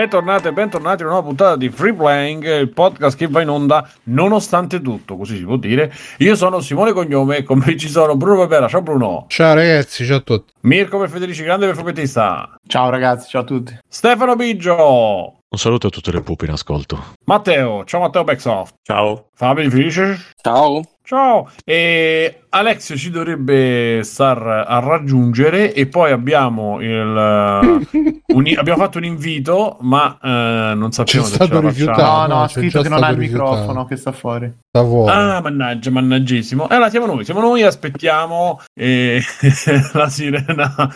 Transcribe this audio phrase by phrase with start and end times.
[0.00, 3.50] Bentornati e bentornati a una nuova puntata di Free Playing, il podcast che va in
[3.50, 5.92] onda nonostante tutto, così si può dire.
[6.20, 8.66] Io sono Simone Cognome e con me ci sono Bruno Barbera.
[8.66, 9.26] Ciao Bruno.
[9.28, 10.54] Ciao ragazzi, ciao a tutti.
[10.60, 12.48] Mirko per Federici, grande per fumettista.
[12.66, 13.78] Ciao ragazzi, ciao a tutti.
[13.86, 15.40] Stefano Biggio.
[15.46, 16.98] Un saluto a tutte le pupe in ascolto.
[17.26, 17.84] Matteo.
[17.84, 18.76] Ciao Matteo Backsoft.
[18.80, 19.26] Ciao.
[19.34, 20.18] Fabio di Felice.
[20.40, 20.80] Ciao.
[21.10, 26.92] Ciao, e Alexio ci dovrebbe star a raggiungere e poi abbiamo il
[28.32, 32.02] un, abbiamo fatto un invito, ma eh, non sappiamo C'è se stato ce rifiutato.
[32.02, 33.50] No, no, ha c'è scritto che non ha il rifiutato.
[33.50, 34.52] microfono, che sta fuori.
[34.68, 35.10] Sta vuoto.
[35.10, 36.68] Ah, mannaggia, mannaggisimo.
[36.68, 39.20] Eh, allora siamo noi, siamo noi, aspettiamo eh,
[39.92, 40.92] la sirena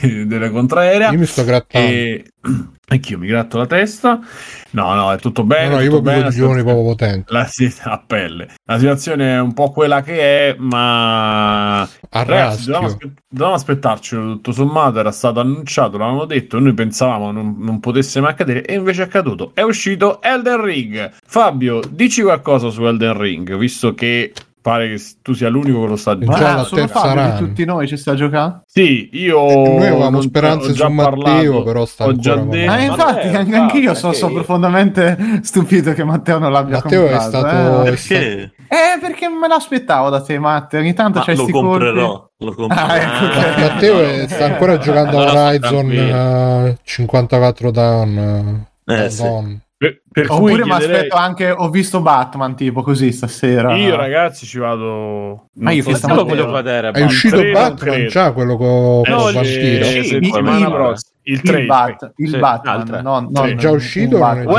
[0.00, 1.10] della contraerea.
[1.10, 1.86] Io mi sto grattando.
[1.86, 2.24] E
[2.86, 4.18] anch'io mi gratto la testa.
[4.70, 5.68] No, no, è tutto bene.
[5.68, 6.28] no, no, io proprio bene.
[6.30, 7.32] di giovani proprio potenti.
[7.32, 8.54] La, sì, a pelle.
[8.64, 14.16] La situazione è un po' quella che è, ma ragazzi, dovevamo, aspe- dovevamo aspettarci.
[14.16, 18.64] Tutto sommato era stato annunciato, l'avevano detto, e noi pensavamo non, non potesse mai accadere,
[18.64, 19.50] e invece è accaduto.
[19.54, 21.12] È uscito Elden Ring.
[21.24, 24.32] Fabio, dici qualcosa su Elden Ring, visto che
[24.64, 26.44] pare che tu sia l'unico che lo sta Già giocando.
[26.46, 28.62] la Ah, terza Fabio di tutti noi ci sta giocando?
[28.64, 32.70] Sì, io Eh, noi avevamo speranze su Matteo, parlato, però sta ho già detto.
[32.70, 36.50] Ah, Eh, infatti, vabbè, anche anch'io infatti, sono, sono io- profondamente stupito che Matteo non
[36.50, 37.28] l'abbia Matteo è comprato.
[37.28, 37.84] stato- eh.
[37.90, 38.52] Perché?
[38.66, 40.80] Eh, perché me l'aspettavo da te, Matteo.
[40.80, 41.68] Ogni tanto Ma c'è lo sti colpi.
[41.68, 42.30] comprerò.
[42.38, 42.82] Lo comprerò.
[42.86, 46.66] Ah, ecco che- Matteo è- sta ancora giocando Allora, a Horizon tranquillo.
[46.68, 48.66] eh, 54 down.
[48.86, 49.22] Eh, eh, sì.
[49.22, 49.60] down.
[49.76, 53.74] Per, per Oppure mi aspetto anche, ho visto Batman tipo così stasera.
[53.74, 55.48] Io ragazzi ci vado...
[55.54, 56.90] Ma io so questa Io lo voglio vedere.
[56.92, 58.08] È uscito tre Batman credo.
[58.08, 59.84] già quello con Eh, con no, il vampiro.
[59.84, 61.12] sì, Sì, settimana il- prossima.
[61.26, 61.64] Il il, 3.
[61.64, 63.00] Bat, il Sì, Batman, altre.
[63.02, 63.32] non, Sì.
[63.40, 64.54] non È già uscito o non è Batman.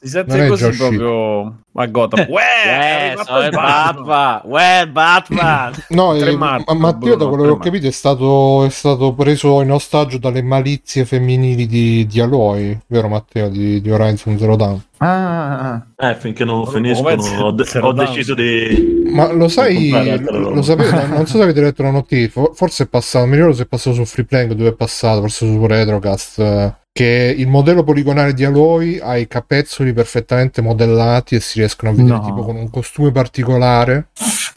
[0.00, 2.26] già Uè, Non è così proprio a Gotham.
[2.28, 4.04] Uè, è arrivato sono il il Batman.
[4.06, 4.40] Batman.
[4.44, 5.72] Uè, Batman.
[5.88, 8.64] No, 3 eh, marzo, ma Matteo, Bruno, da quello 3 che ho capito, è stato,
[8.64, 13.90] è stato preso in ostaggio dalle malizie femminili di, di Aloy, vero Matteo, di, di
[13.90, 14.80] Horizon Zero Dawn.
[14.98, 19.04] Ah, Eh, finché non Come finiscono, ho, de- ho lo deciso di.
[19.12, 22.84] Ma lo sai, lo, lo sapete, non so se avete letto la notifica, for- forse
[22.84, 25.66] è passato, mi ricordo se è passato su Free Playing, dove è passato, forse su
[25.66, 31.58] Retrocast, eh, che il modello poligonale di Aloy ha i capezzoli perfettamente modellati e si
[31.58, 32.24] riescono a vedere No.
[32.24, 34.08] tipo con un costume particolare.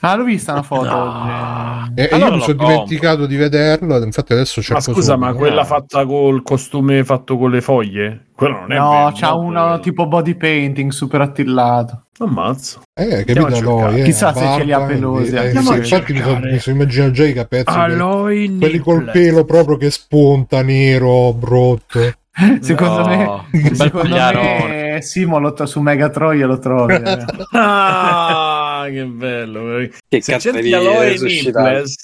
[0.02, 1.04] ah, l'ho vista una foto No.
[1.04, 1.92] oggi.
[1.96, 2.68] E, Allora io mi lo sono compro.
[2.76, 7.38] dimenticato di vederlo, ed infatti adesso cerco Ma scusa, ma quella fatta col costume fatto
[7.38, 8.24] con le foglie?
[8.40, 9.80] Quello non è No, vero, c'ha no, uno quello.
[9.82, 12.04] tipo body painting super attillato.
[12.20, 12.80] Ammazza.
[12.94, 14.00] Eh, capito Aloy?
[14.00, 16.52] eh, Chissà se ce li ha barba, pelosi, eh, sì, infatti mi sono, cercare.
[16.52, 17.82] mi sono immaginato già i capezzoli.
[17.94, 22.00] Aloy quelli col pelo proprio che spunta, nero, brutto.
[22.62, 26.94] Secondo No, me, secondo me Simo lo- su Megatroid lo trovi.
[26.94, 27.26] eh.
[27.52, 28.49] Ah,
[28.86, 29.88] che bello.
[30.08, 31.18] Che Se cerchi Aloy?
[31.20, 31.96] Nipples,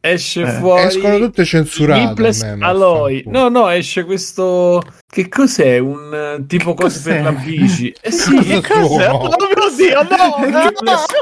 [0.00, 0.50] esce Eh.
[0.52, 0.82] fuori...
[0.84, 2.32] Escono tutte censurate.
[2.56, 3.22] Ma Aloy.
[3.26, 4.82] No, no, esce questo...
[5.08, 5.78] Che cos'è?
[5.78, 7.12] Un eh, tipo cose cos'è?
[7.14, 7.94] per la bici.
[8.02, 9.04] Eh sì, che sono?
[9.14, 11.12] Oh mio Dio, no!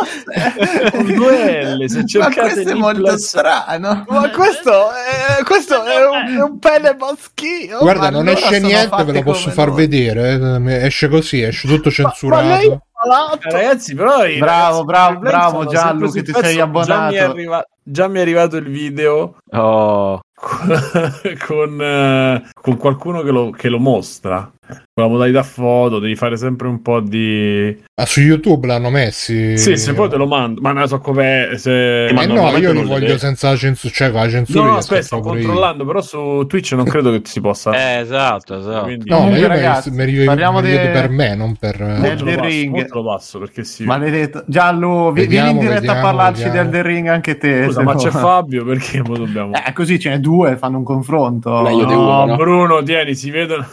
[0.91, 4.05] Con due L, se Ma cercate questo è molto strano.
[4.09, 7.79] Ma questo è, questo è un, un pene maschio.
[7.79, 9.77] Guarda, ma non allora esce niente, ve lo posso far noi.
[9.77, 10.33] vedere.
[10.67, 12.45] eh, Esce così, esce tutto Ma, censurato.
[12.47, 12.75] ma lei malato.
[12.75, 12.94] Eh,
[13.41, 16.57] Ragazzi, però Bravo, bravo, bravo, Gianlu, che ti sei pezzo.
[16.57, 17.31] Già mi, abbonato.
[17.31, 20.21] arriva- già mi è arrivato il video Oh.
[21.47, 24.51] con, eh, con qualcuno che lo, che lo mostra.
[24.67, 27.77] Con la modalità foto, devi fare sempre un po' di...
[27.97, 29.59] Ma su YouTube l'hanno messi.
[29.59, 30.63] Sì, se poi te lo mando.
[30.63, 31.51] Ma ne so come...
[31.57, 32.07] Se...
[32.07, 33.93] Eh Ma no, io li non li voglio senza la censura.
[33.93, 34.65] Cioè, con la censura.
[34.71, 35.47] No, aspetta, sto pure io.
[35.47, 37.73] controllando, però su Twitch non credo che si possa.
[37.73, 38.85] Eh, esatto, esatto.
[38.85, 41.81] Quindi- No, ma io ragazzi, me li parliamo vedo de- per me, non per.
[41.81, 42.89] Lo Elden passo, Ring.
[42.91, 43.85] lo passo perché sì.
[43.85, 44.45] Maledetto.
[44.47, 46.71] Giallo, vi- Vediamo, vieni in diretta vediamo, a parlarci vediamo.
[46.71, 47.65] del The Ring anche te.
[47.65, 49.53] Scusa, ma no- c'è Fabio perché poi dobbiamo...
[49.55, 51.61] Eh, così ce n'è due, fanno un confronto.
[51.63, 52.37] Meglio di no, uno, no?
[52.37, 53.67] Bruno, tieni, si vedono...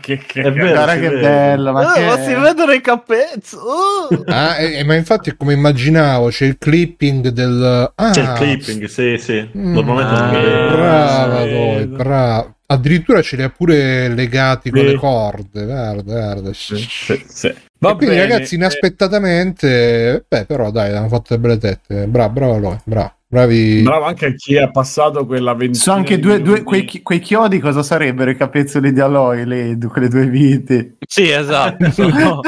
[0.00, 0.40] che che...
[0.42, 0.70] È vero.
[0.72, 1.20] Guarda si che vede.
[1.20, 3.56] bello, ma, Eh, che- ma si vedono i capezzi.
[3.56, 4.22] Uh.
[4.26, 7.92] Ah, eh, eh, ma infatti è come immaginavo, c'è il clipping del.
[7.94, 9.48] Ah, C'è il clipping, sì, sì.
[9.56, 9.72] Mm.
[9.72, 10.70] Normalmente Ah.
[10.70, 11.44] Brava.
[11.44, 12.54] Doi, brava.
[12.66, 14.86] Addirittura ce li ha pure legati con Sì.
[14.86, 15.64] le corde.
[15.64, 16.52] Guarda, guarda.
[16.54, 17.46] Sì, sì, sì.
[17.48, 22.06] E Va quindi, bene, ragazzi, inaspettatamente, beh, però dai, hanno fatto delle belle tette.
[22.06, 23.12] Bravo, bravo, bravo.
[23.32, 23.80] Bravi.
[23.80, 27.18] Bravo anche a chi ha passato quella ventina Sono anche due, due- quei, chi- quei
[27.18, 30.98] chiodi, cosa sarebbero i capezzoli di Aloy, le, quelle due viti?
[31.06, 31.88] Sì, esatto.
[31.92, 32.40] Sono-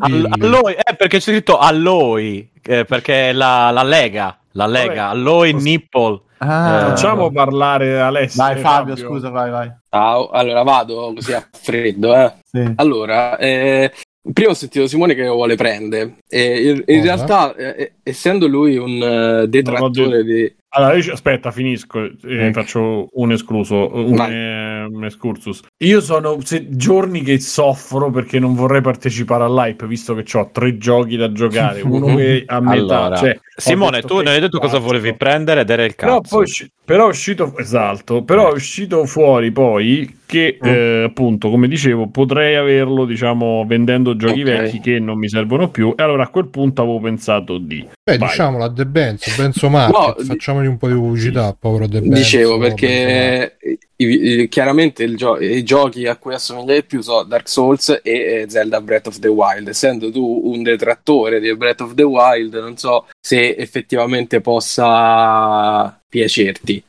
[0.00, 5.14] All- Alloy, eh, perché c'è scritto Alloy, eh, perché la, la Lega, la Lega, Vabbè.
[5.18, 6.20] Alloy Posso- Nipple.
[6.38, 6.86] Ah.
[6.88, 8.42] Facciamo parlare Alessio.
[8.42, 9.72] Vai e Fabio, scusa, vai, vai.
[9.88, 12.32] Ciao, allora vado così a freddo, eh.
[12.44, 12.72] Sì.
[12.74, 13.92] Allora, eh,
[14.32, 16.16] prima ho sentito Simone che lo vuole prendere.
[16.28, 17.14] E in, in Cosa?
[17.14, 19.02] realtà, eh, essendo lui un
[19.42, 20.54] eh, detrattore di.
[20.76, 22.16] Allora, io- aspetta, finisco, eh,
[22.46, 22.60] Ecco.
[22.60, 25.62] faccio un escluso, un, eh, un excursus.
[25.78, 30.78] Io sono se- giorni che soffro perché non vorrei partecipare all'hype, visto che ho tre
[30.78, 34.74] giochi da giocare, uno che a metà, Allora, cioè, Simone, tu non hai detto cosa
[34.76, 34.86] cazzo.
[34.86, 36.36] volevi prendere ed era il Però cazzo.
[36.36, 40.66] poi usci- però è uscito esatto, però è uscito fuori poi che Mm.
[40.68, 44.46] eh, appunto, come dicevo, potrei averlo, diciamo, vendendo giochi Ok.
[44.46, 48.18] vecchi che non mi servono più e allora a quel punto avevo pensato di Beh,
[48.18, 48.28] Vai.
[48.28, 52.16] diciamolo a The Benzo, Benzo Market, No, facciamogli un po' di pubblicità, povero The Benzo.
[52.16, 57.22] Dicevo Benzo perché i- i- chiaramente gio- i giochi a cui assomiglia di più sono
[57.22, 59.68] Dark Souls e Zelda Breath of the Wild.
[59.68, 66.82] Essendo tu un detrattore di Breath of the Wild, non so se effettivamente possa piacerti.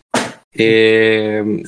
[0.51, 1.61] E,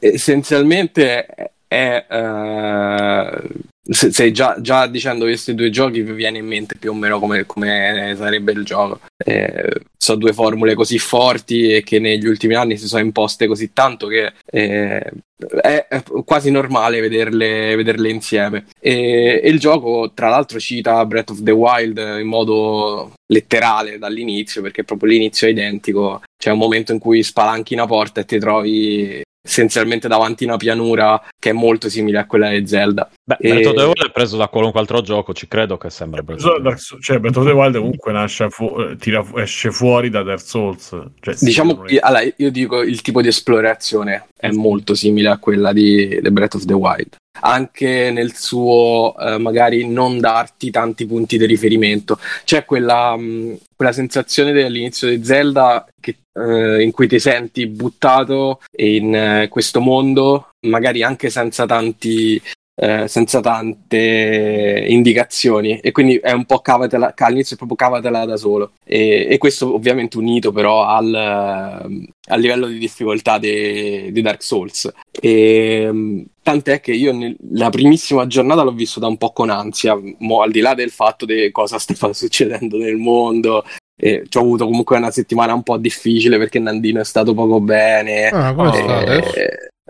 [0.00, 1.26] essenzialmente
[1.66, 2.06] è.
[2.08, 3.42] eh,
[3.86, 7.18] se, se già, già dicendo questi due giochi vi viene in mente più o meno
[7.18, 9.00] come, come sarebbe il gioco.
[9.16, 13.72] Eh, sono due formule così forti e che negli ultimi anni si sono imposte così
[13.72, 15.12] tanto che eh,
[15.60, 18.66] è quasi normale vederle, vederle insieme.
[18.80, 24.62] E, e il gioco, tra l'altro, cita Breath of the Wild in modo letterale dall'inizio,
[24.62, 26.22] perché proprio l'inizio è identico.
[26.36, 30.56] C'è un momento in cui spalanchi una porta e ti trovi essenzialmente davanti a una
[30.56, 33.10] pianura che è molto simile a quella di Zelda.
[33.22, 35.90] Beh, E- Breath of the Wild è preso da qualunque altro gioco, ci credo che
[35.90, 39.36] sembra Breath of the Souls- cioè Breath of the Wild comunque nasce fu- tira fu-
[39.38, 44.28] esce fuori da Dark Souls cioè, Diciamo che allora, io dico il tipo di esplorazione
[44.36, 47.16] è molto simile a quella di The Breath of the Wild.
[47.40, 52.18] Anche nel suo eh, magari non darti tanti punti di riferimento.
[52.44, 58.60] C'è quella, mh, quella sensazione dell'inizio di Zelda che, eh, in cui ti senti buttato
[58.78, 62.40] in eh, questo mondo, magari anche senza tanti.
[62.76, 68.36] eh, senza tante indicazioni e quindi è un po' cavatela all'inizio è proprio cavatela da
[68.36, 74.20] solo e, e questo ovviamente unito però al, ehm, al livello di difficoltà de- di
[74.22, 79.32] Dark Souls e, mh, tant'è che io nel- la primissima giornata l'ho vissuta un po'
[79.32, 83.64] con ansia mo, al di là del fatto di cosa sta succedendo nel mondo
[83.96, 87.60] e ci ho avuto comunque una settimana un po' difficile perché Nandino è stato poco
[87.60, 89.32] bene Ah, come Oh, sta adesso?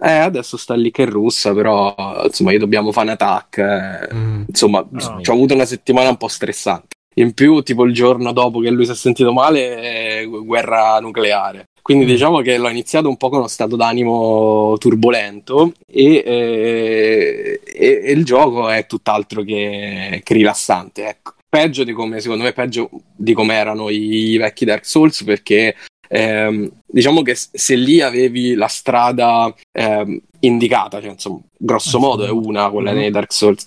[0.03, 3.59] eh, adesso sta lì che è russa, però insomma, io dobbiamo fare un attack.
[3.59, 4.43] eh, Mm.
[4.49, 5.19] Insomma, Ah.
[5.23, 6.89] ci ho avuto una settimana un po' stressante.
[7.17, 11.65] In più, tipo il giorno dopo che lui si è sentito male, eh, guerra nucleare.
[11.81, 12.09] Quindi Mm.
[12.09, 18.13] diciamo che l'ho iniziato un po' con uno stato d'animo turbolento e, eh, e- e
[18.13, 21.07] il gioco è tutt'altro che, che rilassante.
[21.07, 21.34] Ecco.
[21.55, 25.77] Peggio di come, secondo me, peggio di come erano i vecchi Dark Souls perché
[26.09, 32.31] ehm, diciamo che se lì avevi la strada ehm, indicata, cioè insomma, grosso modo è
[32.31, 32.97] una quella Mhm.
[32.99, 33.63] nei Dark Souls.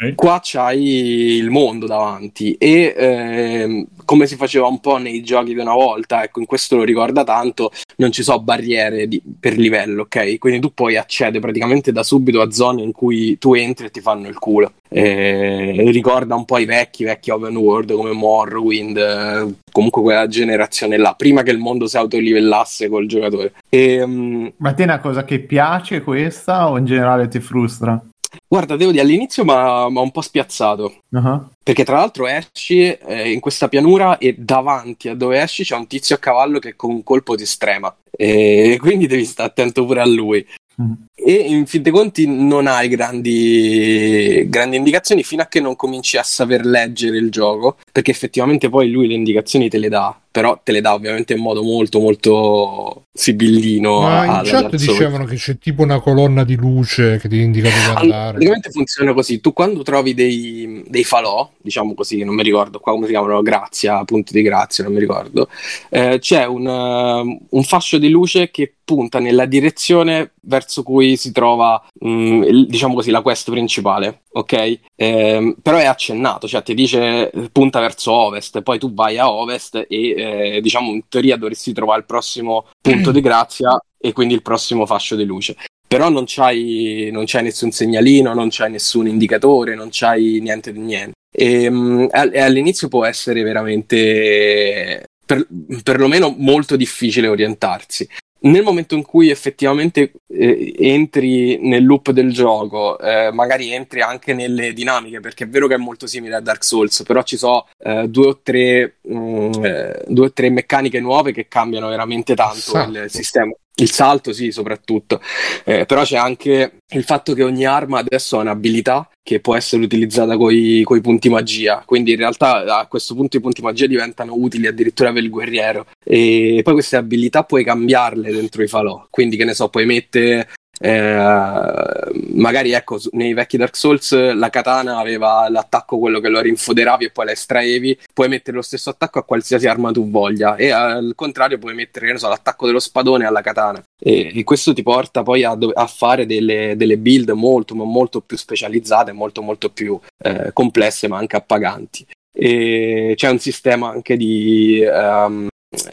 [0.00, 0.14] Ok.
[0.16, 5.60] Qua c'hai il mondo davanti e ehm, come si faceva un po' nei giochi di
[5.60, 10.02] una volta, ecco, in questo lo ricorda tanto, non ci sono barriere di- per livello,
[10.02, 10.38] ok?
[10.38, 14.00] Quindi tu puoi accedere praticamente da subito a zone in cui tu entri e ti
[14.00, 14.72] fanno il culo.
[14.88, 21.12] Eh, ricorda un po' i vecchi, vecchi open world come Morrowind, comunque quella generazione là,
[21.14, 23.52] prima che il mondo si autolivellasse col giocatore.
[23.68, 28.02] E, mm, Ma te è una cosa che piace questa o in generale ti frustra?
[28.46, 31.02] Guarda, devo dire, all'inizio mi ha un po' spiazzato.
[31.12, 35.76] Ah, Perché tra l'altro esci eh, in questa pianura e davanti a dove esci c'è
[35.76, 37.94] un tizio a cavallo che con un colpo ti strema.
[38.10, 40.46] E quindi devi stare attento pure a lui.
[40.80, 40.92] Mm.
[41.14, 46.16] E in fin dei conti non hai grandi, grandi indicazioni fino a che non cominci
[46.16, 50.60] a saper leggere il gioco, perché effettivamente poi lui le indicazioni te le dà, però
[50.62, 54.00] te le dà ovviamente in modo molto molto sibillino.
[54.00, 57.80] Ma in chat dicevano che c'è tipo una colonna di luce che ti indica dove
[57.82, 58.30] Allora, andare.
[58.32, 62.92] praticamente funziona così: tu quando trovi dei, dei falò, diciamo così, non mi ricordo qua
[62.92, 65.48] come si chiamano, Grazia, punti di grazia, non mi ricordo,
[65.90, 71.30] eh, c'è un, uh, un fascio di luce che punta nella direzione verso cui si
[71.30, 74.78] trova, mm, il- diciamo così, la quest principale, ok?
[74.96, 79.30] Ehm, però è accennato, cioè ti dice eh, punta verso ovest, poi tu vai a
[79.30, 80.27] ovest e eh,
[80.60, 85.16] diciamo in teoria dovresti trovare il prossimo punto di grazia e quindi il prossimo fascio
[85.16, 85.56] di luce
[85.88, 90.80] però non c'hai, non c'hai nessun segnalino, non c'hai nessun indicatore, non c'hai niente di
[90.80, 91.14] niente.
[91.34, 95.46] E, mm, all- e all'inizio può essere veramente, per,
[95.82, 98.06] perlomeno, molto difficile orientarsi.
[98.40, 104.32] Nel momento in cui effettivamente eh, entri nel loop del gioco, eh, magari entri anche
[104.32, 107.66] nelle dinamiche, perché è vero che è molto simile a Dark Souls, però ci sono
[107.78, 112.56] eh, due, o tre, mm, eh, due o tre meccaniche nuove che cambiano veramente tanto
[112.58, 112.90] Esatto.
[112.90, 115.20] il sistema il salto sì, soprattutto,
[115.64, 119.82] eh, però c'è anche il fatto che ogni arma adesso ha un'abilità che può essere
[119.82, 124.34] utilizzata con i punti magia, quindi in realtà a questo punto i punti magia diventano
[124.34, 125.86] utili addirittura per il guerriero.
[126.02, 130.48] E poi queste abilità puoi cambiarle dentro i falò, quindi che ne so, puoi mettere
[130.80, 131.98] eh,
[132.34, 137.10] magari ecco nei vecchi Dark Souls la katana aveva l'attacco quello che lo rinfoderavi e
[137.10, 137.98] poi la estraevi.
[138.12, 140.56] Puoi mettere lo stesso attacco a qualsiasi arma tu voglia.
[140.56, 143.82] E al contrario puoi mettere so, l'attacco dello spadone alla katana.
[144.00, 148.36] E, e questo ti porta poi a, a fare delle, delle, build molto molto più
[148.36, 152.06] specializzate molto molto più eh, complesse ma anche appaganti.
[152.32, 155.48] E c'è un sistema anche di um,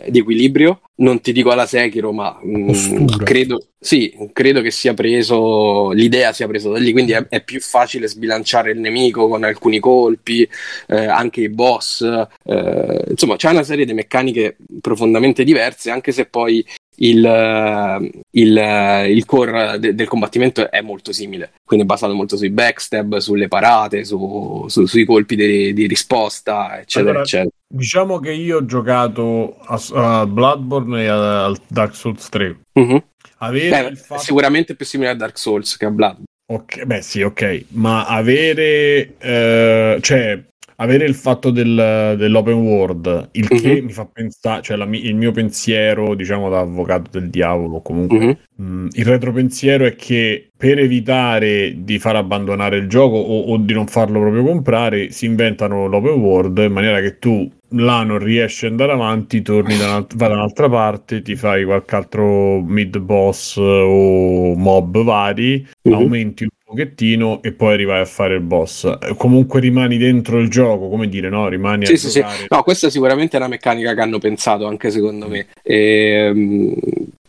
[0.07, 0.81] di equilibrio.
[0.97, 6.31] Non ti dico alla Sekiro, ma mh, mm, credo, sì, credo che sia preso, l'idea
[6.31, 10.47] sia presa da lì, quindi è, è più facile sbilanciare il nemico con alcuni colpi,
[10.87, 12.01] eh, anche i boss.
[12.43, 16.65] Eh, insomma, c'è una serie di meccaniche profondamente diverse, anche se poi
[16.97, 22.49] il, il, il core de, del combattimento è molto simile, quindi è basato molto sui
[22.49, 27.49] backstab, sulle parate, su, su, sui colpi di, di risposta, eccetera, allora, eccetera.
[27.67, 32.59] Diciamo che io ho giocato a, a Bloodborne e a, a, Dark Souls 3.
[32.79, 32.97] Mm-hmm.
[33.37, 34.21] Beh, fatto...
[34.21, 36.25] Sicuramente più simile a Dark Souls che a Bloodborne.
[36.47, 40.39] Ok, beh sì, ok, ma avere, eh, cioè,
[40.77, 43.85] avere il fatto del, dell'open world, il che mm-hmm.
[43.85, 48.83] mi fa pensare, cioè la, il mio pensiero, diciamo da avvocato del diavolo, comunque, mm-hmm.
[48.83, 53.73] mh, il retropensiero è che per evitare di far abbandonare il gioco o, o, di
[53.73, 58.65] non farlo proprio comprare, si inventano l'open world in maniera che tu là non riesci
[58.65, 64.55] ad andare avanti, torni da, da un'altra parte, ti fai qualche altro mid boss o
[64.55, 65.97] mob vari, mm-hmm.
[65.97, 68.97] aumenti un pochettino e poi arrivai a fare il boss.
[69.15, 71.47] Comunque rimani dentro il gioco, come dire, no?
[71.47, 72.09] Rimani sì, a sì.
[72.09, 72.23] Sì.
[72.49, 75.45] No, questa sicuramente è una meccanica che hanno pensato anche secondo me.
[75.61, 76.73] E, ehm,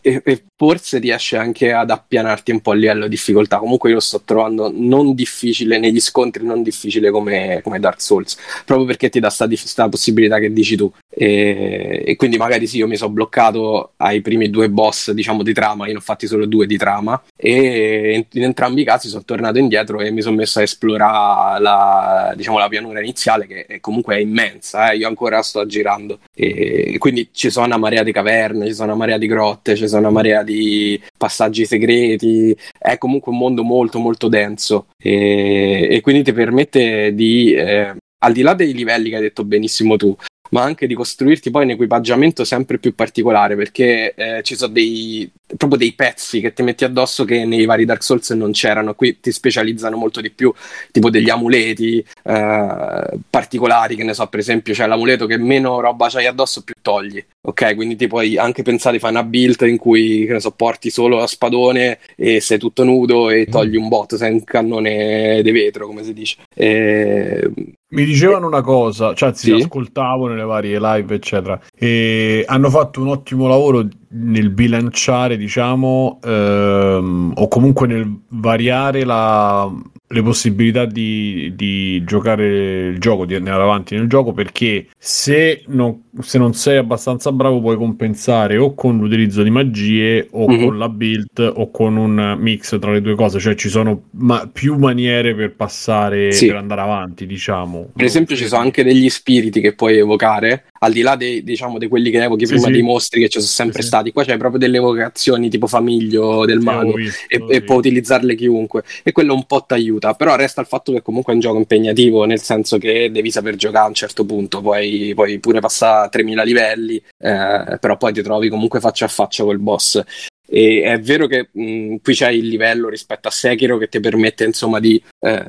[0.07, 3.57] e, e, forse riesce anche ad appianarti un po' a livello di difficoltà.
[3.57, 8.37] Comunque io lo sto trovando non difficile negli scontri, non difficile come, come Dark Souls,
[8.63, 10.91] proprio perché ti dà questa possibilità che dici tu.
[11.09, 15.53] E, e, quindi magari sì, io mi sono bloccato ai primi due boss, diciamo, di
[15.53, 19.09] trama, io ne ho fatti solo due di trama, e in, in entrambi i casi
[19.09, 23.65] sono tornato indietro e mi sono messo a esplorare la, diciamo, la pianura iniziale, che
[23.65, 24.97] è, comunque è immensa, eh?
[24.97, 26.19] io ancora sto girando.
[26.33, 29.87] E, quindi ci sono una marea di caverne, ci sono una marea di grotte, ci
[29.87, 34.87] sono una marea di passaggi segreti, è comunque un mondo molto molto denso.
[34.97, 39.43] E, e quindi ti permette di, eh, al di là dei livelli che hai detto
[39.43, 40.15] benissimo tu,
[40.51, 45.29] ma anche di costruirti poi un equipaggiamento sempre più particolare perché eh, ci sono dei,
[45.55, 49.19] proprio dei pezzi che ti metti addosso che nei vari Dark Souls non c'erano, qui
[49.19, 50.53] ti specializzano molto di più,
[50.91, 56.09] tipo degli amuleti eh, particolari, che ne so, per esempio c'è l'amuleto che meno roba
[56.09, 57.75] c'hai addosso più togli, ok?
[57.75, 60.89] Quindi ti puoi anche pensare di fare una build in cui, che ne so, porti
[60.89, 65.51] solo a spadone e sei tutto nudo e togli un botto, sei un cannone di
[65.51, 66.37] vetro, come si dice.
[66.53, 67.49] E...
[67.89, 69.51] Mi dicevano una cosa, cioè sì.
[69.51, 77.33] ascoltavo nelle varie live, eccetera, e hanno fatto un ottimo lavoro nel bilanciare, diciamo, ehm,
[77.35, 79.69] o comunque nel variare la,
[80.09, 86.03] le possibilità di, di, giocare il gioco, di andare avanti nel gioco, perché se non,
[86.21, 90.63] se non, sei abbastanza bravo puoi compensare o con l'utilizzo di magie o mm-hmm.
[90.63, 94.49] con la build o con un mix tra le due cose, cioè ci sono ma-
[94.51, 96.47] più maniere per passare, sì.
[96.47, 97.89] per andare avanti, diciamo.
[97.93, 101.77] Per esempio ci sono anche degli spiriti che puoi evocare, al di là dei, diciamo,
[101.77, 102.73] di quelli che evochi sì, prima sì.
[102.73, 106.59] dei mostri che ci sono sempre stati, qua c'è proprio delle evocazioni tipo famiglio del
[106.59, 110.61] mago visto, e, e può utilizzarle chiunque e quello un po' ti aiuta, però resta
[110.61, 113.89] il fatto che comunque è un gioco impegnativo, nel senso che devi saper giocare a
[113.89, 118.79] un certo punto, poi, poi pure passare 3000 livelli, eh, però poi ti trovi comunque
[118.79, 120.03] faccia a faccia col boss.
[120.49, 124.45] E è vero che mh, qui c'è il livello rispetto a Sekiro che ti permette
[124.45, 125.45] insomma di eh,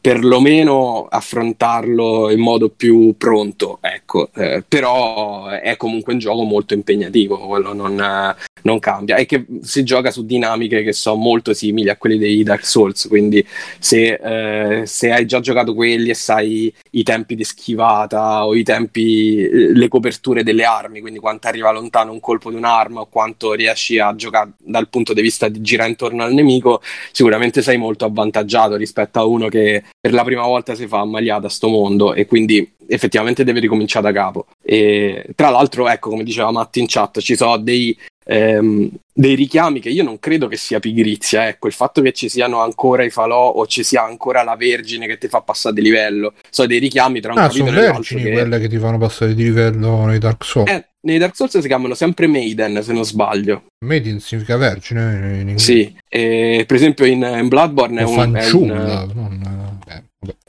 [0.00, 4.30] perlomeno affrontarlo in modo più pronto, ecco.
[4.34, 9.84] Eh, però è comunque un gioco molto impegnativo, quello non, non cambia e che si
[9.84, 13.06] gioca su dinamiche che sono molto simili a quelle dei Dark Souls.
[13.08, 13.44] Quindi,
[13.78, 18.62] se, eh, se hai già giocato quelli e sai i tempi di schivata o i
[18.62, 23.06] tempi, eh, le coperture delle armi, quindi quanto arriva lontano un colpo di un'arma o
[23.06, 26.82] quanto riesci a giocare dal punto di vista di girare intorno al nemico,
[27.12, 31.46] sicuramente sei molto avvantaggiato rispetto a uno che per la prima volta si fa ammaliata
[31.46, 34.46] a sto mondo e quindi effettivamente deve ricominciare da capo.
[34.62, 37.96] E, tra l'altro, ecco, come diceva Matti in chat, ci sono dei
[38.28, 42.28] ehm, dei richiami che io non credo che sia pigrizia, ecco, il fatto che ci
[42.28, 45.80] siano ancora i falò o ci sia ancora la vergine che ti fa passare di
[45.82, 48.30] livello, sono dei richiami tra un Ah, capitolo sono e l'altro vergini che...
[48.32, 50.70] quelle che ti fanno passare di livello nei Dark Souls.
[50.70, 53.66] Eh, nei Dark Souls si chiamano sempre Maiden, se non sbaglio.
[53.86, 55.58] Maiden significa vergine in inglese.
[55.58, 58.16] Sì, e, per esempio in, in Bloodborne è O un...
[58.16, 59.06] è un- fanciulla.
[59.14, 60.04] non- eh.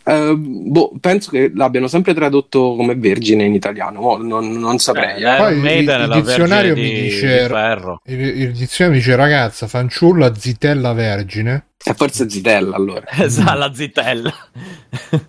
[0.08, 5.22] Eh, boh, penso che l'abbiano sempre tradotto come vergine in italiano, mo non, non saprei.
[5.22, 5.38] Eh, eh.
[5.38, 8.02] Poi il- il dizionario mi di- dice- di ferro.
[8.06, 11.66] Il, il dizionario dice ragazza, fanciulla, zitella, vergine.
[11.86, 13.04] E forse Zitella allora.
[13.18, 14.34] Esatto, la zitella.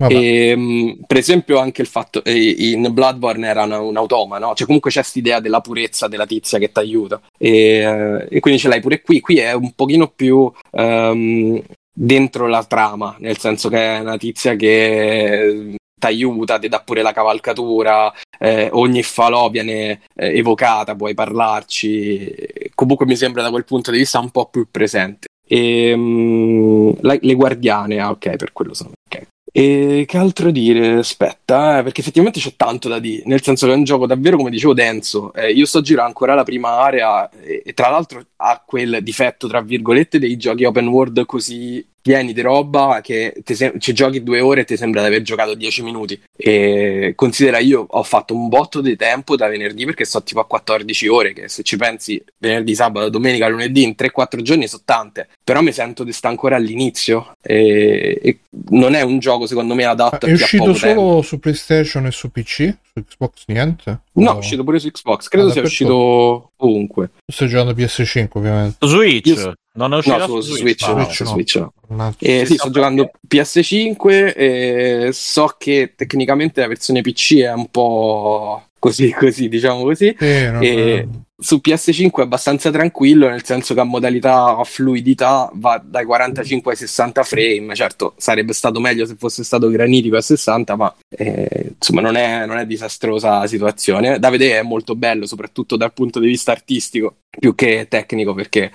[0.00, 4.54] E, mh, per esempio anche il fatto eh, in Bloodborne era una- un automa, no?
[4.54, 8.60] Cioè comunque c'è quest'idea della purezza della tizia che ti aiuta e, eh, e quindi
[8.60, 9.18] ce l'hai pure qui.
[9.18, 11.60] Qui è un pochino più ehm,
[12.00, 17.02] dentro la trama, nel senso che è una tizia che ti aiuta, ti dà pure
[17.02, 22.34] la cavalcatura, eh, ogni falò viene eh, evocata, puoi parlarci.
[22.74, 25.26] Comunque mi sembra da quel punto di vista un po' più presente.
[25.44, 29.26] E, mh, la- le guardiane, ah ok, per quello sono ok.
[29.50, 30.98] E che altro dire?
[30.98, 34.36] Aspetta, eh, perché effettivamente c'è tanto da dire, nel senso che è un gioco davvero,
[34.36, 35.32] come dicevo, denso.
[35.32, 39.48] Eh, io sto girando ancora la prima area e, e tra l'altro ha quel difetto,
[39.48, 44.40] tra virgolette, dei giochi open world così pieni di roba che sem- ci giochi due
[44.40, 46.20] ore e ti sembra di aver giocato dieci minuti.
[46.36, 50.46] E considera, io ho fatto un botto di tempo da venerdì perché sto tipo a
[50.46, 55.28] 14 ore, che se ci pensi venerdì, sabato, domenica, lunedì, in 3-4 giorni sono tante.
[55.42, 58.38] Però mi sento di stare ancora all'inizio e, e
[58.70, 61.22] non è un gioco secondo me adatto è a chi ha uscito solo tempo.
[61.22, 62.76] su PlayStation e su PC?
[63.06, 64.00] Su Xbox niente?
[64.12, 67.10] No, O- è uscito pure su Xbox, credo Ah, sia uscito ovunque.
[67.26, 68.76] Stai giocando PS5 ovviamente.
[68.80, 69.26] Su Switch.
[69.26, 71.28] Io- Non è uscito No, su, su Switch, Ah, no, Switch su no.
[71.30, 71.56] Switch
[71.88, 72.14] no.
[72.18, 78.62] Eh, sì, sto giocando PS5 e so che tecnicamente la versione PC è un po'
[78.78, 80.14] così, così, diciamo così.
[80.18, 81.08] Sì, non- E
[81.40, 86.76] su PS5 è abbastanza tranquillo, nel senso che a modalità fluidità va dai 45 ai
[86.76, 87.74] 60 frame.
[87.76, 92.44] Certo, sarebbe stato meglio se fosse stato granitico a 60, ma eh, insomma non è,
[92.44, 94.18] non è disastrosa la situazione.
[94.18, 98.72] Da vedere è molto bello, soprattutto dal punto di vista artistico, più che tecnico, perché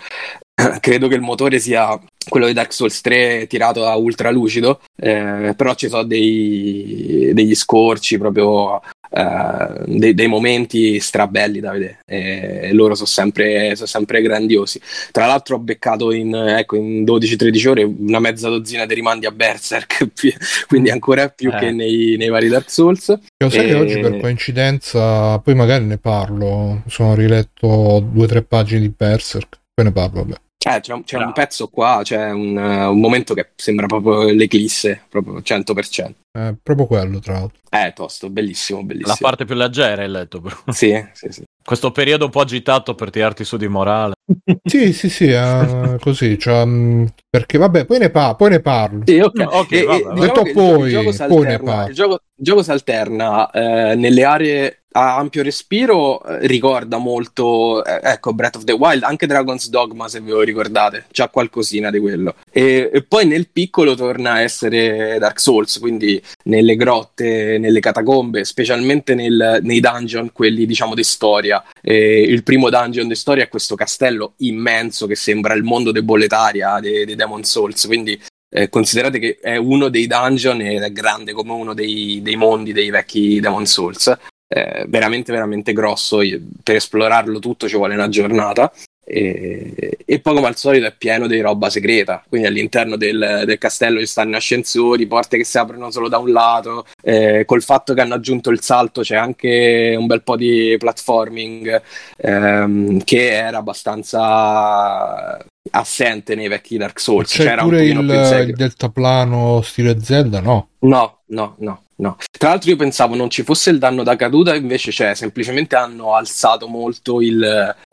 [0.79, 5.53] credo che il motore sia quello di Dark Souls 3 tirato a ultra lucido, eh,
[5.55, 8.81] però ci sono dei, degli scorci proprio
[9.15, 14.79] eh, dei, dei momenti strabelli da vedere e loro sono sempre, sono sempre grandiosi.
[15.11, 19.31] Tra l'altro ho beccato in, ecco, in 12-13 ore una mezza dozzina di rimandi a
[19.31, 20.07] Berserk,
[20.67, 21.57] quindi ancora più Eh.
[21.59, 23.09] che nei, nei vari Dark Souls.
[23.09, 28.27] Io sai che E- oggi per coincidenza, poi magari ne parlo, sono riletto due o
[28.27, 30.35] tre pagine di Berserk, poi ne parlo, vabbè.
[30.65, 34.31] Eh, c'è, un- c'è un pezzo qua, c'è un, eh, un momento che sembra proprio
[34.31, 36.13] l'eclisse, proprio 100%.
[36.31, 37.59] È proprio quello, tra l'altro.
[37.69, 39.11] Eh, tosto, bellissimo, bellissimo.
[39.13, 40.55] La parte più leggera hai letto, però.
[40.71, 41.43] Sì, sì, sì.
[41.63, 44.13] Questo periodo un po' agitato per tirarti su di morale.
[44.63, 49.01] Sì, sì, sì, eh, così, cioè, mh, perché vabbè, poi ne, pa- poi ne parlo.
[49.05, 49.45] Sì, ok.
[49.49, 51.87] Ok, E- e vabbè, diciamo detto che il poi, gioco si poi ne alterna- parlo.
[51.89, 57.83] il gioco, il gioco si alterna eh, nelle aree a ampio respiro, eh, ricorda molto,
[57.83, 61.89] eh, ecco, Breath of the Wild, anche Dragon's Dogma, se ve lo ricordate, c'ha qualcosina
[61.91, 62.35] di quello.
[62.51, 68.45] E, e poi nel piccolo torna a essere Dark Souls, quindi nelle grotte, nelle catacombe,
[68.45, 71.63] specialmente nel- nei dungeon, quelli diciamo di storia.
[71.81, 76.03] E il primo dungeon di storia è questo castello immenso che sembra il mondo de
[76.03, 78.19] Bolletaria dei, dei Demon Souls, quindi
[78.55, 82.71] eh, considerate che è uno dei dungeon ed è grande come uno dei, dei mondi
[82.71, 84.15] dei vecchi Demon Souls.
[84.55, 86.19] Eh, veramente, veramente grosso.
[86.63, 88.71] Per esplorarlo tutto ci vuole una giornata.
[89.05, 92.23] E, e poi, come al solito, è pieno di roba segreta.
[92.29, 96.31] Quindi all'interno del, del castello ci stanno ascensori, porte che si aprono solo da un
[96.31, 96.85] lato.
[97.01, 101.81] Eh, col fatto che hanno aggiunto il salto, c'è anche un bel po' di platforming
[102.17, 107.33] ehm, che era abbastanza assente nei vecchi Dark Souls.
[107.33, 110.69] C'è un pure il, il deltaplano stile Zelda, no?
[110.79, 112.17] No, no, no, no.
[112.37, 116.13] Tra l'altro io pensavo non ci fosse il danno da caduta, invece c'è, semplicemente hanno
[116.13, 117.41] alzato molto il,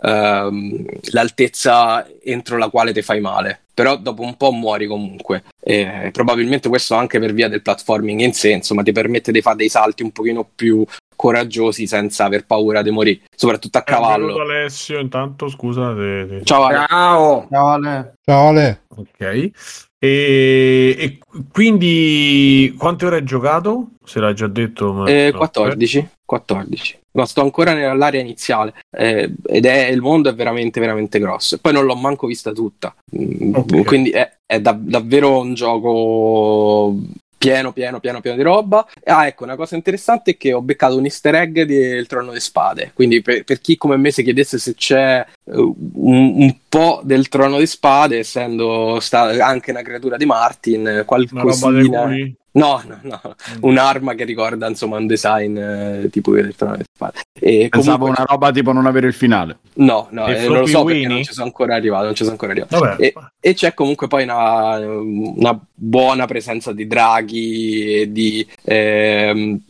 [0.03, 3.61] ehm, l'altezza entro la quale ti fai male.
[3.73, 5.44] Però dopo un po' muori comunque.
[5.62, 9.57] E probabilmente questo anche per via del platforming in sé, insomma, ti permette di fare
[9.57, 10.85] dei salti un pochino più
[11.16, 14.40] coraggiosi senza aver paura di morire, soprattutto a Benvenuto cavallo.
[14.40, 15.94] Alessio, intanto scusa.
[15.94, 16.87] te- te- Ciao Ale.
[16.88, 17.46] Ciao.
[17.51, 18.14] Ciao Ale.
[18.25, 18.83] Ciao Ale.
[18.96, 19.88] Ok.
[20.03, 21.19] E, e
[21.53, 23.91] quindi quante ore hai giocato?
[24.03, 24.95] Se l'hai già detto.
[24.95, 25.07] Ma...
[25.07, 25.37] Eh, no.
[25.37, 26.99] 14, 14.
[27.13, 31.57] Ma sto ancora nell'area iniziale eh, ed è il mondo è veramente veramente grosso.
[31.57, 32.95] E poi non l'ho manco vista tutta.
[33.15, 33.85] Mm, Ok.
[33.85, 36.97] Quindi è, è da- davvero un gioco
[37.41, 38.87] pieno, pieno, pieno, pieno di roba.
[39.05, 42.41] Ah, ecco, una cosa interessante è che ho beccato un easter egg del Trono di
[42.41, 42.91] Spade.
[42.93, 47.28] Quindi, per, per chi come me si chiedesse se c'è uh, un, un, po' del
[47.28, 52.06] Trono di Spade, essendo sta- anche una creatura di Martin, qualcosina.
[52.52, 53.59] No, no, no, mm.
[53.61, 57.20] un'arma che ricorda insomma un design eh, tipo del Trono di Spade.
[57.33, 58.22] E Pensavo comunque...
[58.22, 59.59] una roba tipo non avere il finale.
[59.74, 62.04] No, no, eh, non lo so perché non ci sono ancora arrivato.
[62.04, 62.96] Non ci sono ancora arrivato.
[62.98, 69.61] E, e, c'è comunque poi una, una buona presenza di draghi e di eh,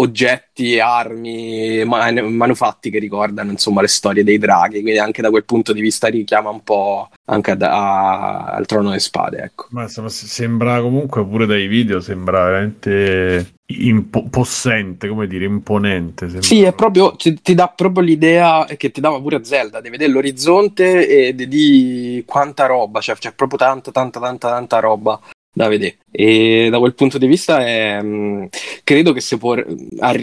[0.00, 5.44] oggetti armi man- manufatti che ricordano insomma le storie dei draghi quindi anche da quel
[5.44, 9.66] punto di vista richiama un po' anche ad, a, al trono delle spade ecco.
[9.70, 16.46] ma sembra comunque pure dai video sembra veramente impo- possente come dire imponente sembra.
[16.46, 19.90] sì è proprio ti, ti, dà proprio l'idea che ti dava pure a Zelda di
[19.90, 25.20] vedere l'orizzonte e di quanta roba cioè c'è proprio tanta tanta tanta tanta roba
[25.52, 25.98] da vedere.
[26.10, 28.44] E da quel punto di vista è, mm,
[28.84, 29.56] credo che si può,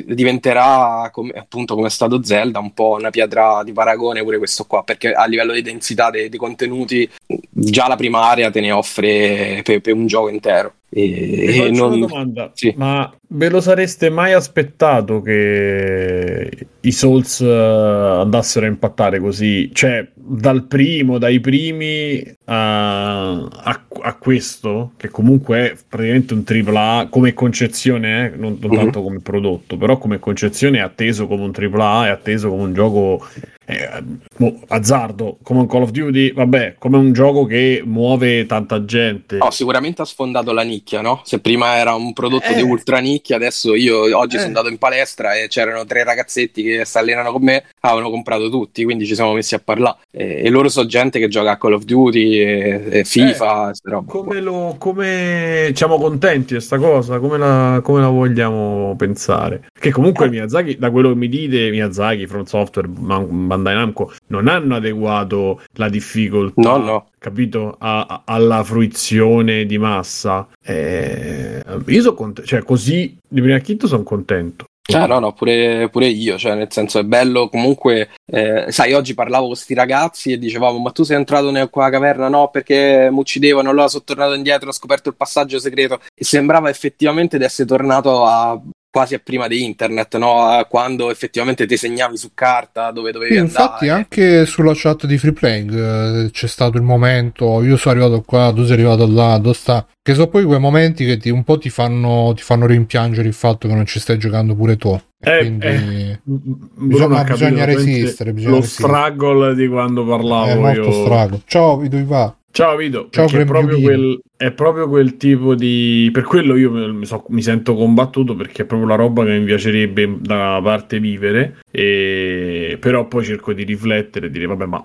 [0.05, 4.65] diventerà come, appunto come è stato Zelda un po' una pietra di paragone pure questo
[4.65, 7.09] qua perché a livello di densità dei, dei contenuti
[7.49, 11.93] già la prima area te ne offre per, per un gioco intero e, e non...
[11.93, 12.73] una domanda, sì.
[12.75, 19.69] ma ve lo sareste mai aspettato che i Souls uh, andassero a impattare così?
[19.73, 27.07] Cioè, dal primo, dai primi a, a, a questo, che comunque è praticamente un AAA
[27.09, 28.37] come concezione, eh?
[28.37, 28.77] non, non uh-huh.
[28.77, 32.73] tanto come prodotto, però come concezione è atteso come un AAA, è atteso come un
[32.73, 33.25] gioco
[33.69, 34.01] eh,
[34.37, 39.37] boh, azzardo come un Call of Duty, vabbè, come un gioco che muove tanta gente.
[39.37, 41.21] No, sicuramente ha sfondato la nicchia, no?
[41.25, 42.55] Se prima era un prodotto eh.
[42.55, 44.39] di ultra nicchia, adesso io oggi eh.
[44.39, 48.49] sono andato in palestra e c'erano tre ragazzetti che si allenano con me, avevano comprato
[48.49, 49.97] tutti, quindi ci siamo messi a parlare.
[50.11, 53.71] E, e loro sono gente che gioca a Call of Duty e, e FIFA.
[53.71, 57.19] Eh, come, lo, come siamo contenti di questa cosa?
[57.19, 59.67] Come la, come la vogliamo pensare?
[59.77, 64.75] Che comunque Miyazaki, da quello che mi dite, Miyazaki, From Software, Bandai Namco non hanno
[64.75, 67.07] adeguato la difficoltà no, no.
[67.27, 70.47] Capito a, a, alla fruizione di massa.
[70.63, 74.65] Eh, io sono contento cioè così di prima acchito sono contento.
[74.89, 79.13] Cioè, no, no, pure, pure, io, cioè, nel senso è bello comunque, eh, sai, oggi
[79.13, 82.29] parlavo con questi ragazzi e dicevamo, ma tu sei entrato nella caverna?
[82.29, 85.99] No, perché mi uccidevano, allora sono tornato indietro, ho scoperto il passaggio segreto.
[86.15, 88.57] E sembrava effettivamente di essere tornato a
[88.97, 90.65] quasi a prima di internet, no?
[90.67, 93.63] quando effettivamente ti segnavi su carta dove dovevi sì, andare.
[93.63, 98.23] Infatti anche sulla chat di Free Playing eh, c'è stato il momento, io sono arrivato
[98.23, 99.85] qua, tu sei arrivato là, dove sta?
[100.01, 103.35] Che sono poi quei momenti che ti, un po' ti fanno, ti fanno rimpiangere il
[103.35, 104.99] fatto che non ci stai giocando pure tu.
[105.19, 108.33] Eh, quindi eh, bisogna, bisogna resistere.
[108.33, 108.87] Bisogna lo resistere.
[108.87, 110.47] struggle di quando parlavo.
[110.47, 110.91] È molto io...
[110.91, 111.41] struggle.
[111.45, 112.35] Ciao, Vido Iva.
[112.57, 116.09] Ciao Vito, Ciao, è proprio, quel, è proprio, quel, tipo di...
[116.11, 119.45] Per quello io mi, so, mi, sento combattuto perché è proprio la roba che mi
[119.45, 122.77] piacerebbe da parte vivere, e...
[122.79, 124.83] però poi cerco di riflettere e dire vabbè ma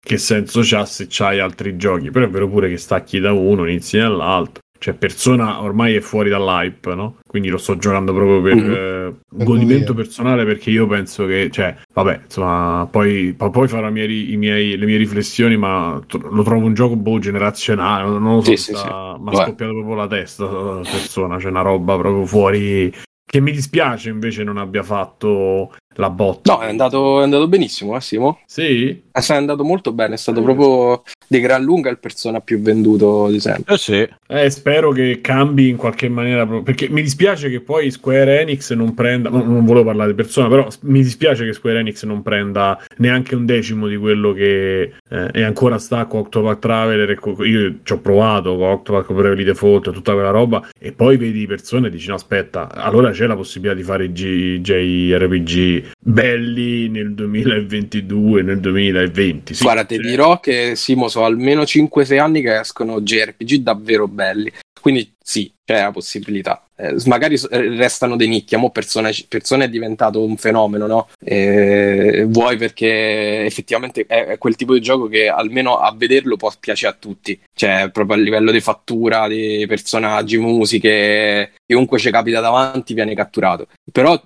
[0.00, 2.10] che senso c'ha se c'hai altri giochi?
[2.10, 4.62] Però è vero pure che stacchi da uno, inizi dall'altro.
[4.80, 7.18] Cioè, Persona ormai è fuori dall'hype, no?
[7.26, 8.72] Quindi lo sto giocando proprio per mm-hmm.
[8.72, 14.78] eh, godimento personale perché io penso che, cioè, vabbè, insomma, poi, poi farò miei, miei,
[14.78, 18.78] le mie riflessioni, ma lo trovo un gioco boh, generazionale, non lo so, sì, sta,
[18.78, 19.22] sì, sì.
[19.22, 22.90] mi ha scoppiato proprio la testa Persona, c'è cioè una roba proprio fuori
[23.30, 26.54] che mi dispiace invece non abbia fatto la botta.
[26.54, 28.40] No, è andato, è andato benissimo, eh, Simo?
[28.46, 29.02] Sì?
[29.12, 33.28] È andato molto bene, è stato eh, proprio di gran lunga il persona più venduto
[33.28, 33.74] di sempre.
[33.74, 34.08] Eh sì.
[34.26, 38.94] Eh, spero che cambi in qualche maniera, perché mi dispiace che poi Square Enix non
[38.94, 42.82] prenda, no, non volevo parlare di persona, però mi dispiace che Square Enix non prenda
[42.96, 47.18] neanche un decimo di quello che eh, è ancora sta con Octopath Traveler.
[47.44, 51.88] Io ci ho provato con Octopath Bravely Default, tutta quella roba, e poi vedi persone
[51.88, 58.42] e dici no aspetta, allora c'è la possibilità di fare i JRPG belli nel 2022,
[58.42, 59.54] nel 2020.
[59.54, 64.52] Sì, Guarda, ti dirò che Simo so almeno 5-6 anni che escono JRPG davvero belli.
[64.80, 66.64] Quindi sì, c'è la possibilità.
[66.80, 71.08] Eh, magari eh, restano dei nicchia, mo persone, persone è diventato un fenomeno, no?
[71.22, 76.50] Eh, vuoi perché effettivamente è, è, quel tipo di gioco che almeno a vederlo può
[76.58, 82.40] piacere a tutti, cioè proprio a livello di fattura, di personaggi, musiche, chiunque ci capita
[82.40, 83.66] davanti viene catturato.
[83.92, 84.18] Però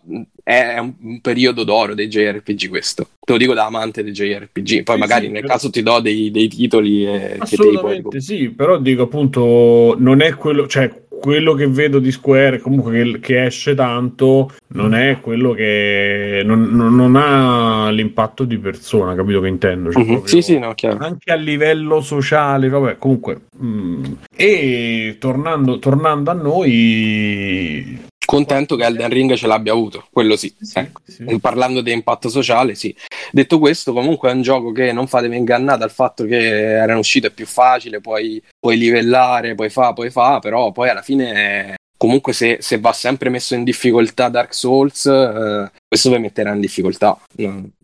[0.45, 4.83] è un, un periodo d'oro dei JRPG questo, te lo dico da amante dei JRPG,
[4.83, 5.55] poi sì, magari sì, nel però...
[5.55, 8.21] caso ti do dei, dei titoli e Assolutamente che te li puoi...
[8.21, 13.19] sì, però dico appunto non è quello, cioè quello che vedo di Square, comunque che,
[13.19, 19.41] che esce tanto, non è quello che non, non- non ha l'impatto di persona, capito
[19.41, 19.91] che intendo?
[19.91, 20.07] Cioè, Mhm.
[20.09, 20.99] proprio- Sì, sì, no, chiaro.
[21.03, 23.39] anche a livello sociale, vabbè, comunque.
[23.63, 24.05] mm.
[24.37, 30.53] E tornando, tornando a noi, Contento che Elden Ring ce l'abbia avuto, quello sì.
[30.73, 31.01] ecco.
[31.05, 31.39] sì.
[31.41, 32.95] Parlando di impatto sociale, sì.
[33.31, 37.31] Detto questo, comunque è un gioco che non fatevi ingannare dal fatto che erano uscite
[37.31, 42.59] più facile, puoi, puoi livellare, puoi fa, puoi fa, però poi alla fine, comunque se,
[42.61, 47.19] se va sempre messo in difficoltà Dark Souls, eh, questo vi metterà in difficoltà.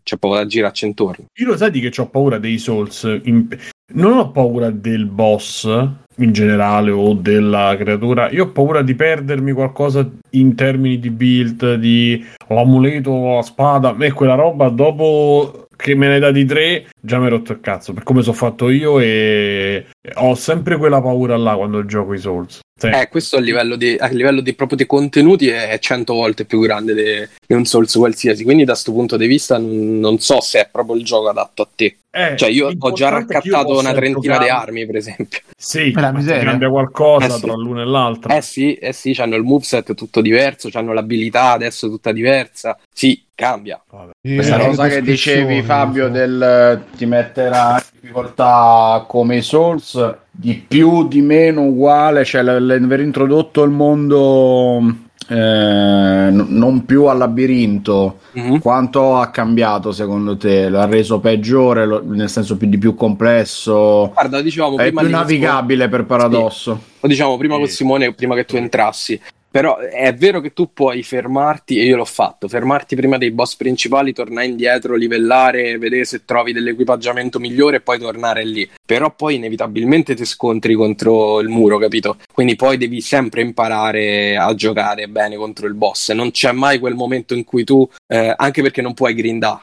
[0.03, 1.25] C'è poco da girarci intorno.
[1.39, 3.03] Io lo sai di che ho paura dei Souls.
[3.23, 3.47] in-
[3.93, 5.65] Non ho paura del boss
[6.17, 8.29] in generale o della creatura.
[8.29, 13.95] Io ho paura di perdermi qualcosa in termini di build, di l'amuleto, la spada.
[13.99, 17.91] E quella roba dopo che me ne dati tre, già mi hai rotto il cazzo.
[17.93, 22.59] Per come sono fatto io e ho sempre quella paura là quando gioco i Souls.
[22.79, 22.87] Sì.
[22.87, 26.59] Eh, questo a livello di, a livello di proprio di contenuti è 100 volte più
[26.61, 30.41] grande de- di un Souls qualsiasi, quindi da questo punto di vista n- non so
[30.41, 31.97] se è proprio il gioco adatto a te.
[32.13, 35.39] Eh, Cioè io ho già raccattato una trentina di armi, per esempio.
[35.55, 37.41] Sì, La cambia qualcosa Eh sì.
[37.41, 38.35] tra l'una e l'altra.
[38.35, 42.77] Eh sì, eh sì, hanno il moveset tutto diverso, hanno l'abilità adesso tutta diversa.
[42.91, 43.81] Sì, cambia.
[43.89, 44.11] Vabbè.
[44.21, 50.15] Questa le cosa che dicevi Fabio del eh, ti metterà in difficoltà come i Souls
[50.29, 54.95] di più di meno uguale cioè l'aver introdotto il mondo
[55.31, 58.59] eh, n- non più al labirinto Mhm.
[58.59, 60.67] quanto ha cambiato secondo te?
[60.67, 64.09] L'ha reso peggiore, lo- nel senso più di più complesso?
[64.13, 66.79] Guarda, dicevamo È prima più di- navigabile per paradosso.
[66.99, 67.59] Lo diciamo prima Sì.
[67.61, 69.19] con Simone, prima che tu entrassi.
[69.51, 73.55] Però è vero che tu puoi fermarti, e io l'ho fatto, fermarti prima dei boss
[73.57, 78.67] principali, tornare indietro, livellare, vedere se trovi dell'equipaggiamento migliore e poi tornare lì.
[78.85, 82.17] Però poi inevitabilmente ti scontri contro il muro, capito?
[82.33, 86.11] Quindi poi devi sempre imparare a giocare bene contro il boss.
[86.13, 89.59] Non c'è mai quel momento in cui tu, eh, anche perché non puoi grindare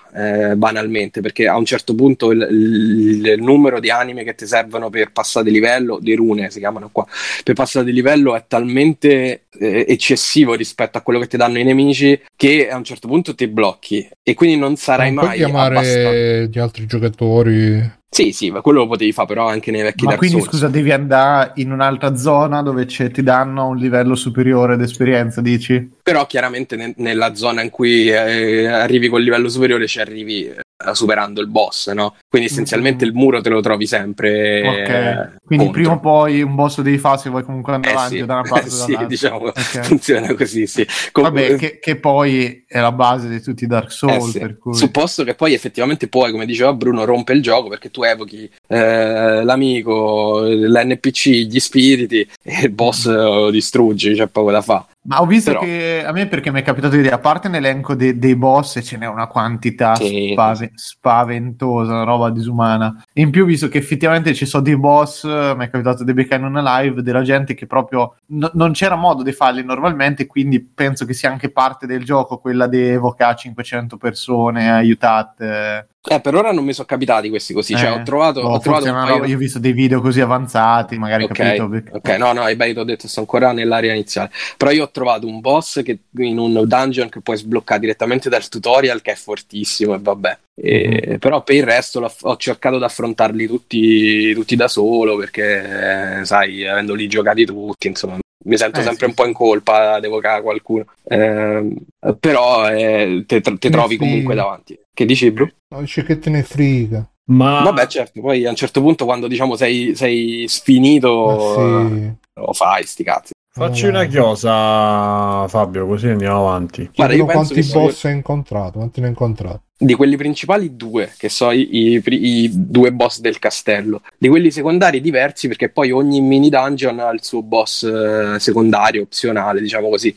[0.51, 4.47] eh, banalmente, perché a un certo punto il, il- il numero di anime che ti
[4.47, 7.07] servono per passare di livello, di rune si chiamano qua,
[7.43, 11.65] per passare di livello è talmente eh, eccessivo rispetto a quello che ti danno i
[11.65, 15.43] nemici che a un certo punto ti blocchi e quindi non sarai Non puoi mai
[15.51, 15.93] abbastanza.
[16.01, 17.97] chiamare gli altri giocatori.
[18.11, 20.51] Sì, sì, ma quello lo potevi fare però anche nei vecchi Ma Dark quindi Souls.
[20.53, 25.91] scusa, devi andare in un'altra zona dove c'è- ti danno un livello superiore d'esperienza, dici?
[26.03, 30.61] Però chiaramente ne- nella zona in cui eh, arrivi col livello superiore ci arrivi eh,
[30.93, 32.15] superando il boss, no?
[32.29, 33.09] Quindi essenzialmente Mm.
[33.09, 34.89] il muro te lo trovi sempre Ok.
[34.89, 35.71] eh, Quindi contro.
[35.73, 38.25] prima o poi un boss lo devi fare se vuoi comunque andare Eh avanti sì,
[38.25, 39.07] da una parte sì, dall'altra.
[39.07, 39.81] diciamo, Ok.
[39.83, 40.87] funziona così, sì.
[41.11, 44.39] Comunque- Vabbè, che, che poi è la base di tutti i Dark Eh Souls, sì.
[44.39, 44.75] per cui...
[44.75, 49.43] Supposto che poi effettivamente poi, come diceva Bruno, rompe il gioco perché tu evochi eh,
[49.43, 54.85] l'amico, l'NPC, gli spiriti e il boss eh, lo distruggi, c'è poco da fare.
[55.09, 57.49] Ma ho visto Però- che a me perché mi è capitato di dire, a parte
[57.49, 62.95] nell'elenco de- dei boss e ce n'è una quantità Sì, spave- spaventosa, una roba disumana.
[63.15, 66.49] In più, visto che effettivamente ci sono dei boss, mi è capitato di beccare in
[66.49, 71.07] una live della gente che proprio no- non c'era modo di farli normalmente, quindi penso
[71.07, 75.89] che sia anche parte del gioco quella di evocare 500 persone, aiutate.
[76.11, 78.59] Eh, per ora non mi sono capitati questi così, cioè Eh, ho trovato, boh, ho
[78.61, 81.69] trovato paio- io ho visto dei video così avanzati, magari Ok, capito.
[81.69, 84.31] perché- ok, no, no, beh, ti ho detto, sto ancora nell'area iniziale.
[84.57, 88.49] Però io ho trovato un boss che in un dungeon che puoi sbloccare direttamente dal
[88.49, 90.39] tutorial, che è fortissimo, e vabbè.
[90.61, 91.19] E- Mhm.
[91.19, 97.07] Però per il resto ho cercato di affrontarli tutti, tutti da solo, perché, sai, avendoli
[97.07, 98.17] giocati tutti, insomma,
[98.49, 100.85] mi sento Eh, sempre sì, un po' in colpa ad evocare qualcuno.
[101.09, 101.75] Ehm,
[102.19, 104.11] però eh, te, te trovi frega.
[104.11, 104.79] comunque davanti.
[104.93, 105.49] Che dici, Bru?
[105.69, 107.09] No, dice che te ne frega.
[107.27, 112.13] Ma Vabbè, certo, poi a un certo punto quando diciamo sei, sei sfinito, eh, sì.
[112.41, 113.33] lo fai, sti cazzi.
[113.53, 113.89] facci Eh.
[113.89, 116.91] una chiosa, Fabio, così andiamo avanti.
[116.95, 118.79] Guarda, io quanti boss hai incontrato?
[118.79, 119.63] Quanti ne hai incontrato?
[119.81, 124.03] Di quelli principali due, che so i, i i due boss del castello.
[124.19, 129.03] Di quelli secondari diversi, perché poi ogni mini dungeon ha il suo boss eh, secondario,
[129.03, 130.13] opzionale, diciamo così,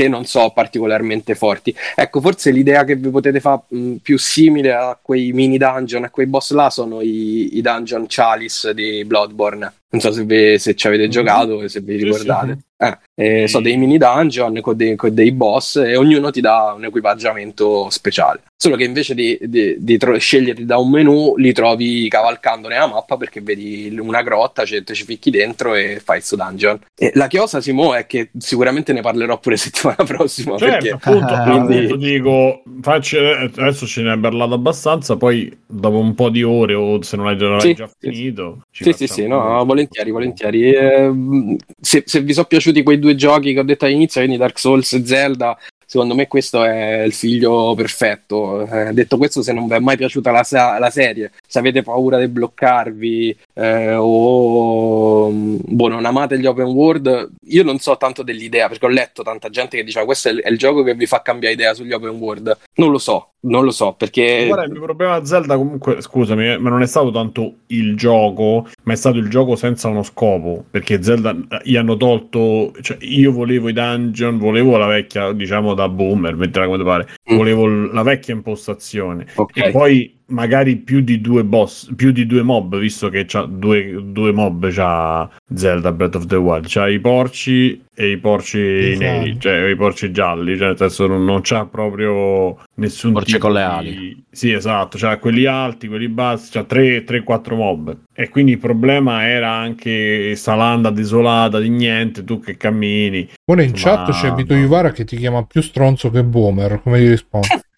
[0.00, 1.74] che non so particolarmente forti.
[1.94, 3.60] Ecco, forse l'idea che vi potete fare
[4.02, 8.72] più simile a quei mini dungeon, a quei boss là, sono i, i dungeon Chalice
[8.72, 9.74] di Bloodborne.
[9.92, 12.58] Non so se, vi- se ci avete giocato, se vi ricordate.
[12.76, 16.72] Eh, eh, so dei mini dungeon con dei, con dei boss e ognuno ti dà
[16.76, 18.42] un equipaggiamento speciale.
[18.56, 22.86] Solo che invece di, di- di tro- sceglierli da un menu, li trovi cavalcando nella
[22.86, 26.78] mappa perché vedi una grotta, cioè, ci ficchi dentro e fai sto dungeon.
[26.96, 30.56] E la chiosa, Simo, è che sicuramente ne parlerò pure settimana prossima.
[30.56, 35.98] Certo, perché appunto, Quindi- appunto dico, facci, adesso ce ne hai parlato abbastanza, poi dopo
[35.98, 38.60] un po' di ore o se non l'hai già, Sì, già sì, finito...
[38.70, 40.72] Sì, sì, sì, no, volentieri, volentieri.
[40.72, 44.58] Eh, se, se, vi sono piaciuti quei due giochi che ho detto all'inizio, quindi Dark
[44.58, 48.66] Souls e Zelda, secondo me questo è il figlio perfetto.
[48.66, 50.46] Eh, detto questo, se non vi è mai piaciuta la,
[50.78, 57.30] la serie, se avete paura di bloccarvi eh, o boh, non amate gli open world,
[57.46, 60.42] io non so tanto dell'idea perché ho letto tanta gente che diceva questo è il,
[60.42, 62.56] è il gioco che vi fa cambiare idea sugli open world.
[62.74, 64.44] Non lo so, non lo so perché.
[64.46, 67.96] Guarda, il mio problema a Zelda, comunque, scusami, eh, ma non è stato tanto il
[67.96, 70.64] gioco, ma è stato il gioco senza uno scopo.
[70.70, 72.72] Perché Zelda eh, gli hanno tolto.
[72.80, 77.08] Cioè, io volevo i dungeon, volevo la vecchia, diciamo da boomer, mettila come pare.
[77.32, 77.36] Mm.
[77.36, 79.26] Volevo la vecchia impostazione.
[79.34, 79.68] Okay.
[79.68, 84.00] E poi magari più di due boss, più di due mob, visto che c'ha due,
[84.02, 89.04] due mob c'ha Zelda Breath of the Wild, c'ha i porci e i porci esatto.
[89.04, 93.46] neri, cioè i porci gialli, cioè nel senso non, non c'ha proprio nessun porci tipo
[93.46, 94.24] con le ali.
[94.30, 97.96] Sì, esatto, c'ha quelli alti, quelli bassi, c'ha 3-4 mob.
[98.14, 103.28] E quindi il problema era anche sta landa desolata di niente, tu che cammini.
[103.50, 107.00] Ora in Insomma, chat c'è Vito Ivara che ti chiama più stronzo che boomer, come
[107.00, 107.48] gli rispondi?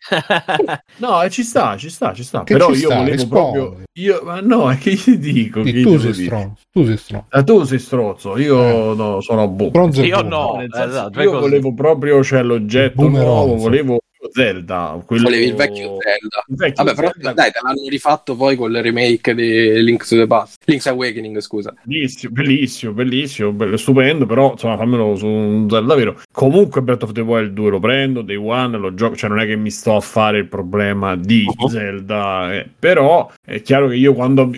[0.98, 2.42] no, ci sta, ci sta, ci sta.
[2.42, 3.58] Che Però ci io sta, volevo rispondi.
[3.58, 3.84] proprio.
[3.94, 5.62] Io, ma no, è che ti dico.
[5.62, 7.26] Che tu, sei stronzo, tu sei stronzo.
[7.30, 8.96] Ah, tu sei strozzo, io eh.
[8.96, 9.92] no, sono boom.
[10.02, 15.02] Io no, esatto, io volevo proprio, cioè l'oggetto nuovo, volevo Zelda.
[15.04, 15.24] Quello...
[15.24, 16.44] Volevi il vecchio Zelda.
[16.46, 17.12] Il vecchio Vabbè, Zelda.
[17.20, 20.62] però dai, te l'hanno rifatto poi con il remake di Link's to the Past.
[20.66, 21.74] Link's Awakening, scusa.
[21.82, 26.20] Bellissimo, bellissimo, bellissimo, bello, stupendo, però insomma fammelo su un Zelda vero.
[26.30, 29.46] Comunque Breath of the Wild 2 lo prendo, Day One lo gioco, cioè non è
[29.46, 31.68] che mi sto a fare il problema di uh-huh.
[31.68, 32.68] Zelda, eh.
[32.78, 34.50] però è chiaro che io quando,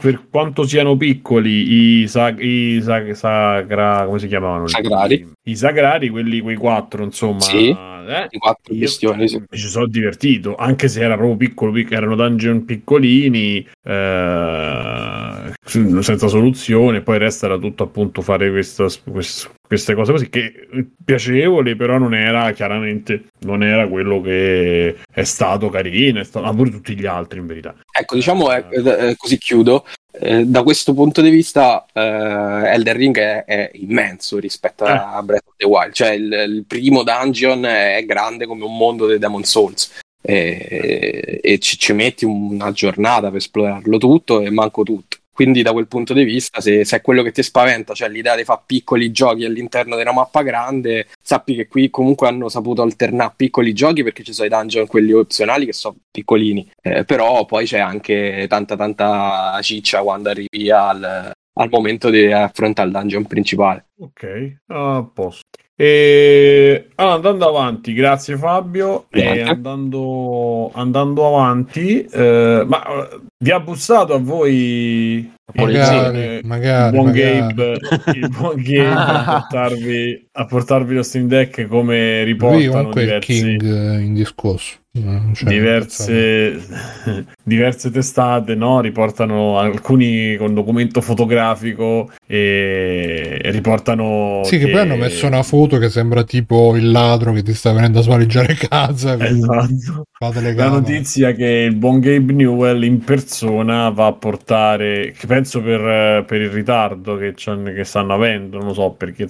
[0.00, 4.66] per quanto siano piccoli i, sag, i sag, sagra, come si chiamavano?
[4.66, 5.14] Sagrari.
[5.14, 7.40] I, i sagrari, quelli, quei quattro, insomma.
[7.40, 9.28] Sì eh, in quattro io, questioni.
[9.28, 9.38] Sì.
[9.38, 16.28] Mi ci sono divertito, anche se era proprio piccolo, piccolo erano dungeon piccolini, eh, senza
[16.28, 20.68] soluzione, poi resta era tutto appunto fare questa, questa, queste cose così che
[21.02, 26.54] piacevoli, però non era chiaramente non era quello che è stato carino, è stato, ma
[26.54, 27.74] pure tutti gli altri in verità.
[27.90, 29.84] Ecco, diciamo eh, eh, così chiudo.
[30.12, 34.90] Eh, da questo punto di vista, eh, Elden Ring è, è immenso rispetto eh.
[34.90, 35.92] a Breath of the Wild.
[35.92, 39.98] Cioè, il, il, primo dungeon è grande come un mondo dei Demon Souls.
[40.22, 45.16] E, e ci, ci, metti una giornata per esplorarlo tutto e manco tutto.
[45.40, 48.36] Quindi, da quel punto di vista, se, se, è quello che ti spaventa, cioè l'idea
[48.36, 53.32] di fare piccoli giochi all'interno della mappa grande, sappi che qui comunque hanno saputo alternare
[53.36, 56.70] piccoli giochi perché ci sono i dungeon, quelli opzionali, che sono piccolini.
[56.82, 62.88] Eh, però poi c'è anche tanta, tanta ciccia quando arrivi al, al momento di affrontare
[62.88, 63.86] il dungeon principale.
[63.98, 65.59] Ok, a posto.
[65.82, 69.06] E allora, andando avanti, grazie Fabio.
[69.08, 77.06] E andando, andando avanti, eh, ma vi ha bussato a voi magari, magari, il buon
[77.06, 77.38] magari.
[77.38, 77.78] Gabe,
[78.14, 83.32] il buon Gabe a, portarvi, a, portarvi, lo Steam Deck come riportano Lui diversi...
[83.32, 84.78] King eh, in discorso.
[84.92, 86.60] Cioè, diverse,
[87.44, 88.80] diverse testate no?
[88.80, 95.78] riportano alcuni con documento fotografico e riportano sì che, che, poi hanno messo una foto
[95.78, 100.06] che sembra tipo il ladro che ti sta venendo a svaligiare casa esatto.
[100.18, 106.24] la notizia che il buon Gabe Newell in persona va a portare che penso per,
[106.24, 109.26] per il ritardo che, che, stanno avendo non lo so perché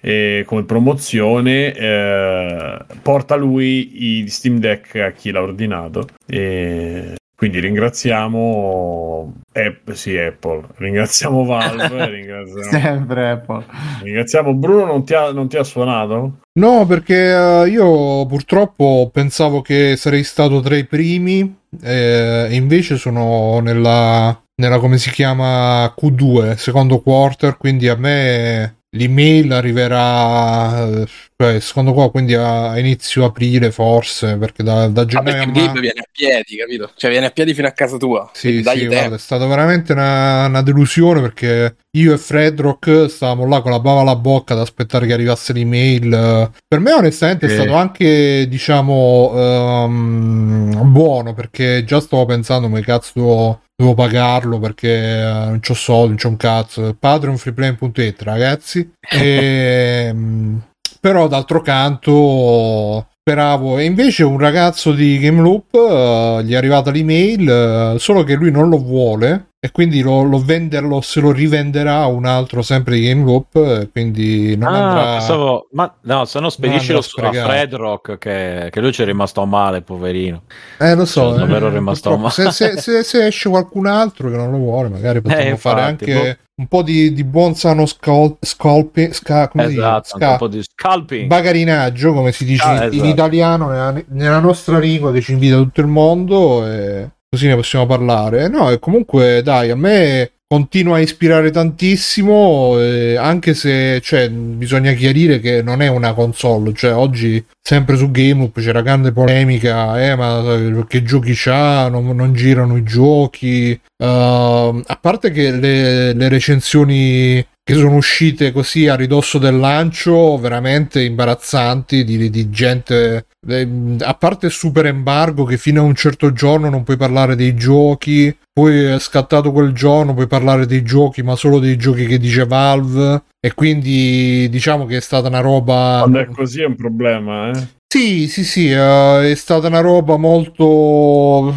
[0.00, 6.08] eh, come promozione eh, porta lui i Steam Deck a chi l'ha ordinato.
[6.26, 12.62] E quindi ringraziamo Apple, sì, Apple, ringraziamo Valve, ringraziamo...
[12.62, 13.64] sempre Apple.
[14.02, 16.38] Ringraziamo Bruno, non ti ha, non ti ha suonato?
[16.54, 22.96] No, perché uh, io purtroppo pensavo che sarei stato tra i primi eh, e invece
[22.96, 31.60] sono nella, nella come si chiama Q2, secondo quarter, quindi a me l'email arriverà cioè,
[31.60, 36.00] secondo qua quindi a inizio aprile forse perché da, da gennaio ah, perché a viene
[36.00, 36.90] a piedi capito?
[36.94, 38.30] Cioè viene a piedi fino a casa tua.
[38.34, 43.60] Sì, sì guarda, è stata veramente una, una, delusione perché io e Fredrock stavamo là
[43.60, 47.48] con la bava alla bocca ad aspettare che arrivasse l'email per me onestamente eh.
[47.50, 55.22] è stato anche diciamo um, buono perché già stavo pensando come cazzo devo pagarlo perché
[55.24, 56.96] uh, non c'ho soldi, non c'ho un cazzo.
[56.98, 58.92] Patreonfreeplane.it ragazzi.
[59.12, 60.62] E, um,
[61.00, 66.90] però d'altro canto speravo e invece un ragazzo di Game Loop uh, gli è arrivata
[66.90, 71.30] l'email uh, solo che lui non lo vuole e quindi lo, lo venderlo se lo
[71.30, 76.40] rivenderà un altro sempre di Game Loop quindi non ah, andrà pensavo, ma no se
[76.40, 77.48] no spediscilo a sprecato.
[77.48, 80.42] Fred Rock che, che lui ci è rimasto male poverino
[80.80, 82.30] eh lo so Sono davvero eh, rimasto purtroppo.
[82.32, 85.74] se, se- se- se esce qualcun altro che non lo vuole magari possiamo Eh, infatti,
[85.76, 86.62] fare anche boh.
[86.62, 90.60] un po' di, di buon sano scol- scolpi sca- esatto anche Sca- un po' di
[90.60, 93.08] scalping bagarinaggio come si dice Ah, in- in esatto.
[93.10, 97.86] italiano nella, nella nostra lingua che ci invita tutto il mondo e così ne possiamo
[97.86, 98.48] parlare.
[98.48, 104.92] No e comunque dai a me continua a ispirare tantissimo eh, anche se cioè, bisogna
[104.92, 110.14] chiarire che non è una console cioè oggi sempre su GameLoop c'era grande polemica eh
[110.14, 116.28] ma che giochi c'ha non, non girano i giochi Ehm, a parte che le, le
[116.28, 123.68] recensioni che sono uscite così a ridosso del lancio veramente imbarazzanti di, di gente eh,
[124.00, 128.36] a parte super embargo che fino a un certo giorno non puoi parlare dei giochi
[128.52, 132.44] poi è scattato quel giorno puoi parlare dei giochi ma solo dei giochi che dice
[132.44, 137.50] Valve e quindi diciamo che è stata una roba Quando è così è un problema,
[137.50, 137.66] eh.
[137.86, 141.54] sì, sì, sì, eh, è stata una roba molto...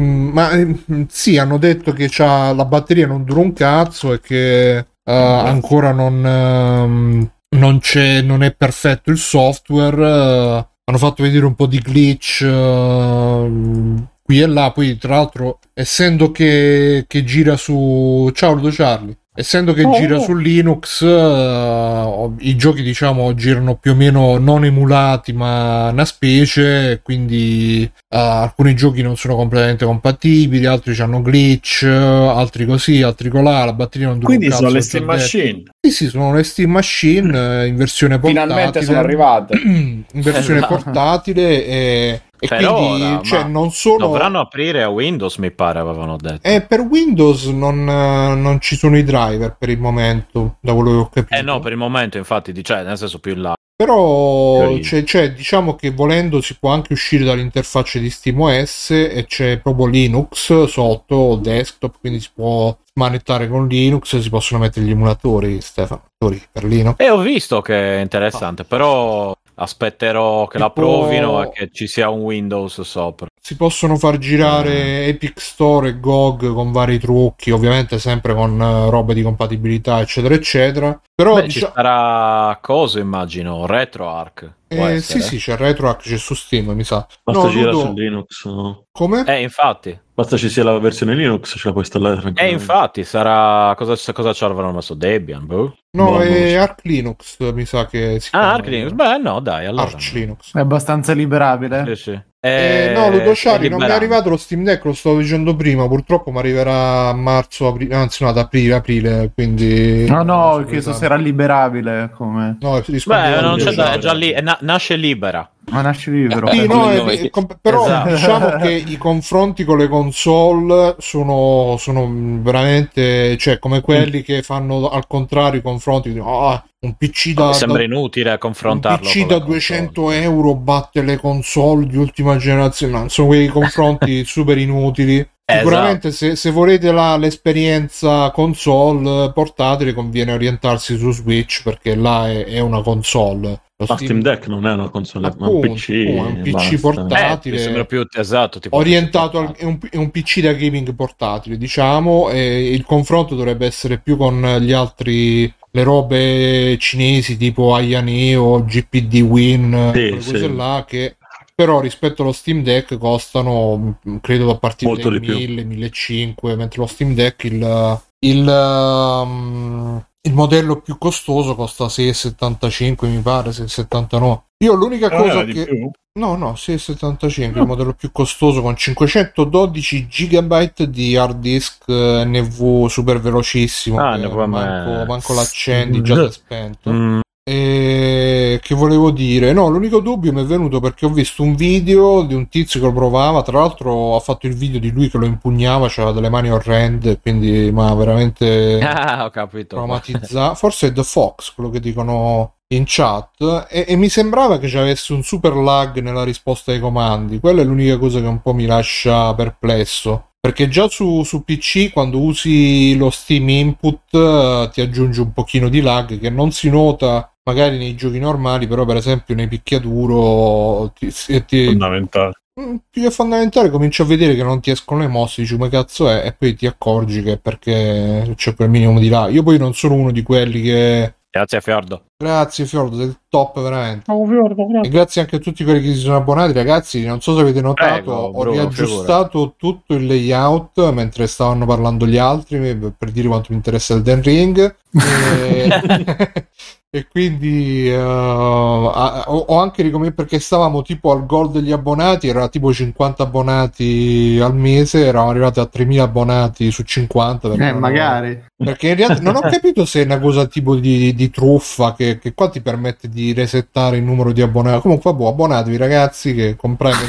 [0.00, 0.74] Mm, Ma eh,
[1.08, 5.92] sì, hanno detto che c'ha, la batteria non dura un cazzo e che eh, ancora
[5.92, 10.02] non, ehm, non c'è, non è perfetto il software.
[10.02, 14.70] eh, hanno fatto vedere un po' di glitch eh, qui e là.
[14.72, 18.30] Poi, tra l'altro, essendo che, che gira su.
[18.34, 19.16] Ciao, Ludo Charlie.
[19.34, 19.94] Essendo che Oh.
[19.98, 26.04] gira su Linux, eh, i giochi diciamo girano più o meno non emulati ma una
[26.04, 33.30] specie, quindi eh, alcuni giochi non sono completamente compatibili, altri hanno glitch, altri così, altri
[33.30, 35.04] colà, la batteria non dura Quindi un cazzo, sono le Steam.
[35.04, 35.62] Machine.
[35.84, 38.44] Sì, sì, sono le Steam Machine eh, in versione portatile.
[38.46, 39.60] Finalmente sono arrivate.
[39.64, 40.74] in versione Esatto.
[40.76, 45.80] portatile e, e Per quindi ora, cioè, non sono dovranno aprire a Windows mi pare
[45.80, 50.58] avevano detto eh, per Windows non, eh, non ci sono i driver per il momento,
[50.60, 51.34] da quello che ho capito.
[51.34, 55.32] eh no per il momento infatti cioè nel senso più in là Però c'è, c'è-
[55.32, 61.14] diciamo che volendo si può anche uscire dall'interfaccia di SteamOS e c'è proprio Linux sotto
[61.16, 66.64] o desktop, quindi si può manettare con Linux, si possono mettere gli emulatori, Stefano, per
[66.64, 66.96] Linux.
[66.98, 71.86] E ho visto che è interessante, però aspetterò che la Tipo- provino e che ci
[71.86, 73.26] sia un Windows sopra.
[73.44, 78.88] Si possono far girare Epic Store e GOG con vari trucchi, ovviamente sempre con eh,
[78.88, 81.00] robe di compatibilità, eccetera, eccetera.
[81.12, 84.48] Però Beh, ci diciamo- sarà coso, immagino, RetroArch.
[84.68, 87.04] Eh, sì, sì, c'è RetroArch, c'è su Steam, mi sa.
[87.24, 88.44] Basta No, girare Ludo- su Linux.
[88.46, 88.84] no?
[88.92, 89.24] Come?
[89.26, 90.00] Eh, infatti.
[90.14, 93.74] Basta ci sia la versione Linux, ce la puoi installare Eh, infatti, sarà...
[93.76, 94.94] Cosa, cosa ci avranno messo?
[94.94, 95.74] Debian, boh?
[95.96, 96.54] No, Boh, è.
[96.54, 98.52] Arch Linux, mi sa che si Ah, chiama.
[98.54, 98.92] Arch Linux?
[98.92, 99.82] Beh, no, dai, allora.
[99.82, 100.54] Arch Linux.
[100.54, 101.84] È abbastanza liberabile.
[101.88, 102.22] Sì, sì.
[102.44, 105.54] Eh, Eh, no, Ludo Ciari, non mi è arrivato lo Steam Deck, lo stavo dicendo
[105.54, 110.06] prima, purtroppo mi arriverà a marzo, aprile, anzi no, ad aprile, aprile, quindi...
[110.08, 112.56] No, no, chiesto se era liberabile come...
[112.60, 113.92] No, Beh, non c'è da...
[113.92, 115.48] È già lì, è na- nasce libera.
[115.70, 116.48] Ma nasce libero.
[116.50, 116.90] Sì, no,
[117.30, 118.08] Come è- però Esatto.
[118.10, 122.10] diciamo che i confronti con le console sono, sono
[122.42, 127.78] veramente, cioè, come quelli che fanno al contrario i confronti, "Ah, un PC da, Sembra
[127.78, 129.06] da- inutile un confrontarlo.
[129.08, 129.58] PC con da la console.
[129.58, 132.92] 200 euro batte le console di ultima generazione.
[132.92, 135.26] No, sono quei confronti super inutili.
[135.60, 135.68] Esatto.
[135.68, 142.44] Sicuramente se, se volete la- l'esperienza console portatile conviene orientarsi su Switch perché là è,
[142.44, 143.60] è una console.
[143.76, 145.90] Lo Ma Steam Deck non è una console, ma un Appunto, PC.
[145.90, 146.78] è un PC basta.
[146.78, 147.54] portatile.
[147.54, 150.94] Eh, mi sembra più esatto, tipo orientato al, è, un, è un PC da gaming
[150.94, 157.74] portatile, diciamo, e il confronto dovrebbe essere più con gli altri le robe cinesi tipo
[157.74, 160.54] Ayaneo, GPD Win, Sì, quelle cose sì.
[160.54, 161.16] là che
[161.54, 165.34] però rispetto allo Steam Deck costano mh, credo a partire dai di più.
[165.34, 173.08] 1000, 1500, mentre lo Steam Deck il, il, um, il modello più costoso costa 6,75
[173.08, 174.40] mi pare, 6,79.
[174.64, 175.90] Io l'unica Non cosa che?
[176.14, 182.86] No, no, 675, il modello più costoso con 512 GB di hard disk eh, NV
[182.86, 183.98] super velocissimo.
[183.98, 186.90] Ah, manco, manco l'accendi, già si è spento.
[186.92, 189.52] Mm, E che volevo dire?
[189.52, 192.86] No, l'unico dubbio mi è venuto perché ho visto un video di un tizio che
[192.86, 193.42] lo provava.
[193.42, 197.18] Tra l'altro, ha fatto il video di lui che lo impugnava, c'aveva delle mani orrende,
[197.20, 199.74] quindi ma veramente Ah, ho capito.
[199.74, 200.54] traumatizzato.
[200.54, 203.66] Forse è The Fox, quello che dicono in chat.
[203.68, 207.40] E, e mi sembrava che ci avesse un super lag nella risposta ai comandi.
[207.40, 210.28] Quella è l'unica cosa che un po' mi lascia perplesso.
[210.42, 215.68] Perché già su, su PC, quando usi lo Steam Input, eh, ti aggiunge un pochino
[215.68, 220.92] di lag che non si nota magari nei giochi normali, però per esempio nei picchiaduro
[220.98, 221.12] ti,
[221.46, 222.32] ti- Fondamentale.
[222.60, 225.70] Mm, Più che fondamentale, cominci a vedere che non ti escono le mosse, dici come
[225.70, 229.28] cazzo è, e poi ti accorgi che è perché c'è quel minimo di là.
[229.28, 231.14] Io poi non sono uno di quelli che.
[231.30, 232.02] Grazie Fiordo.
[232.22, 234.10] Grazie Fiordo, sei top veramente.
[234.12, 234.90] Oh, Fiordo, E grazie.
[234.90, 237.02] grazie anche a tutti quelli che si sono abbonati, ragazzi.
[237.06, 242.06] Non so se avete notato, Prego, ho Bruno, riaggiustato tutto il layout mentre stavano parlando
[242.06, 244.76] gli altri per dire quanto mi interessa il Den Ring.
[245.00, 245.68] E,
[246.94, 252.48] e quindi ha- ho, ho anche ricominciato perché stavamo tipo al gol degli abbonati, era
[252.48, 257.48] tipo 50 abbonati al mese, eravamo arrivati a 3000 abbonati su 50.
[257.48, 258.44] perché Eh, magari.
[258.56, 262.18] perché in realtà non ho capito se è una cosa tipo di, di truffa che,
[262.18, 264.82] che qua ti permette di resettare il numero di abbonati.
[264.82, 266.56] Comunque, boh, abbonatevi ragazzi che è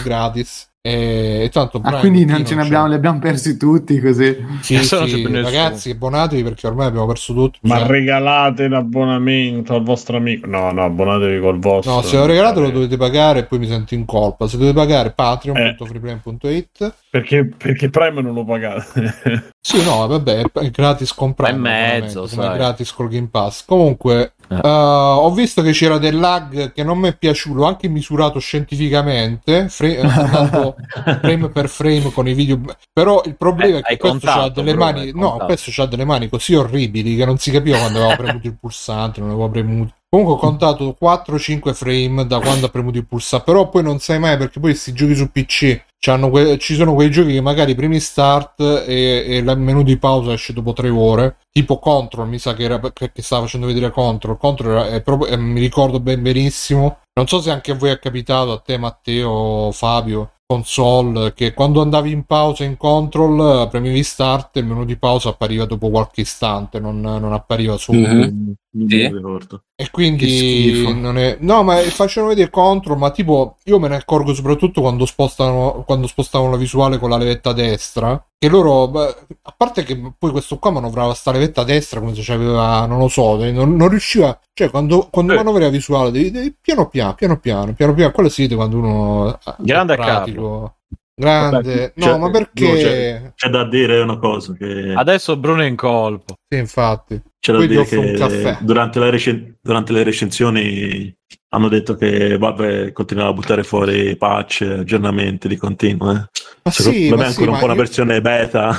[0.02, 0.70] gratis.
[0.86, 2.68] E, e tanto Ah, Prime quindi qui non ce ne c'è.
[2.68, 4.36] abbiamo, li abbiamo persi tutti così.
[4.60, 7.58] Sì, non sì, ragazzi, abbonatevi perché ormai abbiamo perso tutto.
[7.62, 10.46] Ma Cioè, regalate l'abbonamento al vostro amico.
[10.46, 11.94] No, no, abbonatevi col vostro.
[11.94, 14.46] No, se lo regalate lo dovete pagare e poi mi sento in colpa.
[14.50, 15.14] Se dovete pagare Eh.
[15.14, 19.52] patreon.freeplane.it Perché, perché Prime non lo pagate.
[19.62, 21.52] Sì, no, vabbè, è gratis con Prime.
[21.52, 22.58] È mezzo, sai.
[22.58, 23.64] gratis col Game Pass.
[23.66, 28.40] Comunque, Eh, ho visto che c'era del lag che non mi è piaciuto, anche misurato
[28.40, 30.08] scientificamente, fra- eh,
[31.22, 32.62] frame per frame con i video.
[32.92, 35.46] Però il problema Eh, è che questo contato, ha delle mani, no, contato.
[35.46, 39.20] questo ha delle mani così orribili che non si capiva quando aveva premuto il pulsante,
[39.22, 39.94] non avevo premuto.
[40.10, 44.20] Comunque ho contato 4-5 frame da quando ha premuto il pulsante, però poi non sai
[44.20, 45.84] mai perché poi questi giochi su PC
[46.30, 50.34] que- ci sono quei giochi che magari primi start e, e il menu di pausa
[50.34, 53.90] esce dopo 3 ore, tipo Control, mi sa che, era, che, che stava facendo vedere
[53.90, 54.38] Control.
[54.38, 56.98] Control era, è proprio, eh, mi ricordo ben benissimo.
[57.14, 61.82] Non so se anche a voi è capitato, a te Matteo, Fabio, console, che quando
[61.82, 66.22] andavi in pausa in Control, premevi start e il menu di pausa appariva dopo qualche
[66.22, 68.10] istante, non, non appariva subito.
[68.10, 68.54] Mhm.
[68.76, 68.96] Non Sì.
[68.98, 69.64] mi ricordo.
[69.76, 70.94] E quindi schifo.
[70.94, 71.38] non è...
[71.42, 76.08] No, ma facevano vedere contro, ma tipo io me ne accorgo soprattutto quando spostano quando
[76.08, 78.24] spostavano la visuale con la levetta destra.
[78.38, 82.22] Che loro, beh, a parte che poi questo qua manovrava sta levetta destra come se
[82.24, 84.38] c'aveva, non lo so, non, non riusciva.
[84.54, 85.36] Cioè, quando, quando Eh.
[85.36, 88.78] manovri la visuale, devi, devi- piano piano, piano piano, piano piano, quello si vede quando
[88.78, 90.76] uno è Grande pratico.
[91.16, 92.68] Grande, Vabbè, no, cioè, ma perché?
[92.72, 96.36] no, cioè- C'è da dire una cosa che Adesso Bruno è in colpo.
[96.48, 97.22] Sì, infatti.
[97.40, 98.58] c'è da poi dire un che caffè.
[98.62, 101.16] durante, la recen- durante le recensioni
[101.50, 106.12] hanno detto che Valve continuerà a buttare fuori patch, aggiornamenti di continuo.
[106.12, 106.26] Eh.
[106.64, 108.78] Ma Secondo sì, me ma è sì, ancora un ma po' una io- versione beta,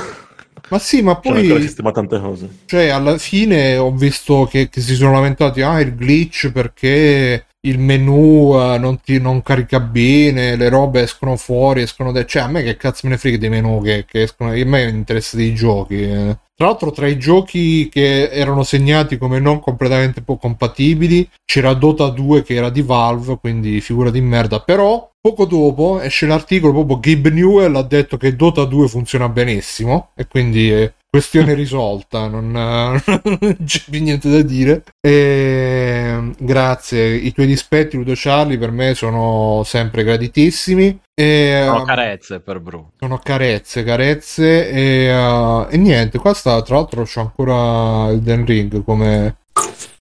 [0.71, 2.49] Ma sì, ma poi sistemato tante cose.
[2.67, 7.79] Cioè, alla fine ho visto che, che si sono lamentati, ah, il glitch perché il
[7.79, 12.25] menu eh, non, ti, non carica bene, le robe escono fuori, escono da...
[12.25, 14.83] Cioè, a me che cazzo me ne frega dei menu che, che escono, a me
[14.89, 16.03] interessa dei giochi.
[16.03, 16.39] eh.
[16.57, 22.43] Tra l'altro, tra i giochi che erano segnati come non completamente compatibili, c'era Dota 2
[22.45, 24.61] che era di Valve, quindi figura di merda.
[24.61, 30.11] Però, poco dopo esce l'articolo, proprio Gabe Newell ha detto che Dota 2 funziona benissimo,
[30.15, 34.83] e quindi è questione risolta, non, non c'è più niente da dire.
[35.01, 40.99] E, grazie, i tuoi dispetti, Ludo Charlie, per me sono sempre graditissimi.
[41.15, 42.91] E, Sono ehm, carezze per Bruno.
[42.99, 48.45] sono carezze, carezze e, uh, e niente, qua sta, tra l'altro c'ho ancora il Den
[48.45, 49.37] Ring come,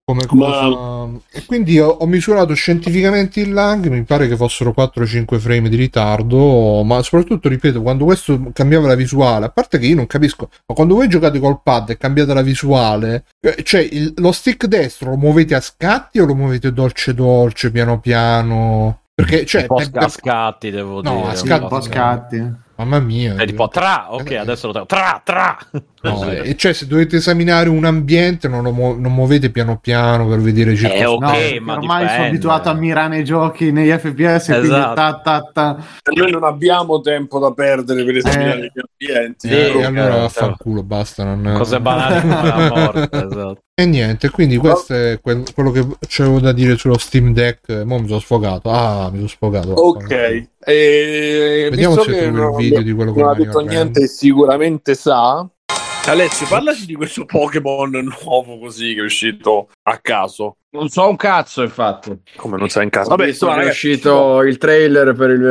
[0.06, 1.10] come cosa.
[1.32, 5.76] E quindi ho, ho misurato scientificamente il lag, mi pare che fossero 4-5 frame di
[5.78, 10.50] ritardo, ma soprattutto, ripeto, quando questo cambiava la visuale, a parte che io non capisco,
[10.68, 14.66] ma quando voi giocate col pad e cambiate la visuale, eh, cioè il- lo stick
[14.66, 19.00] destro lo muovete a scatti o lo muovete dolce dolce, piano piano?
[19.16, 21.28] Perché, cioè, un po' per- per- a scatti, devo No, dire.
[21.30, 21.82] a Sì, scatti, un po' no.
[21.82, 22.52] scatti.
[22.76, 23.36] mamma mia.
[23.36, 24.38] È tipo tra, ok, Eh.
[24.38, 24.88] adesso lo tengo.
[24.88, 25.56] Tra, tra.
[26.04, 30.28] No, e cioè, se dovete esaminare un ambiente, non lo mu- non muovete piano piano
[30.28, 30.94] per vedere circa.
[30.96, 31.28] Eh, ok, No,
[31.62, 32.28] ma ormai sono dipende.
[32.28, 34.94] abituato a mirare nei giochi, negli FPS, Esatto.
[34.96, 35.78] ta, ta, ta.
[36.14, 38.72] Noi non abbiamo tempo da perdere per esaminare Eh.
[38.74, 39.48] gli ambienti.
[39.48, 40.20] Eh, Sì, e allora certo.
[40.20, 41.24] vaffanculo, basta.
[41.24, 41.54] Non...
[41.58, 43.58] Cose banali come morte, esatto.
[43.76, 47.82] E niente, quindi questo è quel- quello che c'avevo da dire sullo Steam Deck.
[47.86, 48.70] Mo' mi sono sfogato.
[48.70, 49.72] Ah, mi sono sfogato.
[49.72, 50.12] Ok,
[50.60, 53.60] e Vediamo visto se che trovo il non, video di quello che non ha detto
[53.62, 55.48] niente sicuramente sa.
[56.06, 57.90] Alessio, parlaci di questo Pokémon
[58.24, 60.58] nuovo così che è uscito a caso.
[60.72, 62.12] Non so un cazzo, infatti.
[62.36, 63.08] Come non sai in caso?
[63.12, 65.42] Ho Vabbè, insomma, che è ragazzi, uscito il trailer per il-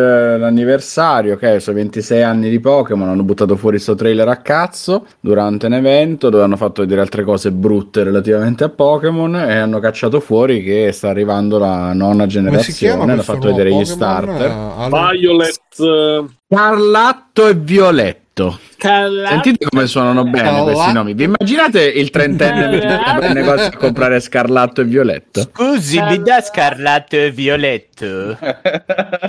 [0.41, 5.67] l'anniversario, ok, sono 26 anni di Pokémon, hanno buttato fuori sto trailer a cazzo durante
[5.67, 10.21] un evento dove hanno fatto vedere altre cose brutte relativamente a Pokémon e hanno cacciato
[10.21, 12.99] fuori che sta arrivando la nona Come si chiama?
[12.99, 13.95] generazione, hanno questo fatto vedere gli Pokémon?
[13.97, 14.51] starter.
[14.51, 14.89] Eh?
[15.19, 18.21] Violet eh, Scarlatto e Violetto.
[18.33, 18.59] Violetto.
[18.79, 21.15] Sentite come suonano bene questi nomi.
[21.15, 25.43] Vi immaginate il trentenne che negozio a comprare scarlatto e violetto?
[25.43, 28.37] Scusi, mi dà scarlatto e violetto?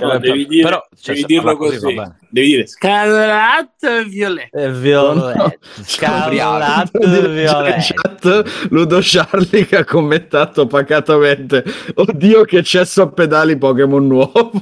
[0.00, 2.02] No, devi dire, Però, cioè, devi dirlo così, così.
[2.28, 4.58] Devi dire scarlatto e violetto.
[4.58, 5.58] E violetto.
[5.84, 7.94] Scarlatto e In violetto.
[7.94, 11.62] chat Ludo Charlie che ha commentato pacatamente
[11.94, 14.52] Oddio che cesso a pedali Pokémon nuovo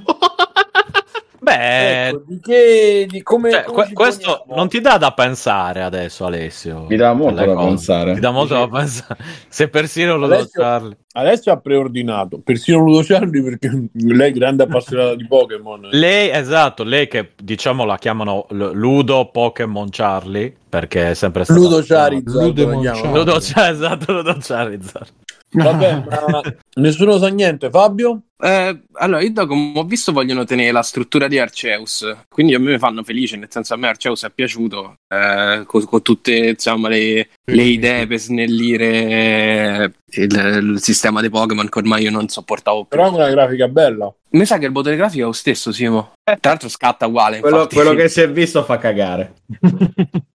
[1.43, 4.55] Beh, Ecco, di che di come, cioè, come que- questo poniamo?
[4.61, 6.87] non ti dà da pensare adesso, Alessio.
[6.89, 7.67] Mi dà molto da cose.
[7.67, 8.15] pensare.
[8.15, 9.17] Ti dà molto da pensare.
[9.49, 10.97] Se persino lo Alessio- Charlie.
[11.15, 15.89] Adesso ha preordinato persino Ludo Charlie perché lei è grande appassionata di Pokémon.
[15.91, 21.83] Lei, esatto, lei che diciamo la chiamano Ludo Pokémon Charlie, perché è sempre stato Ludo
[21.85, 22.81] Charizard chiamano.
[22.83, 23.19] Charlie.
[23.19, 25.09] Ludo, esatto, Ludo Charizard.
[25.55, 26.41] Vabbè, ma
[26.81, 28.23] nessuno sa niente, Fabio?
[28.45, 32.59] Eh, allora, io da come ho visto vogliono tenere la struttura di Arceus, quindi a
[32.59, 36.35] me mi fanno felice, nel senso a me Arceus è piaciuto, eh, con, con tutte
[36.49, 42.29] insomma, le, le idee per snellire il, il sistema dei Pokémon che ormai io non
[42.29, 42.97] sopportavo più.
[42.99, 44.13] Però è una grafica bella.
[44.31, 46.15] Mi sa che il motore grafico è lo stesso, Simo.
[46.25, 47.39] Tra l'altro scatta uguale.
[47.39, 47.77] quello, infatti.
[47.77, 49.35] quello che si è visto fa cagare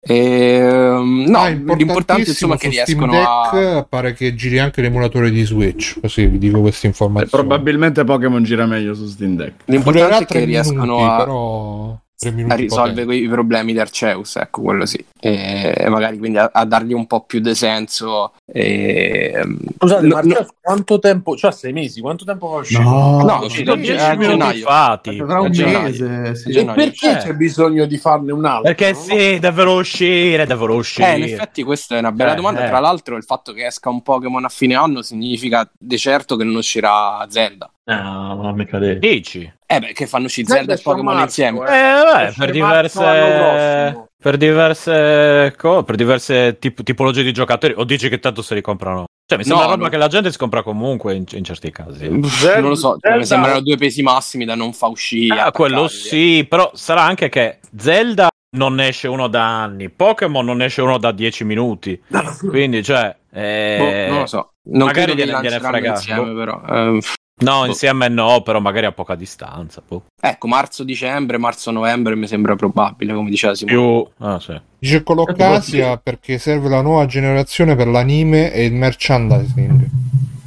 [0.05, 3.85] Ehm, no, Ah, l'importante insomma è che su Steam riescono Deck a...
[3.87, 7.43] pare che giri anche l'emulatore di Switch, così vi dico questa Eh, informazione.
[7.45, 11.17] Probabilmente Pokémon gira meglio su Steam Deck L'importante è che riescano minuti, a...
[11.17, 12.01] però
[12.47, 15.03] a risolvere quei problemi di Arceus, ecco, quello sì.
[15.19, 18.31] E magari quindi a, a dargli un po' più di senso.
[18.45, 19.41] E...
[19.77, 20.29] Scusate, No, ma no.
[20.31, 21.35] Arceus quanto tempo?
[21.35, 22.81] Cioè, sei mesi, quanto tempo fa uscire?
[22.81, 24.65] No, No, uscito 10 minuti gennaio.
[24.65, 26.35] fa, tra un mese.
[26.35, 26.47] sì.
[26.47, 26.75] E gennaio.
[26.77, 27.17] perché Eh.
[27.17, 28.73] c'è bisogno di farne un altro?
[28.73, 28.97] Perché No?
[28.99, 31.13] sì, devono uscire, devono uscire.
[31.13, 32.63] Eh, in effetti questa è una bella Eh, domanda.
[32.63, 32.67] eh.
[32.69, 36.45] Tra l'altro il fatto che esca un Pokémon a fine anno significa di certo che
[36.45, 37.69] non uscirà Zelda.
[37.85, 38.97] No, non mi cadere.
[38.99, 39.51] Dici?
[39.65, 41.59] Eh beh, che fanno uscire Zelda e Pokémon marzo, insieme.
[41.59, 41.75] eh.
[41.77, 47.73] Eh, vabbè, Esce per diverse, per diverse, co- per diverse tip- tipologie di giocatori.
[47.75, 49.05] O dici che tanto se li comprano?
[49.25, 49.89] Cioè, mi sembra No, roba no.
[49.89, 52.07] che la gente si compra comunque in, in certi casi.
[52.07, 55.37] Pff, non lo so, Zelda- mi sembrano due pesi massimi da non fa uscire.
[55.39, 56.07] Ah, quello attaccarli.
[56.07, 60.65] sì, però sarà anche che Zelda non ne esce uno da anni, Pokémon non ne
[60.65, 61.99] esce uno da 10 minuti.
[62.47, 64.53] Quindi, cioè, eh, Boh, non lo so.
[64.65, 65.89] Non magari gliene- gliene frega.
[65.91, 66.33] insieme, Boh.
[66.35, 66.61] però.
[66.65, 66.99] Eh,
[67.43, 67.65] no, boh.
[67.65, 69.81] insieme no, però magari a poca distanza.
[69.87, 70.03] boh.
[70.19, 73.75] ecco, marzo-dicembre, marzo-novembre mi sembra probabile, come diceva Simone.
[73.77, 74.59] Più, ah, sì.
[74.79, 79.89] Dice Coloccasia perché serve la nuova generazione per l'anime e il merchandising.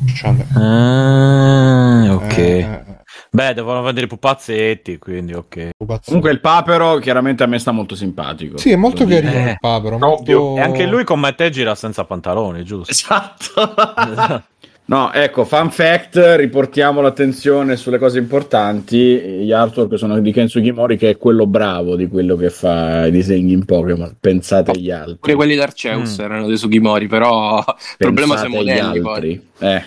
[0.05, 0.57] Merchandising.
[0.57, 2.37] Ah, ok.
[2.39, 2.85] Eh, eh,
[3.31, 5.71] Beh, devono vendere i pupazzetti, quindi ok.
[5.77, 6.03] pupazzo.
[6.07, 9.57] Comunque il papero chiaramente a me sta molto simpatico Sì, è molto carino Eh, il
[9.61, 9.99] papero.
[9.99, 12.91] molto- E anche lui come te gira senza pantaloni, giusto?
[12.91, 13.45] Esatto.
[14.87, 18.97] no, ecco, fun fact, riportiamo l'attenzione sulle cose importanti.
[18.97, 23.11] Gli artwork sono di Ken Sugimori, che è quello bravo di quello che fa i
[23.11, 24.17] disegni in Pokémon.
[24.21, 25.17] Pensate agli altri.
[25.21, 26.23] Pure quelli d'Arceus Mm.
[26.25, 29.49] erano dei Sugimori, però il problema i agli modelli altri.
[29.59, 29.83] Eh.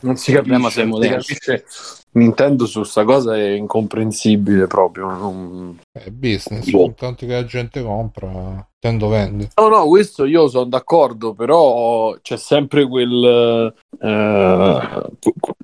[0.00, 1.22] Non si Il problema capisce, non si modelli.
[1.22, 1.64] capisce.
[2.16, 5.06] Nintendo su sta cosa è incomprensibile proprio.
[5.10, 6.86] non- È business, Boh.
[6.86, 9.48] intanto che la gente compra, tendo vende.
[9.56, 15.02] No, no, questo io sono d'accordo, però c'è sempre quel, eh,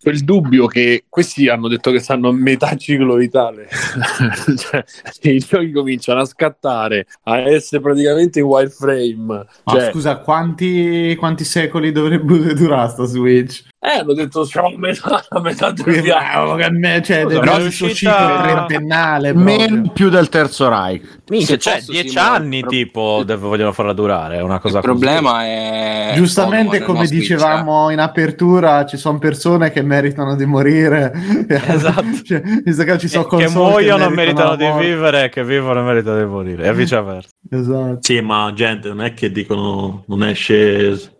[0.03, 3.69] quel dubbio che questi hanno detto che stanno a metà ciclo vitale.
[4.57, 4.85] cioè,
[5.23, 9.15] i giochi cominciano a scattare, a essere praticamente in wireframe.
[9.27, 13.63] Ma Cioè, scusa, quanti, quanti secoli dovrebbe durare sta Switch?
[13.85, 17.03] eh, hanno detto siamo a metà, a metà del Quindi, viaggio.
[17.03, 19.33] cioè, del però è uscita- ciclo trentennale.
[19.35, 21.21] Meno più del terzo Reich.
[21.29, 24.79] Minchia, Se cioè, 10 Simone, anni pro- tipo devo- vogliono farla durare, è una cosa
[24.79, 31.13] Il problema è Giustamente, come dicevamo in apertura, ci sono persone che meritano di morire.
[31.49, 32.01] Esatto.
[32.25, 35.81] Cioè, visto che ci sono che, che muoiono meritano meritano di vivere e che vivono
[35.81, 37.29] e meritano di morire e viceversa.
[37.51, 37.99] Esatto.
[38.01, 40.55] Sì, ma gente, non è che dicono non esce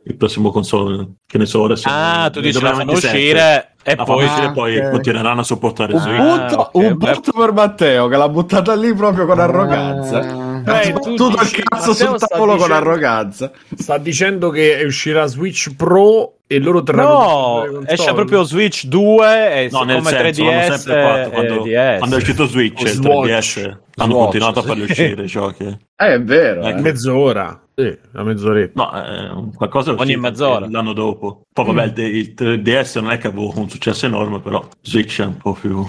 [0.05, 3.17] il prossimo console, che ne so, adesso Ah, tu dici la fanno 2027.
[3.17, 4.91] uscire e La poi e poi ok.
[4.91, 6.19] continueranno a supportare Un Switch.
[6.21, 7.11] Ah, punto, ok, un beh.
[7.13, 10.19] punto per Matteo che l'ha buttata lì proprio con arroganza.
[10.19, 10.51] Ah.
[10.65, 13.51] Ha Eh, tu tutto il cazzo Matteo sul tavolo con dicendo- arroganza.
[13.77, 19.69] Sta dicendo che uscirà Switch Pro e loro terranno No, esce proprio Switch 2 e
[19.71, 21.99] No, nel come senso, l'hanno 3DS sempre fatto quando, DS.
[21.99, 23.59] quando è uscito Switch e il Swatch.
[23.59, 24.91] 3DS hanno Swatch, continuato a farli sì.
[24.91, 25.65] uscire i giochi.
[25.65, 26.63] Eh, è vero.
[26.63, 26.81] Eh, eh.
[26.81, 27.61] mezz'ora.
[27.75, 28.83] Sì, una mezz'oretta.
[28.83, 30.69] No, eh, qualcosa è Ogni mezz'ora.
[30.69, 31.43] l'anno dopo.
[31.53, 35.21] Poi vabbè, il, il 3DS non è che ha avuto un successo enorme, però Switch
[35.21, 35.85] è un po' più...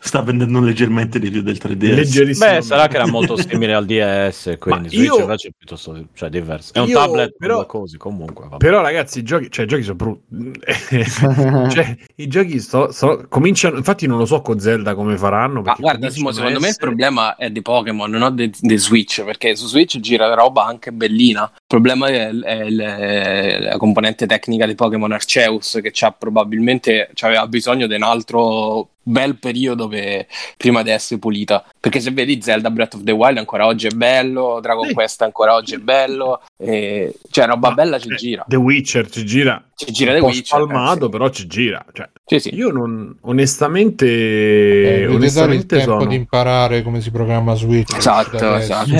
[0.00, 1.94] sta vendendo leggermente di più del 3DS.
[1.94, 2.50] Leggerissimo.
[2.50, 6.28] Beh, sarà che era molto simile al DS, quindi Switch io- invece è piuttosto cioè,
[6.28, 6.72] diverso.
[6.74, 8.44] È un Io, tablet però- così comunque.
[8.48, 8.56] vabbè.
[8.56, 10.60] Però, ragazzi, i giochi, cioè, i giochi sono brutti.
[11.70, 13.76] cioè, i giochi sto, sto- cominciano.
[13.76, 15.62] Infatti, non lo so con Zelda come faranno.
[15.62, 19.22] Ma guarda, Simo, secondo me il essere- problema è di Pokémon, non de- dei Switch,
[19.24, 21.42] perché su Switch gira roba anche bellina.
[21.44, 27.46] Il problema è, è è la componente tecnica di Pokémon Arceus, che c'ha probabilmente aveva
[27.46, 30.26] bisogno di un altro bel periodo per-
[30.56, 31.64] prima di essere pulita.
[31.78, 34.94] Perché se vedi Zelda Breath of the Wild ancora oggi è bello, Dragon Sì.
[34.94, 38.44] Quest ancora oggi è bello, e- cioè roba bella ci eh, gira.
[38.48, 39.62] The Witcher ci gira.
[39.76, 41.84] Ci gira un The po' Witcher, spalmato, eh, però ci gira.
[41.92, 42.54] Cioè, Sì, sì.
[42.54, 46.06] io non, onestamente, Eh, dare il onestamente tempo sono.
[46.06, 47.96] di imparare come si programma Switch.
[47.96, 48.90] Esatto, esatto.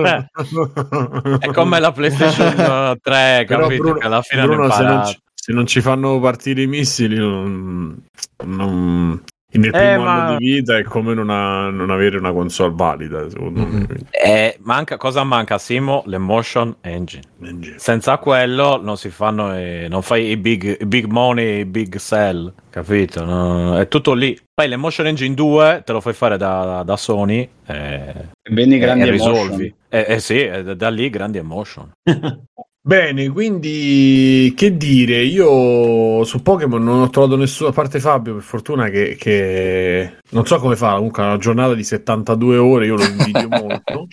[0.00, 0.72] adesso.
[1.40, 3.82] È come la PlayStation eh, 3, Però, capito?
[3.82, 7.16] Bruno, che alla fine Bruno, se, non ci, se non ci fanno partire i missili,
[7.16, 8.04] non,
[8.44, 9.22] non-
[9.58, 12.72] nel Eh, primo ma- anno di vita è come non, ha- non avere una console
[12.74, 13.66] valida, secondo me.
[13.66, 13.86] Mm-mm.
[13.86, 16.02] Quindi, Eh, manca, cosa manca Simo?
[16.06, 17.22] L'emotion engine.
[17.42, 17.78] engine.
[17.78, 21.96] Senza quello non si fanno i- non fai i big, i big money, i big
[21.96, 23.24] sell, capito?
[23.24, 24.38] No, è tutto lì.
[24.54, 29.08] Poi l'emotion engine 2 te lo fai fare da, da Sony eh, e, grandi e
[29.08, 29.10] emotion.
[29.12, 29.74] risolvi.
[29.88, 31.90] Eh, eh sì, eh, da- da lì grandi emotion.
[32.86, 38.42] Bene, quindi che dire, io su Pokémon non ho trovato nessuno, a parte Fabio per
[38.42, 43.04] fortuna che, che non so come fa, comunque una giornata di 72 ore io lo
[43.04, 44.06] invidio molto,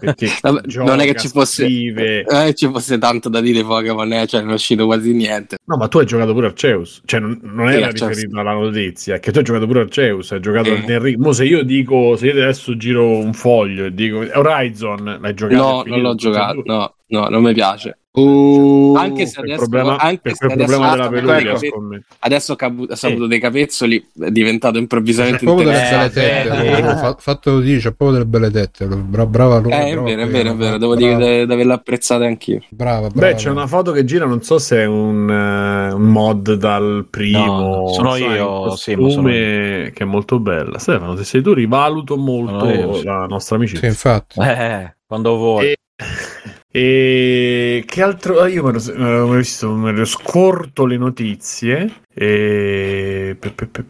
[0.00, 2.24] perché Vabbè, gioca, non è che ci fosse, scrive.
[2.24, 5.58] eh, ci fosse tanto da dire Pokémon, eh, cioè non è uscito quasi niente.
[5.66, 8.08] No, ma tu hai giocato pure Arceus, cioè non, non era Arceus.
[8.08, 10.72] riferito alla notizia, che tu hai giocato pure Arceus, hai giocato Eh.
[10.72, 11.18] al Elden Ring.
[11.18, 15.62] Mo se io dico, se io adesso giro un foglio e dico Horizon, l'hai giocato?
[15.62, 17.98] No, non l'ho giocato, no, no, non mi piace.
[18.10, 22.94] Uh, Anche se adesso, problema, anche per se adesso problema della basta, peluria, adesso ho
[22.96, 27.92] saputo dei capezzoli, è diventato C'è improvvisamente proprio delle tette, proprio, fa- fatto di, c'è
[27.92, 28.86] proprio delle belle tette.
[28.86, 31.52] Bra- brava Luna, Eh, è brava vero, è vero, è vero, devo brava, dire di,
[31.52, 32.60] averla apprezzata anch'io.
[32.70, 33.32] Brava, brava.
[33.32, 37.06] Beh, c'è una foto che gira, non so se è un, eh, un mod dal
[37.08, 37.82] primo.
[37.82, 40.78] No, sono sai, io, sì, sono costume, che è molto bella.
[40.78, 43.04] Stefano, se sei tu, rivaluto molto io, sì.
[43.04, 43.88] la nostra Sì, amicizia.
[43.88, 44.40] infatti.
[44.40, 45.66] Eh, quando vuoi.
[45.66, 45.76] E,
[46.70, 48.40] e che altro?
[48.40, 52.02] ah, Io me lo visto, me lo scorto le notizie.
[52.12, 53.36] E...
[53.38, 53.84] pe- pe- pe-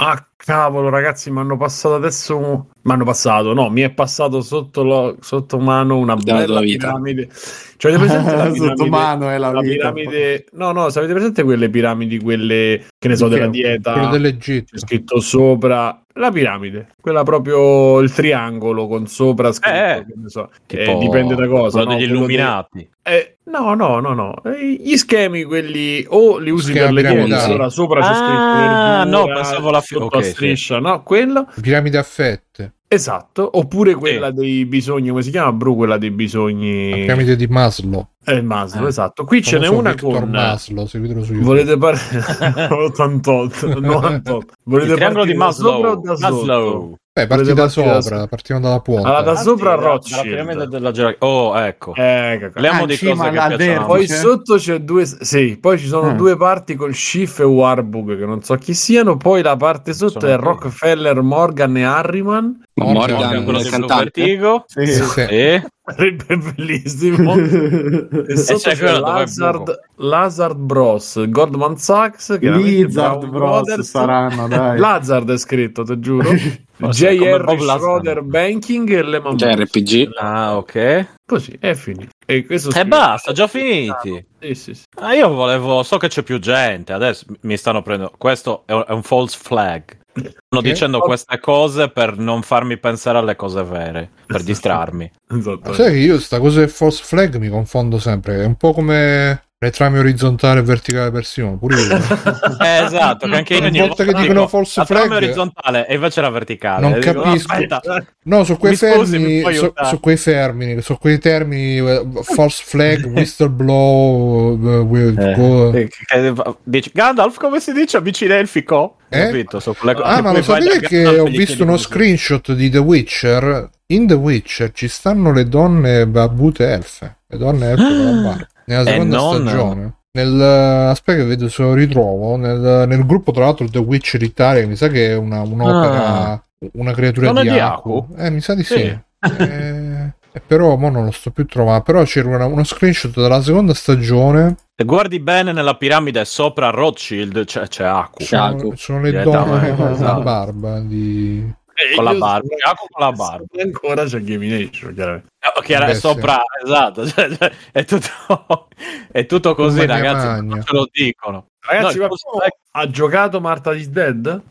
[0.00, 2.36] Ah, cavolo, ragazzi, mi hanno passato adesso.
[2.36, 6.86] un- Mi hanno passato, no, mi è passato sotto, lo- sotto mano una bella vita.
[6.86, 7.28] piramide.
[7.76, 9.90] Cioè, avete presente la Sotto mano è la, la vita.
[9.92, 13.92] piramide, no, no, se avete presente quelle piramidi, quelle che ne so, Di della dieta,
[13.92, 14.70] Quello dell'Egitto.
[14.72, 20.28] c'è scritto sopra la piramide, quella proprio il triangolo con sopra scritto, Eh, che ne
[20.28, 21.78] so, Tipo eh, dipende da cosa.
[21.82, 21.96] quello no?
[21.98, 22.68] degli illuminati.
[22.78, 26.94] dei- eh, no, no, no, no, Eh, gli schemi quelli o li usi Schema per
[26.94, 30.30] le conti, allora sopra c'è scritto Ah, no, pensavo la sotto ok, a sì.
[30.30, 32.74] striscia, no, quello Piramide a fette.
[32.88, 37.46] esatto, oppure quella dei bisogni, come si chiama Bru, quella dei La bisogni piramide di
[37.46, 38.08] Maslow.
[38.24, 38.88] eh, Maslow, Eh.
[38.88, 39.24] esatto.
[39.24, 41.46] Qui ce n'è una Victor con Maslow, seguitelo su YouTube.
[41.64, 44.52] Volete parlare 88, 98.
[44.64, 46.02] Volete Il triangolo di Maslow.
[46.18, 46.96] Maslow.
[47.18, 49.08] Beh, parti da da sopra, partiamo dalla punta.
[49.08, 50.22] Allora, da sopra Dalla- Rothschild.
[50.22, 51.26] dalla piramide della gerarchia.
[51.28, 51.94] Oh, ecco.
[51.94, 52.52] Eh, che cazzo.
[52.52, 53.86] Parliamo Ah, di cima cose che piacciono.
[53.86, 56.12] Poi sotto c'è due, sì, poi ci sono Ah.
[56.14, 60.20] due parti con Schiff e Warburg che non so chi siano, poi la parte sotto
[60.20, 60.44] Sono è qui.
[60.44, 62.62] Rockefeller, Morgan e Harriman.
[62.84, 64.20] Morgan, Morgan, Morgan, di cantante.
[64.22, 64.64] Vertigo.
[64.66, 64.86] Sì.
[64.86, 65.20] Sì, sì.
[65.20, 67.34] E Sarebbe bellissimo.
[68.28, 73.88] e sotto c'è Lazard, Lazard Bros, Goldman Sachs, Lizard Bros Brothers.
[73.88, 74.78] saranno, dai.
[74.78, 76.28] Lazard è scritto, te giuro.
[76.78, 77.56] J.R.
[77.58, 79.70] Schroeder Banking e Lehman Cioè Brothers.
[79.70, 80.10] RPG.
[80.20, 81.06] Ah, ok.
[81.26, 82.10] Così è finito.
[82.24, 84.24] E questo E basta, già finiti.
[84.40, 84.82] Sì, sì, sì.
[85.00, 88.12] Ah, io volevo, so che c'è più gente, adesso mi stanno prendendo.
[88.16, 89.97] Questo è un false flag.
[90.18, 90.68] Stanno Che?
[90.70, 95.10] dicendo queste cose per non farmi pensare alle cose vere, per distrarmi.
[95.30, 95.72] Esatto.
[95.72, 98.42] Sai che io sta cosa del false flag mi confondo sempre.
[98.42, 101.56] È un po' come le trame orizzontale e verticale versione.
[101.58, 101.96] Pure io.
[102.60, 105.24] Eh, esatto, che anche io Ogni volta che dico, dicono false la trama flag- è
[105.24, 106.80] orizzontale e invece era verticale.
[106.88, 107.52] Non dico, capisco.
[107.52, 107.80] aspetta,
[108.24, 114.52] No, su quei fermi, su, su quei fermi, su quei termini, eh, false flag, whistleblow,
[114.64, 116.34] eh, will Eh, go- che- che-
[116.64, 118.96] dici, Gandalf come si dice amici elfico?
[119.08, 119.18] Eh?
[119.26, 119.60] Capito?
[119.60, 122.78] Su quelle- Ah, ma lo sapete che ho visto uno come si- screenshot di The
[122.78, 123.70] Witcher?
[123.86, 128.46] In The Witcher ci stanno le donne babute elfe, le donne elfe con la barba,
[128.68, 129.92] nella E seconda non- stagione.
[130.10, 134.66] Nel, aspetta che vedo se lo ritrovo, nel, nel gruppo tra l'altro The Witcher Italia,
[134.66, 136.42] mi sa che è una, un'opera, Ah.
[136.74, 137.96] una creatura di di Aku.
[137.98, 138.14] Aku?
[138.16, 138.74] Eh, mi sa di sì.
[138.74, 138.98] Sì.
[139.38, 141.82] Eh, Eh, però mo non lo sto più trovando.
[141.82, 144.56] Però c'era una- uno screenshot della seconda stagione.
[144.76, 148.22] Se guardi bene nella piramide sopra Rothschild c'è, c'è Aku.
[148.22, 150.22] Sono, sono le donne con la esatto.
[150.22, 151.50] barba di...
[151.94, 153.62] Con la barba, con la barba.
[153.62, 155.28] Ancora c'è Gamination, chiaramente.
[155.38, 156.00] Eh, Che era Beh, sì.
[156.00, 158.68] sopra, esatto, cioè, cioè, è, tutto,
[159.12, 160.44] è tutto così, Magna ragazzi.
[160.46, 161.46] Non ce lo dicono.
[161.60, 164.42] Ragazzi, No, qualcuno ha giocato Marta is Dead?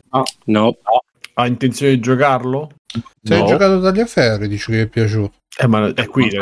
[0.44, 0.76] No.
[1.34, 2.70] Ha intenzione di giocarlo?
[3.22, 3.46] Se hai No.
[3.46, 5.34] giocato Tagliaferri, dici che è piaciuto.
[5.60, 6.28] Eh, ma è qui.
[6.28, 6.38] Eh.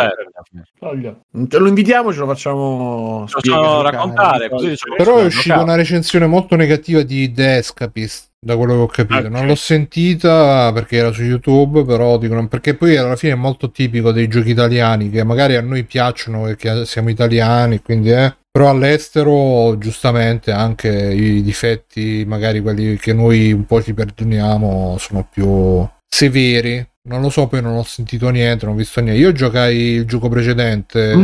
[1.48, 5.74] Te lo invitiamo, ce lo facciamo Ce lo facciamo raccontare, così Però è uscita una
[5.74, 9.26] recensione molto negativa di The Escapist, da quello che ho capito.
[9.26, 9.26] Ok.
[9.26, 13.72] Non l'ho sentita perché era su YouTube, però dicono perché poi alla fine è molto
[13.72, 18.34] tipico dei giochi italiani che magari a noi piacciono perché siamo italiani, quindi eh.
[18.56, 25.28] Però all'estero, giustamente, anche i difetti, magari quelli che noi un po' ci perdoniamo, sono
[25.30, 26.86] più severi.
[27.02, 29.20] Non lo so, poi non ho sentito niente, non ho visto niente.
[29.20, 31.14] Io giocai il gioco precedente,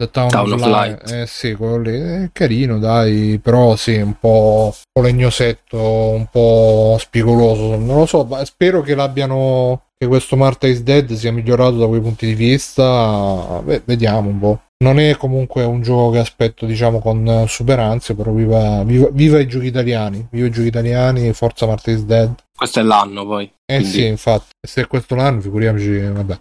[0.00, 1.02] The Town, Town of of Light.
[1.06, 1.22] Light.
[1.22, 6.26] Eh sì, quello lì è carino, dai, però sì, un po', un po' legnosetto, un
[6.30, 7.76] po' spigoloso.
[7.76, 9.82] Non lo so, ma spero che l'abbiano.
[10.00, 13.60] Che questo Marta is Dead sia migliorato da quei punti di vista.
[13.62, 14.60] Beh, vediamo un po'.
[14.82, 19.38] Non è comunque un gioco che aspetto, diciamo, con super ansia, però viva, viva, viva
[19.38, 20.26] i giochi italiani.
[20.30, 22.32] Viva i giochi italiani, forza Marta is Dead.
[22.56, 23.44] Questo è l'anno poi.
[23.66, 26.38] Eh Quindi- sì, infatti, se è questo l'anno, figuriamoci, vabbè.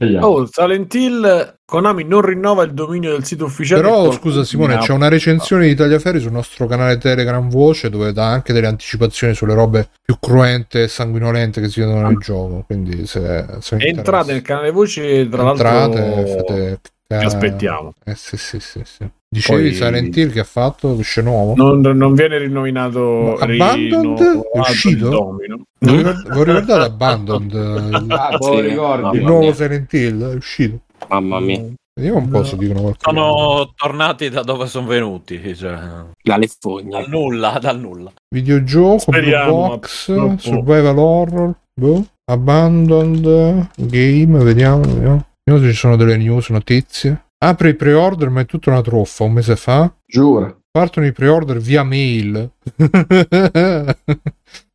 [0.00, 0.26] Vediamo.
[0.28, 3.82] Oh, Silent Hill, Konami non rinnova il dominio del sito ufficiale.
[3.82, 8.26] Però scusa Simone, c'è una recensione di Tagliaferri sul nostro canale Telegram Voce dove dà
[8.26, 12.64] anche delle anticipazioni sulle robe più cruente e sanguinolente che si vedono nel gioco.
[12.64, 16.80] Quindi se, se Entrate nel canale voce, tra Entrate, l'altro fate-
[17.18, 17.92] vi aspettiamo.
[18.04, 19.08] Eh sì sì sì, sì.
[19.32, 20.98] Dicevi Poi- Silent Hill che ha fatto?
[20.98, 21.54] Esce nuovo?
[21.54, 24.18] Non, non viene rinominato Abandoned?
[24.18, 25.08] rinnovato È uscito?
[25.08, 25.60] domino.
[25.78, 27.52] Voi ricordate Abandoned?
[27.52, 29.16] il- Ah, Sì, lo ricordi?
[29.18, 29.52] il nuovo
[29.92, 30.80] Hill è uscito.
[31.08, 31.64] Mamma mia.
[31.92, 33.16] Vediamo un po' se dicono qualcosa.
[33.16, 35.78] Sono tornati da dove sono venuti, cioè,
[36.22, 36.98] La Lefogna.
[37.00, 38.10] dal nulla, dal nulla.
[38.34, 45.24] Videogioco, Box, ma Survival Horror, boh, Abandoned Game, vediamo, vediamo.
[45.58, 47.24] Se ci sono delle news, notizie.
[47.38, 49.92] Apre i pre-order, ma è tutta una truffa, un mese fa.
[50.06, 50.54] Giura.
[50.70, 52.50] Partono i pre-order via mail.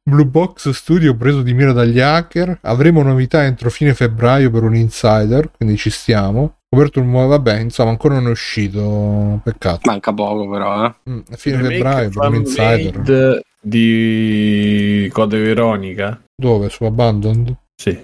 [0.08, 2.60] Blue Box Studio preso di mira dagli hacker.
[2.62, 6.58] Avremo novità entro fine febbraio per un insider, quindi ci stiamo.
[6.68, 9.40] Coperto il nuovo, vabbè, insomma, ancora non è uscito.
[9.44, 9.82] Peccato.
[9.86, 10.94] Manca poco però, eh.
[11.10, 13.42] Mm, a fine Remake febbraio per un insider.
[13.62, 16.22] di Code Veronica.
[16.36, 16.70] Dove?
[16.70, 17.56] Su Abandoned?
[17.78, 18.04] Sì.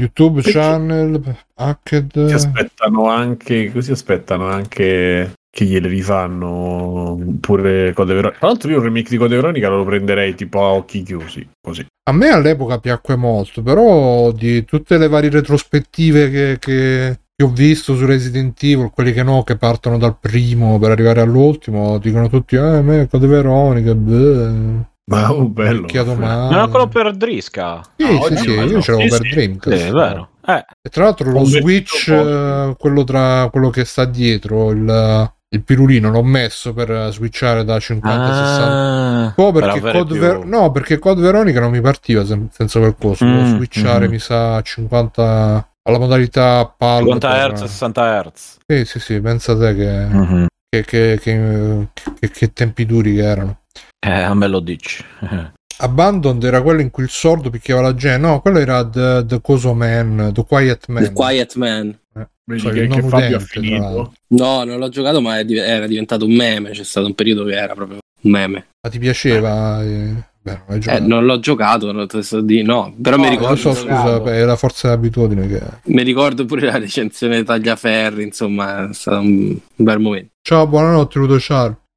[0.00, 2.26] YouTube Perché- channel, hacked.
[2.26, 8.38] Si aspettano anche, così aspettano anche che gliele rifanno pure Code Veronica.
[8.38, 11.84] Tra l'altro io il remake di Code Veronica lo prenderei tipo a occhi chiusi, così.
[12.08, 17.48] A me all'epoca piacque molto, però di tutte le varie retrospettive che, che- che ho
[17.50, 22.28] visto su Resident Evil, quelli che no, che partono dal primo per arrivare all'ultimo, dicono
[22.28, 25.86] tutti, eh, a me Code Veronica, beh, Ma oh, bello.
[25.92, 27.80] Non è quello per Drisca.
[27.96, 28.70] Sì, Ah, sì, sì, bello.
[28.70, 29.34] io ce l'avevo Sì, per sì.
[29.34, 29.76] Dreamcast.
[29.76, 30.28] Sì, è vero.
[30.46, 35.62] Eh, E tra l'altro lo Switch, eh, quello, tra, quello che sta dietro, il, il
[35.62, 38.64] pirulino, l'ho messo per switchare da 50 a 60.
[38.66, 42.24] ah, Un po' per perché avere Code Ver- no, perché Code Veronica non mi partiva
[42.24, 43.24] sen- senza quel coso.
[43.24, 44.10] Devo Mm, switchare, mhm.
[44.10, 46.98] mi sa, a 50 alla modalità PAL.
[46.98, 48.56] 50 per- Hz, 60 Hz.
[48.66, 50.46] Sì, sì, sì, pensa te che, Mhm.
[50.68, 51.88] che, che, che,
[52.20, 53.60] che- che tempi duri che erano.
[54.00, 55.04] Eh, a me lo dici.
[55.80, 58.26] Abandoned era quello in cui il sordo picchiava la gente.
[58.26, 61.02] No, quello era The, the Coso Man, The Quiet Man.
[61.04, 61.98] The Quiet Man.
[62.44, 64.12] Vedi Cioè, che, che non Fabio ha finito.
[64.28, 66.70] No, non l'ho giocato, ma div- era diventato un meme.
[66.70, 68.68] C'è stato un periodo che era proprio un meme.
[68.82, 69.84] Ma ti piaceva?
[69.84, 72.92] Eh, beh, non Eh, non l'ho giocato, non te so di no.
[73.00, 73.50] Però No, mi Eh, ricordo.
[73.50, 75.60] lo so, scusa, beh, è la forza dell'abitudine che...
[75.84, 80.30] Mi ricordo pure la recensione Tagliaferri, insomma, è stato un, bel momento.
[80.42, 81.38] Ciao, buonanotte Ludo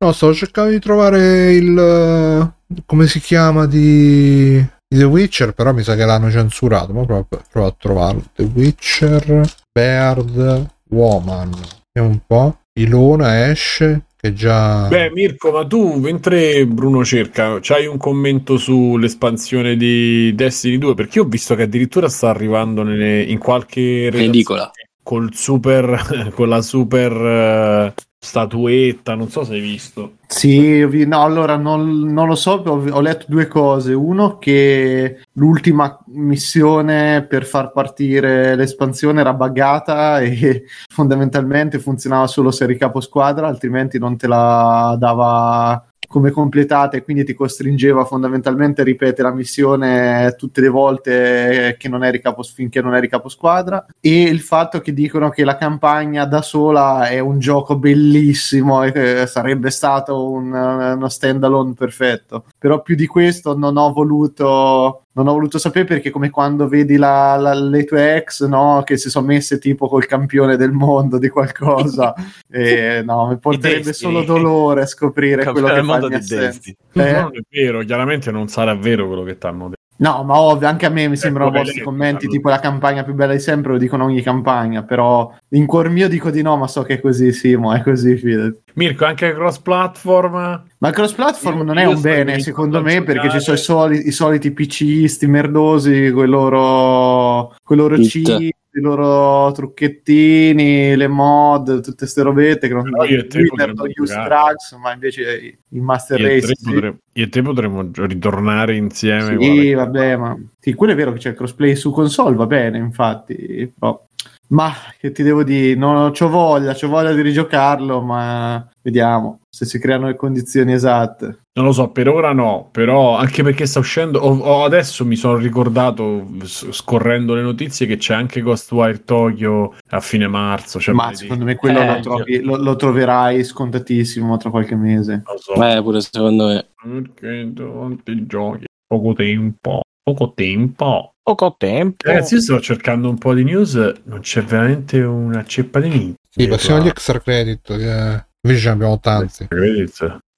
[0.02, 1.78] No, stavo cercando di trovare il...
[1.78, 4.54] eh, come si chiama di...
[4.56, 8.24] di The Witcher, però mi sa che l'hanno censurato, ma provo, provo a trovarlo.
[8.34, 9.42] The Witcher,
[9.72, 11.52] Bird, Woman.
[11.94, 12.56] Vediamo un po'.
[12.80, 14.88] Ilona esce, che già...
[14.88, 20.96] Beh, Mirko, ma tu mentre Bruno cerca, c'hai un commento sull'espansione di Destiny 2?
[20.96, 24.72] Perché io ho visto che addirittura sta arrivando nelle- in qualche redazione Edicola.
[25.04, 27.94] col super, con la super eh,
[28.24, 30.18] statuetta, non so se hai visto.
[30.28, 33.94] Sì, no, allora non, non lo so, ho, ho letto due cose.
[33.94, 42.66] Uno che l'ultima missione per far partire l'espansione era buggata e fondamentalmente funzionava solo se
[42.66, 48.82] eri capo squadra, altrimenti non te la dava come completata e quindi ti costringeva fondamentalmente
[48.82, 53.30] a ripetere la missione tutte le volte che non eri capo, finché non eri capo
[53.30, 53.86] squadra.
[54.00, 58.92] E il fatto che dicono che la campagna da sola è un gioco bellissimo e
[58.92, 62.44] che sarebbe stato un, uno stand alone perfetto.
[62.60, 66.96] Però più di questo non ho voluto non ho voluto sapere perché come quando vedi
[66.96, 71.18] la, la, le tue ex no, che si sono messe tipo col campione del mondo
[71.18, 72.14] di qualcosa
[72.50, 76.72] e no, mi porterebbe solo dolore a scoprire quello che fa in assenza.
[76.94, 77.12] Eh?
[77.12, 79.81] Non è vero, chiaramente non sarà vero quello che ti hanno detto.
[80.02, 83.34] No, ma ovvio, anche a me mi sembrano vostri commenti, tipo la campagna più bella
[83.34, 86.82] di sempre, lo dicono ogni campagna, però in cuor mio dico di no, ma so
[86.82, 88.58] che è così, sì, ma è così, fidati.
[88.74, 90.64] Mirko, anche cross platform?
[90.80, 94.08] Ma il cross platform non è un bene, secondo me, perché ci sono i, soli,
[94.08, 101.98] i soliti PCisti merdosi, quei loro, quei loro cheat, i loro trucchettini, le mod, tutte
[101.98, 106.72] queste robette che non te potremmo use drugs, ma invece il Master Io Race sì.
[106.72, 109.38] potremmo, io e te potremmo ritornare insieme.
[109.40, 112.78] Sì, vabbè, ma sì, quello è vero che c'è il crossplay su console, va bene,
[112.78, 114.08] infatti, però
[114.52, 119.66] ma che ti devo dire, non c'ho voglia, c'ho voglia di rigiocarlo, ma vediamo se
[119.66, 121.40] si creano le condizioni esatte.
[121.54, 125.18] Non lo so, per ora no, però anche perché sta uscendo, ho- ho- adesso mi
[125.18, 130.80] sono ricordato, scorrendo le notizie, che c'è anche Ghostwire Tokyo a fine marzo.
[130.80, 135.24] Cioè ma secondo me quello Eh, lo, trovi- lo- lo troverai scontatissimo tra qualche mese.
[135.26, 136.68] lo so, Eh, pure secondo me.
[136.82, 141.11] perché tanti giochi, poco tempo, poco tempo.
[141.24, 142.08] Poco tempo.
[142.08, 146.16] Ragazzi, io sto cercando un po' di news, non c'è veramente una ceppa di niente.
[146.30, 149.48] Sì, passiamo agli extra credit, che invece ne abbiamo tanti.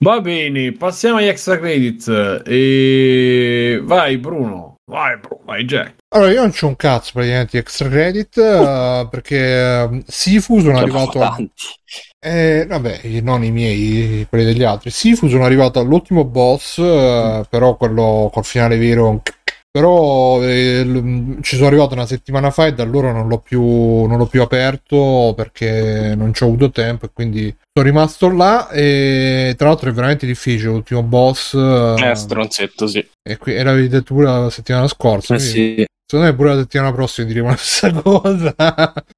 [0.03, 2.41] Va bene, passiamo agli extra credits.
[2.45, 5.93] E vai Bruno, vai Bruno, vai Jack.
[6.13, 10.77] Allora, io non c'ho un cazzo praticamente di extra credit eh, perché eh, Sifu sono
[10.77, 11.29] arrivato a...
[11.29, 11.53] tanti.
[12.19, 14.89] Eh, vabbè, i- non i miei, quelli degli altri.
[14.89, 19.21] Sifu sono arrivato all'ultimo boss, eh, però quello col finale vero.
[19.75, 23.59] Però eh, ci sono arrivato una settimana fa e da allora non l'ho più,
[24.05, 28.69] non l'ho più aperto perché non ci ho avuto tempo e quindi sono rimasto là.
[28.69, 31.55] E tra l'altro è veramente difficile l'ultimo boss.
[31.55, 33.03] eh, Eh, stronzetto, sì.
[33.27, 35.33] e, qui, e l'avevi detto pure la settimana scorsa.
[35.33, 35.85] Eh, sì.
[36.05, 38.55] Secondo me pure la settimana prossima diremo la stessa cosa.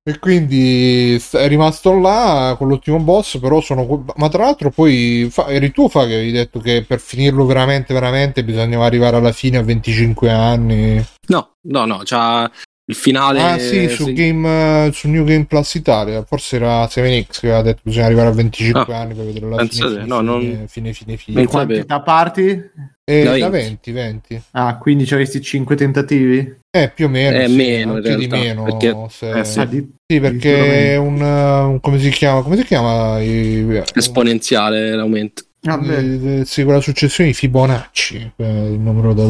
[0.04, 3.40] e quindi è rimasto là con l'ultimo boss.
[3.40, 4.06] Però sono.
[4.16, 7.94] Ma tra l'altro, poi fa- eri tu fa che avevi detto che per finirlo veramente,
[7.94, 11.06] veramente bisognava arrivare alla fine a 25 anni.
[11.28, 12.50] No, no, no, c'ha
[12.88, 13.42] il finale.
[13.42, 16.24] Ah, sì, su, Game, eh, su New Game Plus Italia.
[16.24, 19.50] Forse era 7X che aveva detto che bisogna arrivare a 25 Ah, anni per vedere
[19.50, 19.90] la fine.
[19.90, 21.38] Fine, no, non- fine, fine, fine, fine.
[21.38, 21.88] Non quanti sapevo.
[21.88, 22.70] da parti?
[23.08, 24.28] E Da da 20, 20.
[24.34, 24.44] 20.
[24.52, 26.58] Ah, quindi ci avresti 5 tentativi?
[26.72, 27.38] Eh, più o meno.
[27.38, 28.64] Eh, sì, meno, in più di meno.
[28.64, 29.60] perché- se- eh, sì.
[29.60, 32.42] Ah, di- Sì, perché è un, un- come si chiama?
[32.42, 33.20] Come si chiama?
[33.22, 35.44] I- Esponenziale l'aumento.
[35.62, 35.98] Vabbè.
[36.42, 39.24] eh, sì, quella successione di Fibonacci, eh, il numero da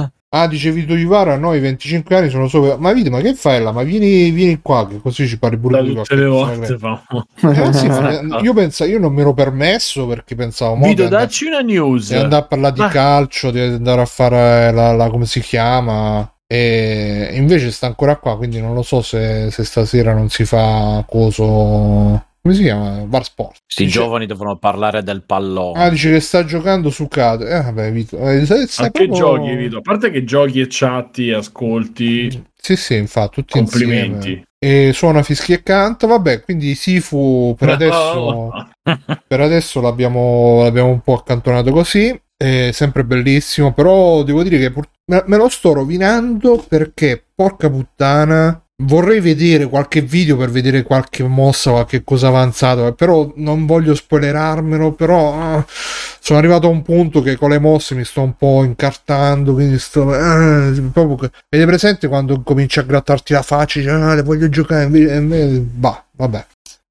[0.00, 2.76] Ah, Ah, dice Vito Ivara, no, i 25 anni sono sopra.
[2.76, 3.70] Ma Vito, ma che fai là?
[3.70, 6.74] Ma vieni, vieni qua, che così ci parli pure Da di tutte le volte.
[6.74, 11.60] Eh, sì, ma io, pensa, io non me l'ero permesso perché pensavo Vito, dacci una
[11.60, 12.08] news.
[12.08, 12.88] di andare a parlare di Ah.
[12.88, 16.28] calcio, di andare a fare la, la- come si chiama.
[16.46, 21.04] E invece sta ancora qua, quindi non lo so se, se stasera non si fa
[21.08, 22.24] coso.
[22.46, 22.90] Come si chiama?
[23.06, 23.56] Bar Sport.
[23.66, 25.82] sti Dice- giovani devono parlare del pallone.
[25.82, 27.48] Ah, dice che sta giocando su Cade.
[27.48, 28.18] Eh, vabbè, Vito.
[28.18, 29.78] eh, sai- sai A che proprio- giochi, Vito?
[29.78, 34.12] A parte che giochi e chatti, ascolti, Sì, sì, infatti, tutti complimenti.
[34.28, 34.42] insieme.
[34.58, 36.06] E suona fischi e canta.
[36.06, 38.50] Vabbè, quindi Sifu per adesso,
[39.26, 42.14] per adesso l'abbiamo, l'abbiamo un po' accantonato così.
[42.36, 48.62] È sempre bellissimo, però devo dire che pur- me lo sto rovinando perché, porca puttana,
[48.82, 54.92] vorrei vedere qualche video per vedere qualche mossa, qualche cosa avanzata, però non voglio spoilerarmelo,
[54.92, 58.64] però ah, sono arrivato a un punto che con le mosse mi sto un po'
[58.64, 60.10] incartando, quindi sto...
[60.12, 64.88] ah, proprio Avete presente quando cominci a grattarti la faccia, dici, ah, le voglio giocare,
[64.88, 66.46] bah, vabbè.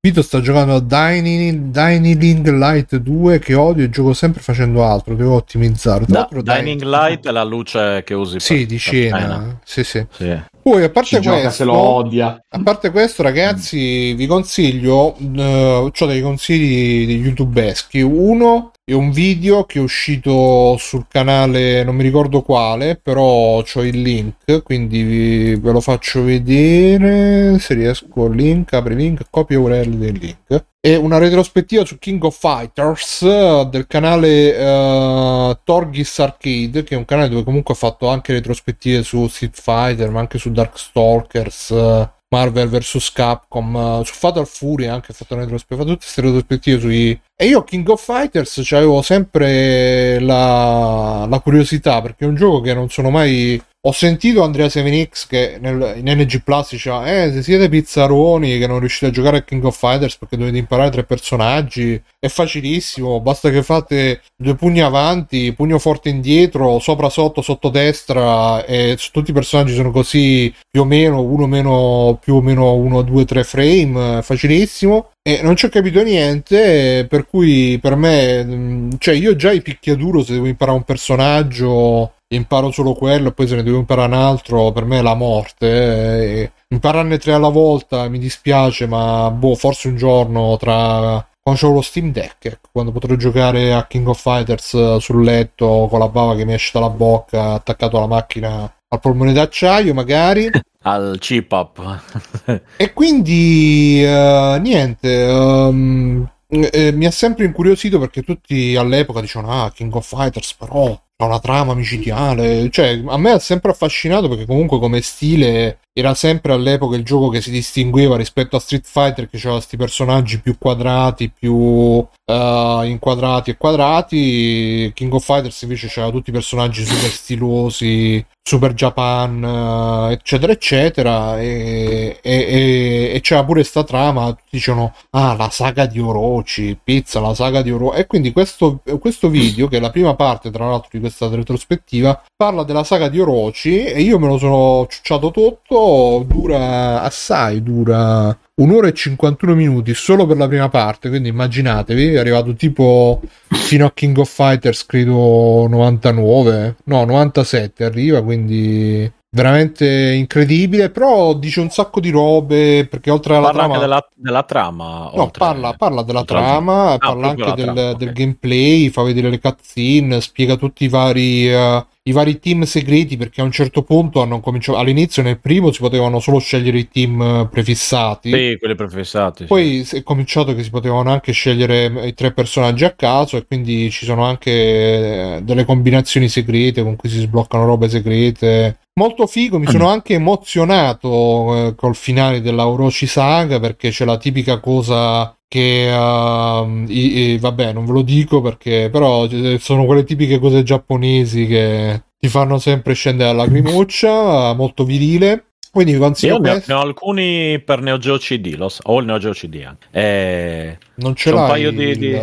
[0.06, 5.16] Vito sta giocando a Dining, Dining Light 2 che odio e gioco sempre facendo altro,
[5.16, 6.04] devo ottimizzare.
[6.06, 9.60] Da- Dining Light è la luce che usi Sì, per- di per scena.
[9.64, 10.06] Sì, sì.
[10.12, 10.38] Sì.
[10.62, 12.44] Poi a parte Ci gioca se lo questo, odia.
[12.50, 15.42] a parte questo, ragazzi, vi consiglio, eh,
[15.90, 18.02] ho dei consigli di youtubeschi.
[18.02, 23.84] Uno è un video che è uscito sul canale, non mi ricordo quale, però ho
[23.84, 27.60] il link, quindi vi- ve lo faccio vedere.
[27.60, 30.66] Se riesco, link, apri link, copia URL del link.
[30.82, 36.98] È una retrospettiva su King of Fighters eh, del canale eh, Torgis Arcade, che è
[36.98, 41.72] un canale dove comunque ha fatto anche retrospettive su Street Fighter, ma anche su Darkstalkers,
[41.72, 47.22] eh, Marvel vs Capcom, uh, su Fatal Fury anche fatto retrospettiva, tutte queste retrospettive sui...
[47.36, 52.74] E io King of Fighters avevo sempre la, la curiosità perché è un gioco che
[52.74, 57.44] non sono mai ho sentito Andrea 7X che nel, in NG Plus diceva eh se
[57.44, 61.04] siete pizzaroni che non riuscite a giocare a King of Fighters perché dovete imparare tre
[61.04, 67.68] personaggi è facilissimo basta che fate due pugni avanti pugno forte indietro sopra sotto sotto
[67.68, 72.74] destra e tutti i personaggi sono così più o meno uno meno più o meno
[72.76, 78.90] 1 2 3 frame facilissimo e non ci ho capito niente per cui per me
[78.98, 83.48] cioè io già i picchiaduro se devo imparare un personaggio imparo solo quello e poi
[83.48, 86.52] se ne devo imparare un altro per me è la morte eh.
[86.68, 91.82] impararne tre alla volta mi dispiace ma boh forse un giorno tra quando ho lo
[91.82, 96.36] Steam Deck ecco, quando potrò giocare a King of Fighters sul letto con la bava
[96.36, 100.50] che mi esce dalla bocca attaccato alla macchina al polmone d'acciaio magari
[100.84, 102.02] al chip up
[102.78, 109.72] e quindi uh, niente um, eh, mi ha sempre incuriosito perché tutti all'epoca dicevano ah
[109.72, 112.70] King of Fighters però ha una trama micidiale.
[112.70, 117.30] Cioè, a me ha sempre affascinato perché comunque come stile era sempre all'epoca il gioco
[117.30, 122.82] che si distingueva rispetto a Street Fighter che aveva questi personaggi più quadrati, più uh,
[122.84, 124.92] inquadrati e quadrati.
[124.96, 131.40] King of Fighters invece c'era tutti i personaggi super stilosi, Super Japan, uh, eccetera, eccetera.
[131.40, 134.34] E, e, e, e, c'era pure sta trama.
[134.34, 138.00] Tutti dicono: Ah, la saga di Orochi, pizza, la saga di Orochi.
[138.00, 142.22] E quindi questo, questo video, che è la prima parte, tra l'altro, di questa retrospettiva,
[142.36, 143.86] parla della saga di Orochi.
[143.86, 145.83] E io me lo sono ciucciato tutto
[146.28, 152.20] dura assai, dura un'ora e 51 minuti solo per la prima parte, quindi immaginatevi, è
[152.20, 160.92] arrivato tipo fino a King of Fighters credo 99, no 97 arriva, quindi veramente incredibile,
[160.92, 163.74] però dice un sacco di robe perché oltre alla parla trama...
[163.74, 165.10] anche della, della trama.
[165.14, 165.40] No, oltre...
[165.40, 168.14] parla, parla della trama, al- parla Ah, anche del, trama, del ok.
[168.14, 173.40] gameplay, fa vedere le cutscene, spiega tutti i vari, eh, i vari team segreti perché
[173.40, 177.22] a un certo punto hanno cominciato, all'inizio nel primo si potevano solo scegliere i team
[177.22, 178.30] eh, prefissati.
[178.30, 179.44] Sì, quelli prefissati.
[179.44, 179.48] sì.
[179.48, 183.38] Poi si è cominciato che si potevano anche scegliere eh, i tre personaggi a caso
[183.38, 188.80] e quindi ci sono anche eh, delle combinazioni segrete con cui si sbloccano robe segrete.
[188.96, 194.18] Molto figo, mi sono anche emozionato eh, col finale della Orochi Saga perché c'è la
[194.18, 199.86] tipica cosa che ehm, i- i- vabbè non ve lo dico perché però eh, sono
[199.86, 206.00] quelle tipiche cose giapponesi che ti fanno sempre scendere la lacrimuccia molto virile quindi vi
[206.00, 209.06] consiglio Io ne ho, ne ho alcuni per Neo Geo CD, lo so, ho il
[209.06, 209.88] Neo Geo CD anche.
[209.92, 212.14] Eh, non ce c'ho un l'hai paio di, il- di-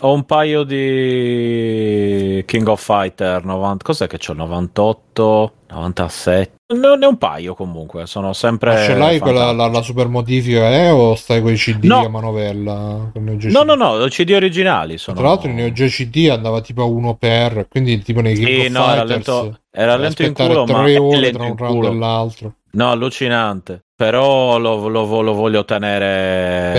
[0.00, 4.32] ho un paio di King of Fighter 90, cos'è che c'ho?
[4.32, 6.56] 98, 97.
[6.74, 10.08] Ne ne ho un paio comunque, sono sempre Ma ce l'hai quella, la, la super
[10.08, 12.04] modifica eh, o stai con i CD No.
[12.04, 13.10] a manovella?
[13.14, 16.86] No, no, no, CD originali sono Tra l'altro il Neo Geo CD andava tipo a
[16.86, 20.32] 1 per, quindi tipo nei King Sì, of no, era Fighters lento, era lento in
[20.34, 22.52] culo, ma tre ore tra un round e l'altro.
[22.72, 23.82] No, allucinante.
[23.98, 26.70] Però lo, lo- lo voglio tenere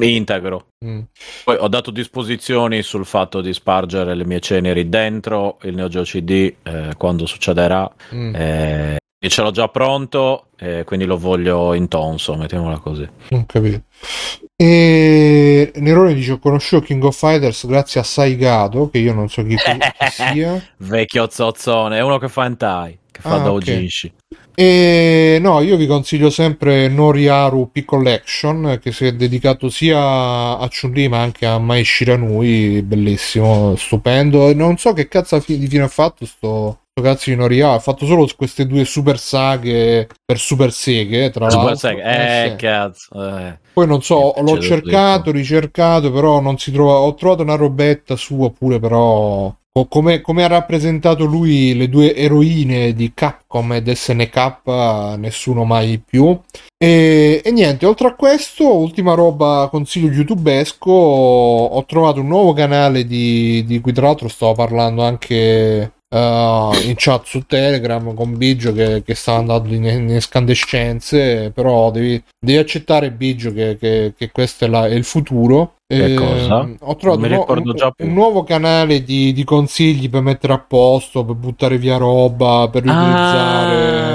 [0.00, 0.66] integro.
[0.84, 1.00] Mm.
[1.44, 6.02] Poi ho dato disposizioni sul fatto di spargere le mie ceneri dentro il Neo Geo
[6.02, 7.90] CD eh, quando succederà.
[8.14, 8.34] Mm.
[8.34, 13.08] Eh, e ce l'ho già pronto, eh, quindi lo voglio in tonso, mettiamola così.
[13.30, 13.80] Non capito.
[14.54, 19.42] E Nerone dice: Ho conosciuto King of Fighters grazie a Saigato, che io non so
[19.42, 19.78] chi, chi
[20.10, 20.62] sia.
[20.76, 23.64] Vecchio zozzone, è uno che fa hentai, che fa Ah, ok.
[23.64, 24.12] doujinshi.
[24.54, 31.08] E no, io vi consiglio sempre Noriaru P-Collection che si è dedicato sia a Chun-Li
[31.08, 34.52] ma anche a Mai Shiranui, bellissimo, stupendo.
[34.54, 38.26] Non so che cazzo di fine ha fatto sto, cazzo di Noriaru, ha fatto solo
[38.36, 41.88] queste due super saghe per super seghe, tra Super l'altro.
[41.90, 42.56] Eh, sì.
[42.56, 43.38] cazzo.
[43.38, 43.58] eh.
[43.72, 46.94] Poi non so, Che l'ho cercato, ricercato, però non si trova.
[46.94, 49.54] Ho trovato una robetta sua pure, però.
[49.86, 56.00] Co- Come, come ha rappresentato lui le due eroine di Capcom ed SNK, nessuno mai
[56.04, 56.38] più.
[56.76, 60.90] E, e niente, oltre a questo, ultima roba, consiglio youtubesco.
[60.90, 66.94] Ho trovato un nuovo canale di, di cui tra l'altro stavo parlando anche eh, in
[66.96, 72.58] chat su Telegram con Biggio che, che sta andando in, in escandescenze, però devi, devi
[72.58, 75.74] accettare Biggio che, che- che questo è, la- è il futuro.
[75.90, 76.68] Che Eh, cosa?
[76.80, 81.34] Ho trovato un, ricordo un- nuovo canale di, di consigli per mettere a posto, per
[81.34, 84.02] buttare via roba, per riutilizzare.
[84.02, 84.07] Ah,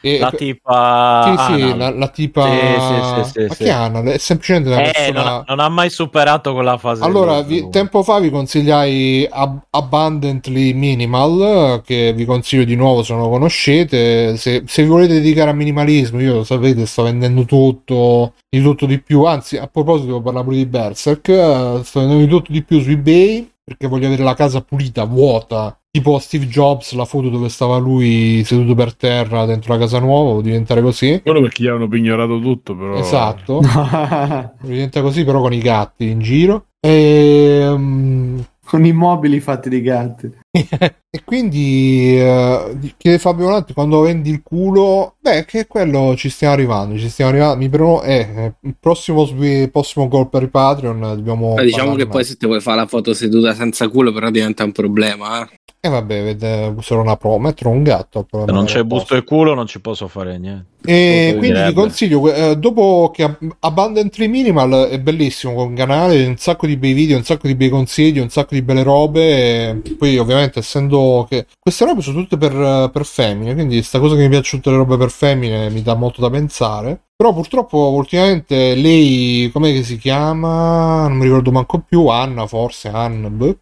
[0.00, 2.42] E- la tipa Sì, sì, la, la tipa...
[2.44, 3.68] Sì, sì, sì, Ma sì.
[3.68, 4.04] Anal?
[4.04, 5.22] È semplicemente una Eh, persona...
[5.22, 7.04] non, ha, non ha mai superato quella fase.
[7.04, 13.12] Allora, vi- tempo fa vi consigliai Ab- Abundantly Minimal, che vi consiglio di nuovo se
[13.12, 14.36] non lo conoscete.
[14.36, 18.86] Se, se vi volete dedicare a minimalismo, io lo sapete, sto vendendo tutto, di tutto
[18.86, 19.24] di più.
[19.24, 21.28] Anzi, a proposito, parlare pure di Berserk.
[21.28, 25.04] eh, Sto vendendo di tutto di più su eBay perché voglio avere la casa pulita,
[25.04, 25.76] vuota.
[25.90, 30.30] Tipo Steve Jobs, la foto dove stava lui seduto per terra dentro la casa nuova,
[30.30, 31.20] vuole diventare così.
[31.22, 32.94] Quello perché gli hanno pignorato tutto, però.
[32.94, 33.60] Esatto.
[34.62, 40.30] diventa così però con i gatti in giro Ehm, Con i mobili fatti di gatti.
[40.50, 46.52] e quindi eh, chiede Fabio Volante quando vendi il culo beh che quello ci stiamo
[46.52, 49.26] arrivando ci stiamo arrivando mi preno eh, eh, il prossimo,
[49.70, 52.80] prossimo gol per i Patreon dobbiamo Ma diciamo parlarne che poi se ti vuoi fare
[52.80, 55.42] la foto seduta senza culo, però diventa un problema.
[55.42, 55.61] Eh.
[55.84, 59.52] E vabbè vede, userò una pro metterò un gatto Se non c'è busto e culo,
[59.52, 60.66] non ci posso fare niente.
[60.84, 61.72] E quindi vi direbbe.
[61.72, 66.92] consiglio, eh, dopo che Ab- Abundantly Minimal è bellissimo con canale, un sacco di bei
[66.92, 69.70] video, un sacco di bei consigli, un sacco di belle robe.
[69.70, 74.14] e Poi, ovviamente, essendo che queste robe sono tutte per, per femmine, quindi sta cosa
[74.14, 77.06] che mi piacciono tutte le robe per femmine mi dà molto da pensare.
[77.16, 81.08] Però purtroppo ultimamente lei, com'è che si chiama?
[81.08, 83.58] Non mi ricordo manco più, Anna forse, Anna, boh.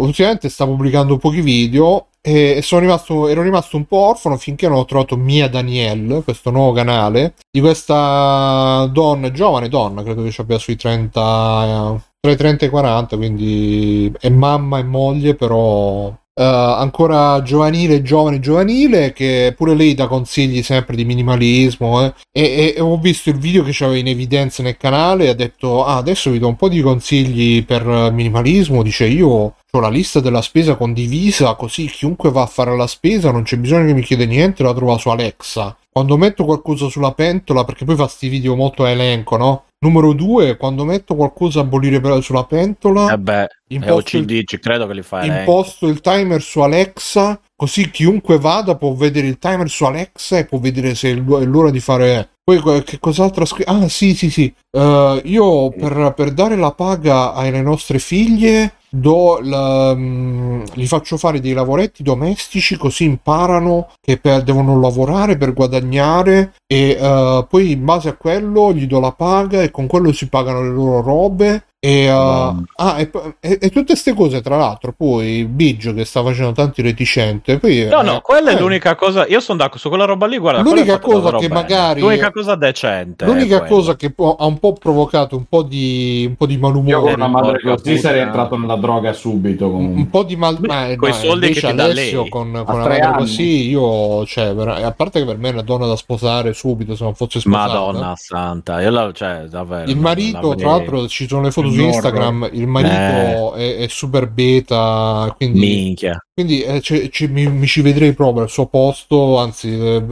[0.00, 4.78] Ultimamente sta pubblicando pochi video e sono rimasto, ero rimasto un po' orfano finché non
[4.78, 10.40] ho trovato Mia Danielle, questo nuovo canale, di questa donna, giovane donna, credo che ci
[10.40, 15.34] abbia sui 30, eh, tra i 30 e i 40, quindi è mamma e moglie,
[15.34, 22.04] però eh, ancora giovanile, giovane, giovanile, che pure lei dà consigli sempre di minimalismo.
[22.04, 22.14] eh.
[22.32, 25.84] E, e- ho visto il video che c'aveva in evidenza nel canale e ha detto:
[25.84, 28.82] Ah, adesso vi do un po' di consigli per minimalismo.
[28.82, 29.54] Dice io.
[29.72, 33.56] Ho la lista della spesa condivisa, così chiunque va a fare la spesa non c'è
[33.56, 35.76] bisogno che mi chieda niente, la trova su Alexa.
[35.88, 39.64] Quando metto qualcosa sulla pentola, perché poi fa sti video molto a elenco, no?
[39.82, 44.24] Numero due, quando metto qualcosa a bollire per- sulla pentola, Eh beh, è imposto il-
[44.24, 45.26] OCD, ci credo che li fai.
[45.26, 50.44] imposto il timer su Alexa, così chiunque vada può vedere il timer su Alexa e
[50.44, 52.28] può vedere se è l'ora di fare.
[52.44, 53.70] Poi que- che cos'altro ha scritto?
[53.70, 54.52] Ah, sì, sì, sì.
[54.70, 61.16] Eh, io per, per dare la paga alle nostre figlie do la- mm, gli faccio
[61.16, 67.70] fare dei lavoretti domestici così imparano che per- devono lavorare per guadagnare e eh, poi
[67.72, 71.00] in base a quello gli do la paga e con quello si pagano le loro
[71.02, 76.04] robe e, eh, ah, e, e- e tutte queste cose tra l'altro poi Biggio che
[76.04, 79.26] sta facendo tanti reticente poi, No, eh, no, quella è eh, l'unica cosa.
[79.26, 80.36] Io sono d'accordo su quella roba lì.
[80.36, 81.60] Guarda, L'unica quella è cosa che bene.
[81.60, 83.24] magari- L'unica cosa decente.
[83.24, 83.74] è L'unica quella.
[83.74, 86.70] cosa che può- ha un po' provocato un po' di, un po' di Io con
[86.70, 89.70] malumore, una madre così sarei entrato nella droga subito.
[89.70, 90.00] comunque.
[90.02, 92.28] un po' di mal ma, coi ma soldi che ti dà Alessio lei.
[92.30, 93.16] con, con una tre madre anni.
[93.16, 96.94] così io cioè vera- a parte che per me è una donna da sposare subito
[96.94, 99.90] se non fosse sposata Madonna santa, io la, cioè, davvero.
[99.90, 101.80] il marito la tra l'altro ci sono le foto su.
[101.80, 106.24] Instagram il marito è, è super beta quindi, Minchia.
[106.32, 110.02] quindi eh, ci- ci- mi, mi ci vedrei proprio al suo posto anzi eh,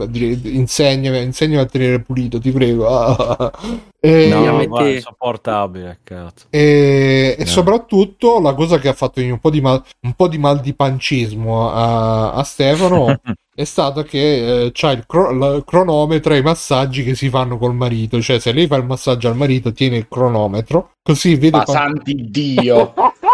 [0.43, 2.87] insegnami, insegnami a tenere pulito ti prego
[4.01, 6.45] E- No, guarda, insopportabile, cazzo.
[6.49, 7.45] E, e No.
[7.45, 10.73] soprattutto la cosa che ha fatto un po' di mal, un po' di mal di
[10.73, 13.19] pancismo a, a Stefano
[13.59, 17.57] è stata che eh, c'ha il, cro- il cronometro e i massaggi che si fanno
[17.57, 18.21] col marito.
[18.21, 21.81] Cioè, se lei fa il massaggio al marito, tiene il cronometro, così vede Ma quanto-
[21.97, 22.93] santi Dio!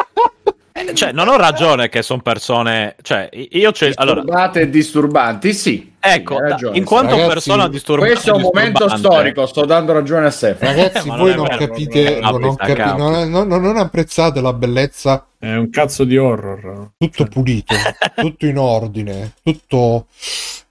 [0.77, 2.95] Eh, Cioè, non ho ragione che sono persone.
[3.01, 3.91] Cioè, io c'è.
[3.95, 5.93] Allora, Disturbate e disturbanti, sì.
[5.97, 8.11] ecco, ragione, in quanto Ragazzi, persona disturbante.
[8.11, 10.71] Questo è un momento storico, sto dando ragione a Stefano.
[10.75, 14.51] Ragazzi, Ma voi non non, capite, non non, capi- non- non- non- non apprezzate la
[14.51, 16.89] bellezza È un cazzo di horror.
[16.97, 17.73] tutto pulito,
[18.13, 20.07] tutto in ordine, tutto.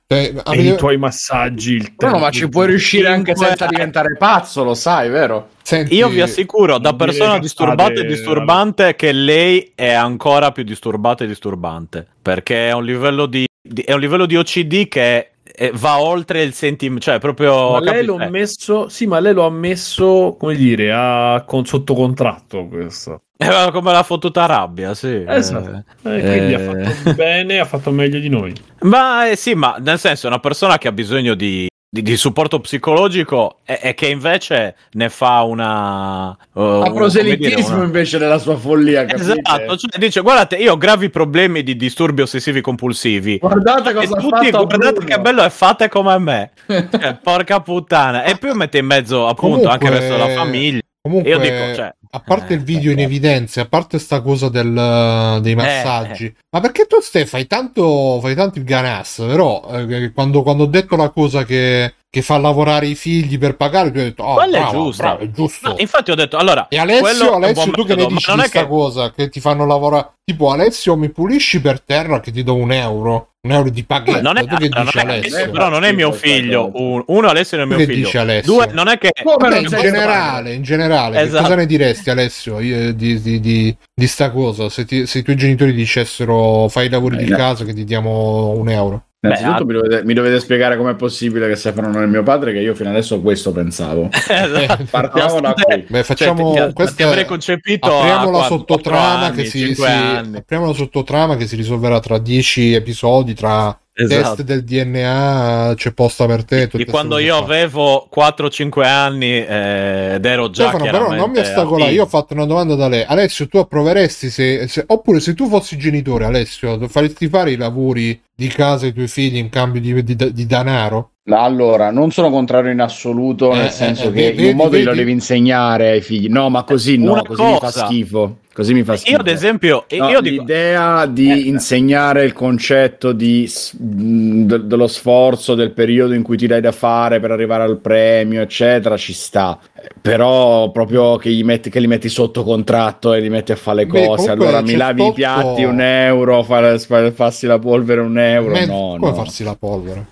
[0.06, 3.66] Cioè, E i tuoi massaggi, il No, no, tempo ma ci puoi riuscire anche senza
[3.70, 5.50] diventare pazzo, lo sai, vero?
[5.62, 11.24] senti, Io vi assicuro, da persona disturbata e disturbante, che lei è ancora più disturbata
[11.24, 12.06] e disturbante.
[12.20, 16.42] Perché è un livello di, di- è un livello di OCD che eh, va oltre
[16.42, 17.04] il sentimento.
[17.04, 17.72] Cioè, proprio.
[17.72, 21.64] Ma lei l'ha eh, messo, sì, ma lei lo ha messo, come dire, a, con,
[21.64, 23.22] sotto contratto questo.
[23.36, 25.24] È come la fottuta rabbia, sì.
[25.26, 25.84] Esatto.
[26.02, 28.52] Eh, Eh, quindi eh, ha fatto bene, ha fatto meglio di noi.
[28.80, 32.16] Ma eh, sì, ma nel senso è una persona che ha bisogno di, di- di
[32.16, 36.30] supporto psicologico e, e che invece ne fa una...
[36.52, 39.20] uh, A proselitismo una- invece della sua follia, capite?
[39.40, 43.38] Esatto, cioè dice guardate io ho gravi problemi di disturbi ossessivi compulsivi.
[43.38, 46.50] Guardate e cosa ha tutti guardate che bello è fate come me.
[46.90, 48.24] Cioè, porca puttana.
[48.24, 50.80] E poi mette in mezzo appunto Comunque- anche verso la famiglia.
[51.00, 54.20] Comunque, Io dico, cioè, a parte Eh, il video in eh, evidenza, a parte sta
[54.20, 59.66] cosa del- dei massaggi, ma perché tu Ste fai tanto, fai tanto il ganas, però
[59.72, 63.90] eh, quando, quando ho detto la cosa che, che fa lavorare i figli per pagare,
[63.90, 65.02] tu hai detto, oh, Quello è bravo, giusto.
[65.02, 65.68] bravo, è giusto.
[65.68, 68.46] No, infatti ho detto, allora, E Alessio, Alessio tu che ne dici non di è
[68.46, 69.10] sta che- cosa?
[69.12, 70.12] Che ti fanno lavorare?
[70.24, 73.30] Tipo, Alessio, mi pulisci per terra che ti do un euro.
[73.44, 74.22] Un euro di paghetto.
[74.22, 75.50] non è, tu che allora, dici non è- Alessio?
[75.50, 76.70] però non è mio figlio.
[76.72, 78.04] Un- uno, Alessio non è Tu mio che figlio.
[78.06, 78.52] dici Alessio?
[78.54, 79.10] Due, non è che.
[79.22, 81.42] Vabbè, non in generale, in generale, Esatto.
[81.42, 84.70] cosa ne diresti Alessio io- di, di, di, di sta cosa?
[84.70, 87.36] Se, ti- se i tuoi genitori dicessero fai i lavori di Eh, no.
[87.36, 89.02] casa che ti diamo un euro.
[89.26, 92.52] Innanzitutto Beh, mi, dovete, mi dovete spiegare com'è possibile che Stefano non è mio padre,
[92.52, 94.08] che io fino adesso questo pensavo.
[94.34, 94.84] Esatto.
[94.90, 95.84] Partiamo da qui.
[95.88, 100.66] Beh, facciamo Cioè, ti- questa ti avrei concepito apriamo la sottotrama che si, si- apriamo
[100.66, 104.42] la sottotrama che si risolverà tra 10 episodi tra Esatto.
[104.42, 110.24] test del DNA c'è posta per te Di quando io avevo 4-5 anni eh, ed
[110.24, 113.04] ero già Stefano, però non mi ostacolare, io ho fatto una domanda da lei.
[113.06, 118.20] Alessio, tu approveresti se, se- oppure se tu fossi genitore, Alessio, faresti fare i lavori
[118.34, 121.10] di casa ai tuoi figli in cambio di, di- di denaro?
[121.30, 124.56] Allora, non sono contrario in assoluto, Eh, nel eh, senso eh, che vedi- in un
[124.56, 126.28] modo glielo devi insegnare ai figli.
[126.28, 127.86] No, ma così no, Una così mi fa cosa.
[127.86, 128.38] schifo.
[128.54, 129.10] Così mi fa schifo.
[129.16, 131.48] Io ad esempio, No, io dico, l'idea di Eh.
[131.48, 133.50] insegnare il concetto di,
[133.80, 137.78] mh, de- dello sforzo del periodo in cui ti dai da fare per arrivare al
[137.78, 139.58] premio, eccetera, ci sta.
[139.74, 143.56] Eh, Però proprio che, gli metti, che li metti sotto contratto e li metti a
[143.56, 144.30] fare le Beh, cose.
[144.30, 148.52] Allora mi lavi i tolto- piatti un euro, fa- fa- farsi la polvere un euro.
[148.52, 149.14] Me- no, come no.
[149.14, 150.06] farsi la polvere?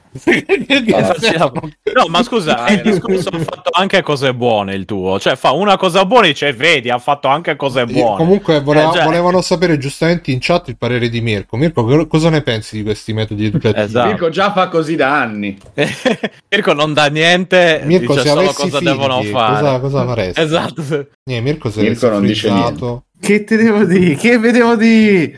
[1.94, 5.76] No, ma scusa, il discorso ha fatto anche cose buone il tuo, cioè fa una
[5.76, 8.16] cosa buona e dice vedi, ha fatto anche cose Io- buone.
[8.16, 11.56] comunque voleva- Eh, cioè- volevano sapere giustamente in chat il parere di Mirko.
[11.56, 13.84] Mirko, co- cosa ne pensi di questi metodi educativi?
[13.84, 14.06] Esatto.
[14.09, 15.56] Mirko già fa così da anni.
[16.51, 19.55] Mirko non dà niente, Mirko, dice se solo avessi cosa figli, devono fare.
[19.60, 20.40] cosa, cosa faresti?
[20.40, 20.82] Esatto.
[21.24, 23.05] Eh, Mirko se Mirko non dice frizzato.
[23.20, 24.14] Che te devo dire?
[24.16, 25.32] Che vedevo di?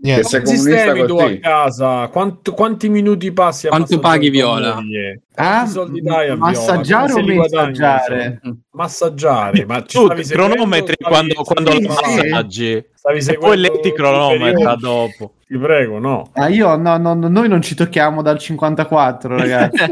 [0.00, 0.22] Niente.
[0.22, 2.06] Che sei comunista sistemi tu a casa?
[2.08, 4.76] Quanto- quanti minuti passi a Quanto massaggiare paghi Viola?
[5.34, 6.36] Ah, Quanti soldi dai a Viola?
[6.38, 7.64] massaggiare Come o insomma?
[8.70, 11.86] Massaggiare, ma ci Tu cronometri stavi- quando, quando sì.
[11.86, 15.32] massaggi Stavi e seguendo poi lei ti il cronometra dopo.
[15.48, 16.30] Ti prego, no.
[16.34, 19.82] Ah, io no, no, no, noi non ci tocchiamo dal 54, ragazzi.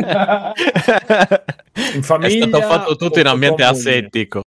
[1.95, 4.43] In È famiglia stato fatto tutto in ambiente asettico.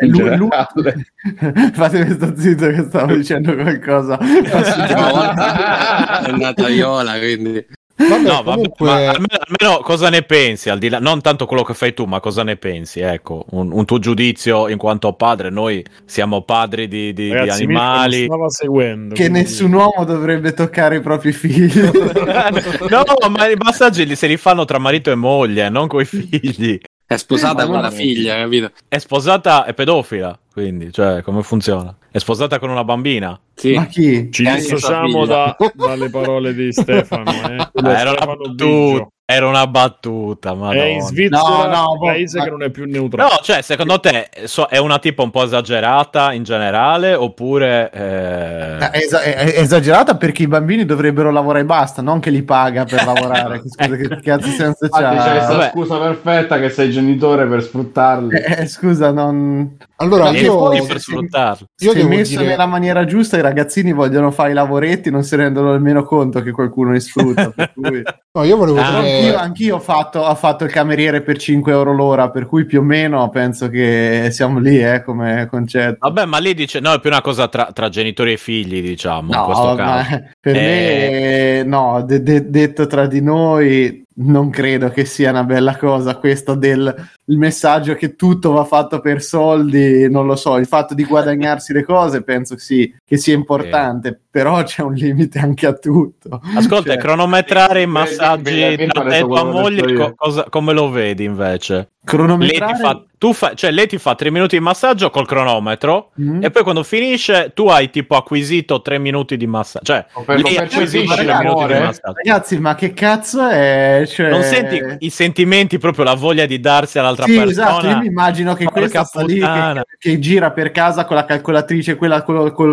[0.00, 0.48] Lui- lui-.
[1.72, 4.18] Fatemi sto zitto che stavo dicendo qualcosa.
[4.20, 7.64] L'ultima volta è nata Viola, quindi...
[8.00, 10.70] Vabbè, No, vabbè, comunque, ma almeno, almeno cosa ne pensi?
[10.70, 13.00] Al di là, non tanto quello che fai tu, ma cosa ne pensi?
[13.00, 15.50] Ecco, un, un tuo giudizio in quanto padre.
[15.50, 18.24] Noi siamo padri di, di- di Ragazzi, non animali.
[18.24, 19.14] stava seguendo.
[19.14, 21.78] che quindi- nessun uomo dovrebbe toccare i propri figli.
[22.88, 26.80] no, ma i massaggi li, se li fanno tra marito e moglie, non coi figli.
[27.10, 28.70] È sposata Ma con la guarda- figlia, capito?
[28.86, 31.94] È sposata, è pedofila, quindi, cioè, come funziona?
[32.10, 33.38] È sposata con una bambina?
[33.54, 33.74] Sì.
[33.74, 34.30] Ma chi?
[34.32, 37.30] Ci dissociamo da- dalle parole di Stefano.
[37.30, 37.68] Eh.
[37.82, 42.38] Ah, era, una battuta, era una battuta, ma È in Svizzera, No, no, un paese
[42.38, 43.30] ma- che non è più neutrale.
[43.30, 47.90] No, cioè, secondo te so- è una tipo un po' esagerata in generale oppure...
[47.92, 52.42] eh, È, esa- è- esagerata perché i bambini dovrebbero lavorare e basta, non che li
[52.42, 53.60] paga per lavorare.
[53.68, 55.30] Scusa, che cazzo senso c'è c'ha?
[55.30, 55.70] questa Vabbè.
[55.70, 58.36] scusa perfetta che sei genitore per sfruttarli.
[58.36, 59.76] Eh, scusa, non...
[59.96, 61.66] allora io, poi per sfruttarlo.
[61.78, 65.36] io se messo dire, nella maniera giusta, i ragazzini vogliono fare i lavoretti, non si
[65.36, 67.50] rendono nemmeno conto che qualcuno li sfrutta.
[67.50, 68.02] per cui...
[68.32, 71.72] no, io volevo Ah, dire, Anch'io, anch'io ho, fatto, ho fatto il cameriere per 5
[71.72, 75.96] euro l'ora, per cui più o meno penso che siamo lì eh, come concetto.
[76.00, 79.32] Vabbè, ma lì dice, no, è più una cosa tra, tra genitori e figli, diciamo,
[79.32, 80.22] in No, questo ma caso.
[80.40, 81.62] per Eh.
[81.62, 86.16] me, no, de- de- detto tra di noi, non credo che sia una bella cosa
[86.16, 86.94] questo del
[87.30, 91.72] il messaggio che tutto va fatto per soldi, non lo so, il fatto di guadagnarsi
[91.72, 96.40] le cose penso sì, che sia importante, però c'è un limite anche a tutto.
[96.56, 98.82] Ascolta, Cioè, cronometrare i massaggi ha te
[99.16, 101.74] e tua moglie, co- cosa- come lo vedi invece?
[102.02, 102.72] Lei cronometrare...
[102.72, 106.42] ti fa, tu fa, cioè lei ti fa 3 minuti di massaggio col cronometro Mm.
[106.42, 109.84] e poi quando finisce tu hai tipo acquisito 3 minuti di massaggio.
[109.84, 112.20] Cioè, per- lei percepisci 3 minuti di massaggio.
[112.24, 114.04] Ragazzi, ma che cazzo è?
[114.06, 114.30] Cioè...
[114.30, 117.50] Non senti i sentimenti, proprio la voglia di darsi all'altra Sì, persona.
[117.50, 121.24] esatto, io mi immagino che questa sta lì che, che gira per casa con la
[121.24, 122.70] calcolatrice, quella con, con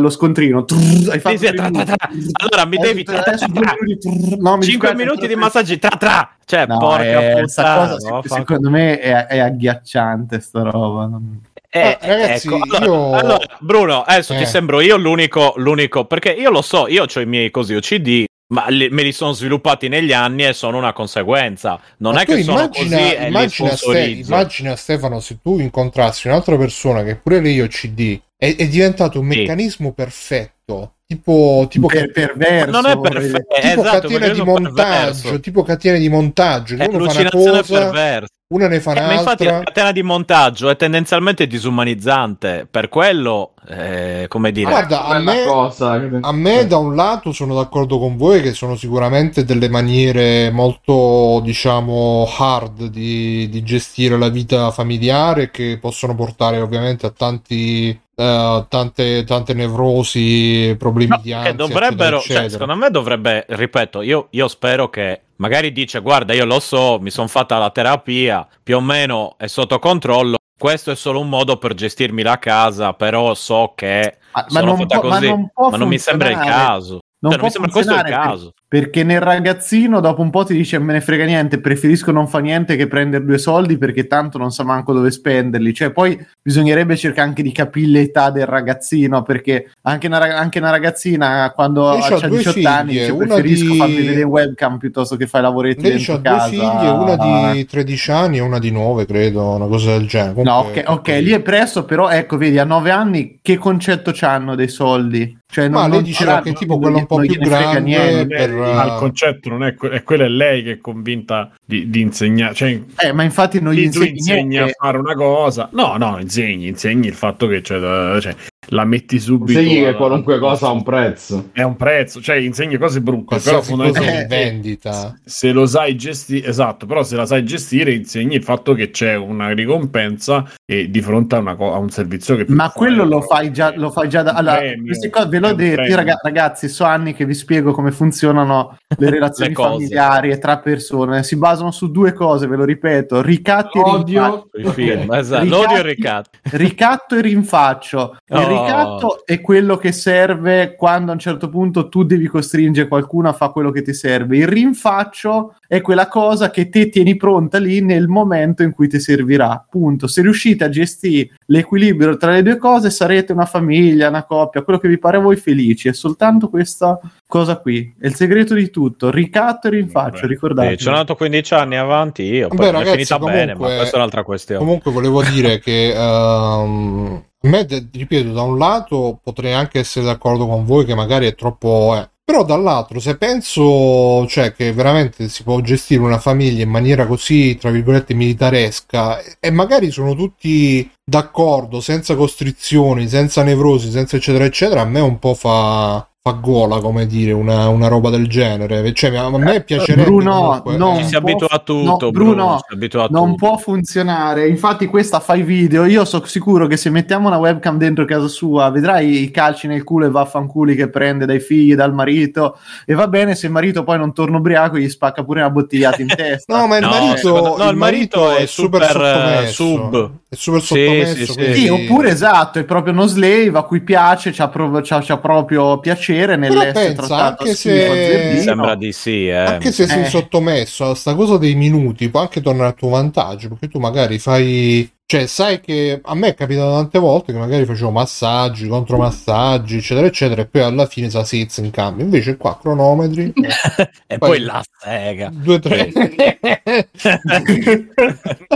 [0.00, 0.64] lo scontrino.
[0.64, 1.96] Trrr, hai fatto Sì, sì, tra, tra, tra.
[2.40, 4.36] Allora mi devi Adesso- adesso due minuti, trrr.
[4.38, 6.30] No, mi 5 dispiace, minuti di massaggi tra tra.
[6.44, 7.02] Cioè, No, porca
[7.40, 7.88] eh, sta puttana.
[7.92, 8.34] cosa, vaffanculo.
[8.34, 11.06] secondo me è, è agghiacciante sta roba.
[11.06, 14.38] non- Eh, Ah, ragazzi, ecco, allora, io- allora, Bruno, adesso Eh.
[14.38, 18.24] ti sembro io l'unico, l'unico, perché io lo so, io ho i miei così OCD,
[18.48, 21.80] ma li- me li sono sviluppati negli anni e sono una conseguenza.
[21.98, 25.58] Non Ma è che sono immagina, così e li immagina, Ste- immagina, Stefano se tu
[25.58, 29.38] incontrassi un'altra persona che pure lei OCD è, è diventato un Sì.
[29.38, 32.70] meccanismo perfetto tipo, tipo, Per- perverso.
[32.70, 35.40] Non è perfetto, tipo esatto, catene di montaggio perverso.
[35.40, 38.32] tipo catene di montaggio È uno fa una allucinazione cosa perversa.
[38.48, 42.90] una ne fa Eh, ma infatti la un'altra catena di montaggio è tendenzialmente disumanizzante, per
[42.90, 45.98] quello, eh, come dire, Guarda, a Bella me, cosa.
[45.98, 50.50] che- a me da un lato sono d'accordo con voi che sono sicuramente delle maniere
[50.50, 57.98] molto, diciamo, hard di, di gestire la vita familiare che possono portare ovviamente a tanti,
[58.20, 62.48] eh, tante, tante nevrosi, problemi No, di che ansia, dovrebbero, eccetera, cioè, eccetera.
[62.50, 67.10] secondo me dovrebbe, ripeto, io, io spero che magari dice, guarda, io lo so, mi
[67.10, 71.58] sono fatta la terapia, più o meno è sotto controllo, questo è solo un modo
[71.58, 75.28] per gestirmi la casa, però so che Ma, ma sono non fatta può, ma così,
[75.28, 76.98] non può ma non mi sembra il caso.
[77.20, 78.54] Non Cioè, può mi sembra questo il caso.
[78.68, 82.40] Perché nel ragazzino dopo un po' ti dice me ne frega niente, preferisco non fa
[82.40, 85.72] niente che prendere due soldi perché tanto non sa manco dove spenderli.
[85.72, 90.68] Cioè poi bisognerebbe cercare anche di capire l'età del ragazzino perché anche una, anche una
[90.68, 95.16] ragazzina quando ha due 18 anni figlie, dice una preferisco di- farmi vedere webcam piuttosto
[95.16, 96.48] che fare lavoretti Lei dentro ha due casa.
[96.48, 100.42] figlie, una di 13 anni e una di 9, credo, una cosa del genere.
[100.42, 104.10] No, Comunque- ok, ok, lì è presto, però ecco, vedi, a 9 anni che concetto
[104.12, 105.36] c'hanno dei soldi?
[105.50, 108.26] Cioè, Ma non, lei non diceva ce che tipo quello un po' più grande
[108.60, 112.00] Ma il concetto non è, que- è quella è lei che è convinta di, di
[112.00, 112.54] insegnare.
[112.54, 115.68] Cioè, Eh, ma infatti non gli insegni insegni a fare una cosa.
[115.72, 118.34] No, no, insegni, insegni il fatto che da- cioè,
[118.70, 119.58] la metti subito.
[119.58, 121.48] Segni che qualunque cosa ha un prezzo.
[121.52, 125.18] È un prezzo, cioè insegni cose brutte, però qualsiasi cosa di fondamentalmente vendita.
[125.24, 129.14] se lo sai gestire, esatto, però se la sai gestire insegni il fatto che c'è
[129.16, 133.20] una ricompensa e di fronte a, una co- a un servizio che Ma quello lo
[133.22, 134.32] fai già, lo fai già da.
[134.32, 137.90] Allora, premio, queste cose ve l'ho detto, raga- ragazzi, so anni che vi spiego come
[137.90, 141.22] funzionano le relazioni Le familiari e tra persone.
[141.22, 144.16] Si basano su due cose, ve lo ripeto: ricatti e rinfacci.
[144.16, 144.48] Odio.
[144.58, 146.30] I film, esatto, Ricatti- l'odio e il ricatto.
[146.42, 148.16] Ricatto e rinfaccio.
[148.26, 148.46] Il Oh.
[148.60, 153.32] Ricatto è quello che serve quando a un certo punto tu devi costringere qualcuno a
[153.32, 154.36] fare quello che ti serve.
[154.36, 158.98] Il rinfaccio è quella cosa che te tieni pronta lì nel momento in cui ti
[159.00, 159.64] servirà.
[159.68, 160.06] Punto.
[160.06, 164.78] Se riuscite a gestire l'equilibrio tra le due cose, sarete una famiglia, una coppia, quello
[164.78, 165.88] che vi pare a voi felici.
[165.88, 167.94] È soltanto questa cosa qui.
[167.98, 169.10] È il segreto di tutto.
[169.10, 170.70] Ricatto e rinfaccio, ricordate.
[170.70, 173.52] Sì, ci sono andato 15 anni avanti io, poi Beh, ragazzi, è finita bene, ma
[173.52, 174.60] comunque- questa è un'altra questione.
[174.60, 180.46] Comunque volevo dire che ehm, a me, ripeto, da un lato potrei anche essere d'accordo
[180.46, 181.94] con voi che magari è troppo...
[181.96, 187.06] eh, Però dall'altro, se penso cioè, che veramente si può gestire una famiglia in maniera
[187.06, 194.44] così, tra virgolette, militaresca, e magari sono tutti d'accordo, senza costrizioni, senza nevrosi, senza eccetera
[194.44, 198.92] eccetera, a me un po' fa, fa gola, come dire, una, una roba del genere.
[198.92, 200.96] Cioè, a me piacerebbe Bruno, comunque, no.
[200.98, 203.34] Ci si abitua a tutto, no, Bruno, a non tutto.
[203.46, 204.48] può funzionare.
[204.48, 205.84] Infatti, questa fa i video.
[205.84, 209.84] Io sono sicuro che se mettiamo una webcam dentro casa sua, vedrai i calci nel
[209.84, 212.58] culo e vaffanculi che prende dai figli, dal marito.
[212.86, 216.02] E va bene se il marito poi non torna ubriaco, gli spacca pure una bottigliata
[216.02, 216.56] in testa.
[216.58, 220.10] No, ma il No, marito, secondo- no, il marito è super, eh, sub.
[220.30, 221.32] È super sottomesso.
[221.32, 221.54] sì, sì.
[221.54, 225.78] Sì, oppure esatto, è proprio uno slave a cui piace, c'ha, prov- c'ha- c'ha proprio
[225.80, 228.40] piacere nell'essere pensa, trattato anche se-.
[228.42, 229.34] Sembra di sì, eh.
[229.36, 230.08] Anche se sei Eh.
[230.08, 234.18] sottomesso a sta cosa dei minuti, può anche tornare a tuo vantaggio, perché tu magari
[234.18, 234.90] fai...
[235.10, 240.06] Cioè, sai che a me è capitato tante volte che magari facevo massaggi, contromassaggi, eccetera,
[240.06, 242.04] eccetera, e poi alla fine sa sezza in cambio.
[242.04, 243.32] Invece qua cronometri,
[244.06, 245.30] e Poi- poi la sega.
[245.32, 245.90] due, tre...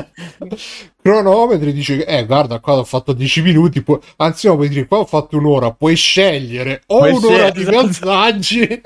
[1.03, 4.99] cronometri dice eh guarda qua ho fatto 10 minuti pu- anzi no puoi dire qua
[4.99, 7.83] ho fatto un'ora puoi scegliere o Puoi un'ora scegliere, di esatto.
[7.87, 8.81] massaggi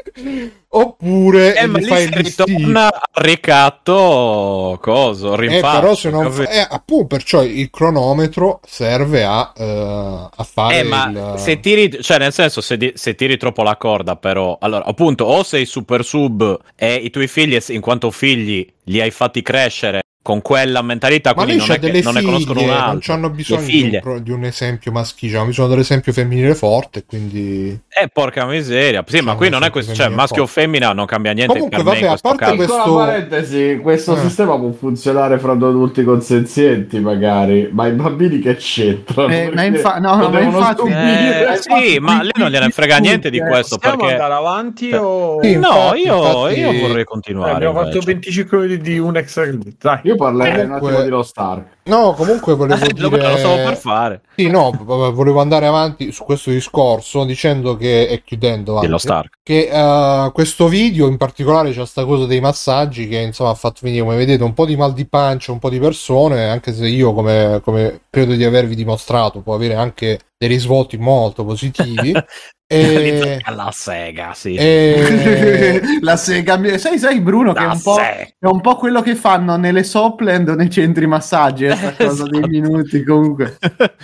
[0.68, 6.48] oppure Eh, ma fai il ritorna al ricatto, coso, eh, rinfaccio, però se non fa-
[6.48, 12.02] eh, appunto perciò il cronometro serve a, eh, a fare Eh, ma il se tiri,
[12.02, 15.64] cioè, nel senso, se, di- se tiri troppo la corda, però, allora, appunto, o sei
[15.64, 20.82] super sub e i tuoi figli, in quanto figli, li hai fatti crescere con quella
[20.82, 23.14] mentalità, ma quindi non, è che delle non ne conoscono un figlie altro.
[23.14, 23.96] non hanno bisogno di figlie.
[23.98, 29.04] un, pro- di un esempio maschile hanno bisogno dell'esempio femminile forte quindi Eh, porca miseria.
[29.06, 30.62] Sì, ma qui non è questo, cioè, maschio o forte.
[30.62, 32.56] femmina non cambia niente Comunque, per me vabbè, in a questo parte caso.
[32.56, 34.20] questo- Piccola parentesi, questo Eh.
[34.20, 39.32] sistema può funzionare fra due adulti consenzienti, magari, ma i bambini che c'entrano?
[39.32, 41.52] Eh, ma infa- no, lo ma devono infatti- subire.
[41.52, 44.12] Eh, sì, ma lei non gliene frega niente di questo, Possiamo perché...
[44.14, 45.38] andare avanti o...
[45.40, 47.52] Sì, No, io, infatti- io vorrei Eh, continuare.
[47.52, 48.06] abbiamo fatto invece.
[48.12, 51.64] 25 minuti di un extra dai Io Io parlerei un Comunque- attimo di Lost Ark.
[51.84, 53.74] No, comunque volevo Eh, lo, lo stavo per dire...
[53.76, 54.20] fare.
[54.34, 59.38] Sì, no, volevo andare avanti su questo discorso dicendo che, e chiudendo anche, Dello Stark.
[59.42, 63.80] che eh, questo video in particolare c'è sta cosa dei massaggi che insomma ha fatto
[63.82, 66.88] venire, come vedete, un po' di mal di pancia, un po' di persone, anche se
[66.88, 72.12] io, come, come credo di avervi dimostrato, può avere anche dei risvolti molto positivi.
[72.68, 74.54] e, alla sega, sì.
[74.54, 79.14] e- la sega sai, sai Bruno che è La un, è un po' quello che
[79.14, 83.56] fanno nelle Sopland o nei centri massaggi questa cosa dei minuti comunque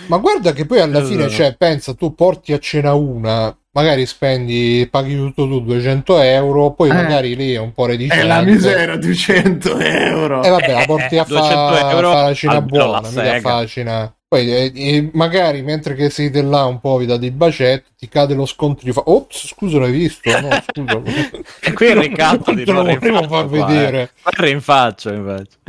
[0.07, 1.43] Ma guarda che poi alla fine, Esatto.
[1.43, 6.89] cioè, pensa, tu porti a cena una, magari spendi, paghi tutto tu 200 euro, poi
[6.89, 6.93] Eh.
[6.93, 8.23] magari lì è un po' reticente.
[8.23, 12.27] è la miseria 200 euro E vabbè, la porti a Eh, 200 fa- euro fare
[12.29, 14.15] la cena buona, la mica fa la cena...
[14.33, 18.09] Poi eh, eh, magari mentre che siete là un po' vi date i bacetti, ti
[18.09, 19.03] cade lo scontro, fa...
[19.05, 20.27] Ops, scusa l'hai visto?
[20.39, 21.01] No, scusa.
[21.61, 24.01] E qui il ricatto Non di te lo volevo far vedere.
[24.01, 24.09] eh.
[24.15, 25.59] Fare in faccia, invece.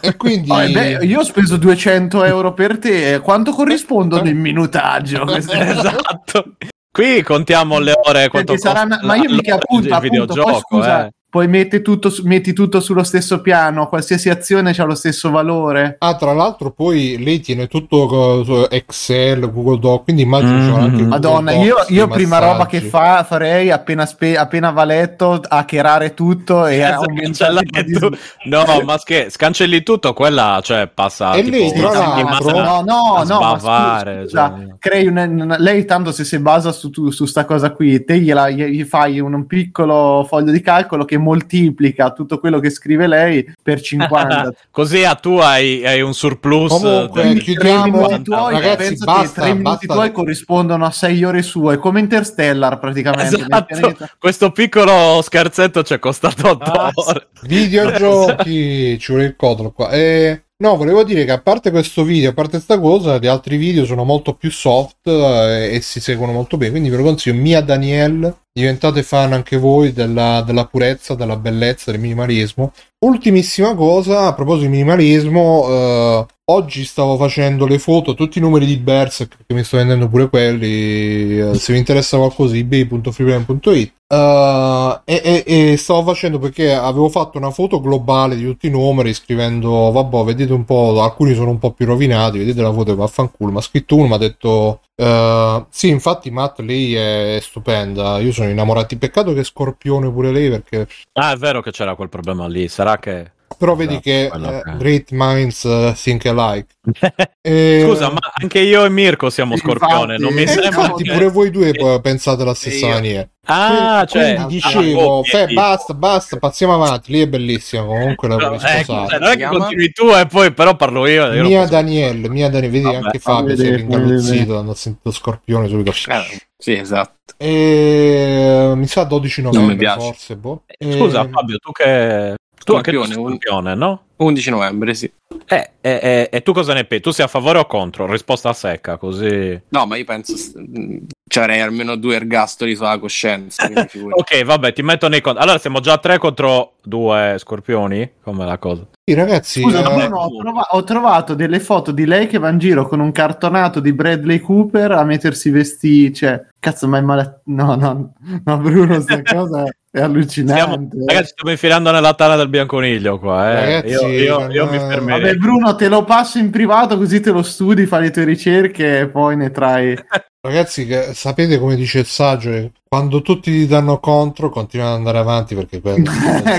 [0.00, 0.50] E quindi...
[0.50, 6.54] Oh, e beh, io ho speso 200 euro per te quanto corrispondono in minutaggio esatto.
[6.90, 10.60] Qui contiamo le ore quanto saranno- costa ma io mica il appunto, appunto videogioco, poi
[10.60, 11.10] scusa eh.
[11.30, 15.94] Poi metti tutto, su- metti tutto sullo stesso piano qualsiasi azione ha lo stesso valore
[16.00, 20.60] Ah, tra l'altro poi lei tiene tutto su Excel, Google Doc, quindi immagino Mm.
[20.64, 24.04] ci vorrà anche il Madonna, io, Docs io dei prima roba che fa, farei appena,
[24.06, 26.80] spe- appena va a letto hackerare tutto e
[27.14, 28.08] cancellare il tu-
[28.46, 33.22] No, ma che scancelli tutto, quella cioè passa E tipo lei, tra l'altro- No, no,
[33.24, 34.66] no, scusa, cioè.
[34.78, 38.18] crei una- una- lei tanto se si basa su, tu- su sta cosa qui, te
[38.18, 42.70] gliela, gli gli fai un, un piccolo foglio di calcolo che moltiplica tutto quello che
[42.70, 44.52] scrive lei per 50.
[44.70, 49.48] Così a tu hai, hai un surplus Comunque, chiudiamo- minuti tuoi, ragazzi, basta, che tre
[49.54, 49.94] minuti basta.
[49.94, 53.36] tuoi corrispondono a 6 ore sue, come Interstellar praticamente.
[53.36, 57.28] Esatto, questo piccolo scherzetto ci è costato 8 Ah, ore.
[57.42, 59.90] Videogiochi, ci vuole il codolo qua.
[59.90, 63.56] E, no, volevo dire che a parte questo video, a parte sta cosa, gli altri
[63.56, 66.70] video sono molto più soft eh, e si seguono molto bene.
[66.72, 67.40] Quindi ve lo consiglio.
[67.40, 72.72] Mia Daniel, diventate fan anche voi della, della purezza, della bellezza, del minimalismo.
[73.02, 78.66] Ultimissima cosa, a proposito di minimalismo, eh, oggi stavo facendo le foto, tutti i numeri
[78.66, 83.92] di Berserk, che mi sto vendendo pure quelli, eh, se vi interessa qualcosa, ebay.freeplane.it.
[84.12, 88.70] Eh, e, e- e stavo facendo perché avevo fatto una foto globale di tutti i
[88.70, 92.94] numeri scrivendo, vabbè, vedete un po', alcuni sono un po' più rovinati, vedete la foto
[92.96, 98.18] vaffanculo, ma ha scritto uno, mi ha detto, eh, sì, infatti Matt, lei è stupenda,
[98.18, 100.86] io sono innamorato, peccato che è scorpione pure lei perché...
[101.14, 102.68] Ah, è vero che c'era quel problema lì.
[102.68, 103.32] Sarà che.
[103.58, 106.66] Però vedi Esatto, che eh, che- great minds eh, think alike.
[107.42, 110.16] E- Scusa, ma anche io e Mirko siamo scorpione.
[110.18, 110.66] Non mi e sembra.
[110.68, 112.92] infatti che- pure voi due poi pensate alla stessa io.
[112.92, 113.28] maniera.
[113.46, 114.34] Ah, cioè.
[114.34, 115.52] Quindi dicevo, ah, fe, ok.
[115.52, 117.10] basta, basta, passiamo avanti.
[117.12, 119.08] Lei è bellissima, comunque la vorrei ecco, sposare.
[119.08, 121.32] cioè, non è che continui tu e poi però parlo io.
[121.32, 124.46] io Mia Daniele, Mia Daniele, vedi Vabbè, anche Fabio si è ringalluzzito vedere.
[124.46, 125.90] quando ha sentito Scorpione subito.
[125.90, 127.18] Eh, sì, esatto.
[127.42, 128.72] E...
[128.76, 130.64] Mi sa 12 Non mi novembre forse, boh.
[130.78, 132.34] Scusa, Fabio, tu che.
[132.62, 134.02] Tu anche tu sei un- scorpione, no?
[134.20, 135.10] 11 novembre, sì.
[135.46, 137.02] Eh, eh, eh, e tu cosa ne pensi?
[137.04, 138.06] Tu sei a favore o contro?
[138.06, 139.60] Risposta secca, così.
[139.70, 143.68] No, ma io penso mh, ci avrei almeno due ergastoli sulla coscienza.
[144.10, 145.40] Ok, vabbè, ti metto nei conti.
[145.40, 148.12] Allora siamo già tre contro due scorpioni?
[148.22, 148.86] Com'è la cosa?
[149.02, 152.50] Sì, ragazzi, Scusa, eh, Bruno, ho, trova- ho trovato delle foto di lei che va
[152.50, 156.14] in giro con un cartonato di Bradley Cooper a mettersi vestiti.
[156.14, 157.40] Cioè, cazzo, ma è male.
[157.46, 158.12] No, no,
[158.44, 160.96] no, Bruno, sta cosa è allucinante.
[161.04, 163.50] ragazzi, stiamo infilando nella tana del bianconiglio qua.
[163.50, 163.54] Eh.
[163.54, 165.20] Ragazzi, io, io- io mi fermerei.
[165.22, 169.00] Vabbè, Bruno, te lo passo in privato così te lo studi, fai le tue ricerche
[169.00, 169.96] e poi ne trai.
[170.42, 172.50] ragazzi, che sapete come dice il saggio?
[172.50, 176.10] che Quando tutti ti danno contro, continua ad andare avanti perché quello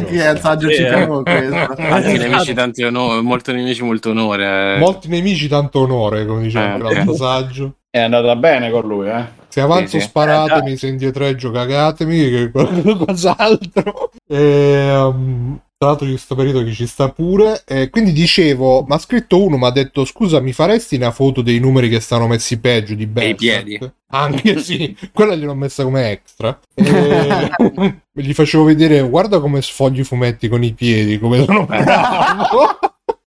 [0.07, 0.87] Chi è il saggio Sì, ci eh.
[0.87, 1.55] chiamo questo?
[1.81, 4.75] Anche nemici tanti onore, molto nemici molto onore.
[4.75, 4.77] eh.
[4.77, 7.73] Molti nemici, tanto onore, come diceva Eh, l'altro saggio.
[7.89, 9.39] È andata bene con lui, eh.
[9.49, 10.07] Se avanzo Sì, sì.
[10.07, 14.11] sparatemi, se indietreggio cagatemi, che qualcos'altro.
[14.25, 17.63] E, um, tra l'altro ci sto periodo che ci sta pure.
[17.65, 21.41] E quindi dicevo, mi ha scritto uno, mi ha detto scusa, mi faresti una foto
[21.41, 23.35] dei numeri che stanno messi peggio di Berserk?
[23.37, 23.91] piedi.
[24.13, 26.59] Anche sì, quella gliel'ho messa come extra.
[26.75, 27.49] E...
[28.13, 32.79] gli facevo vedere, guarda come sfogli i fumetti con i piedi, come sono bravo.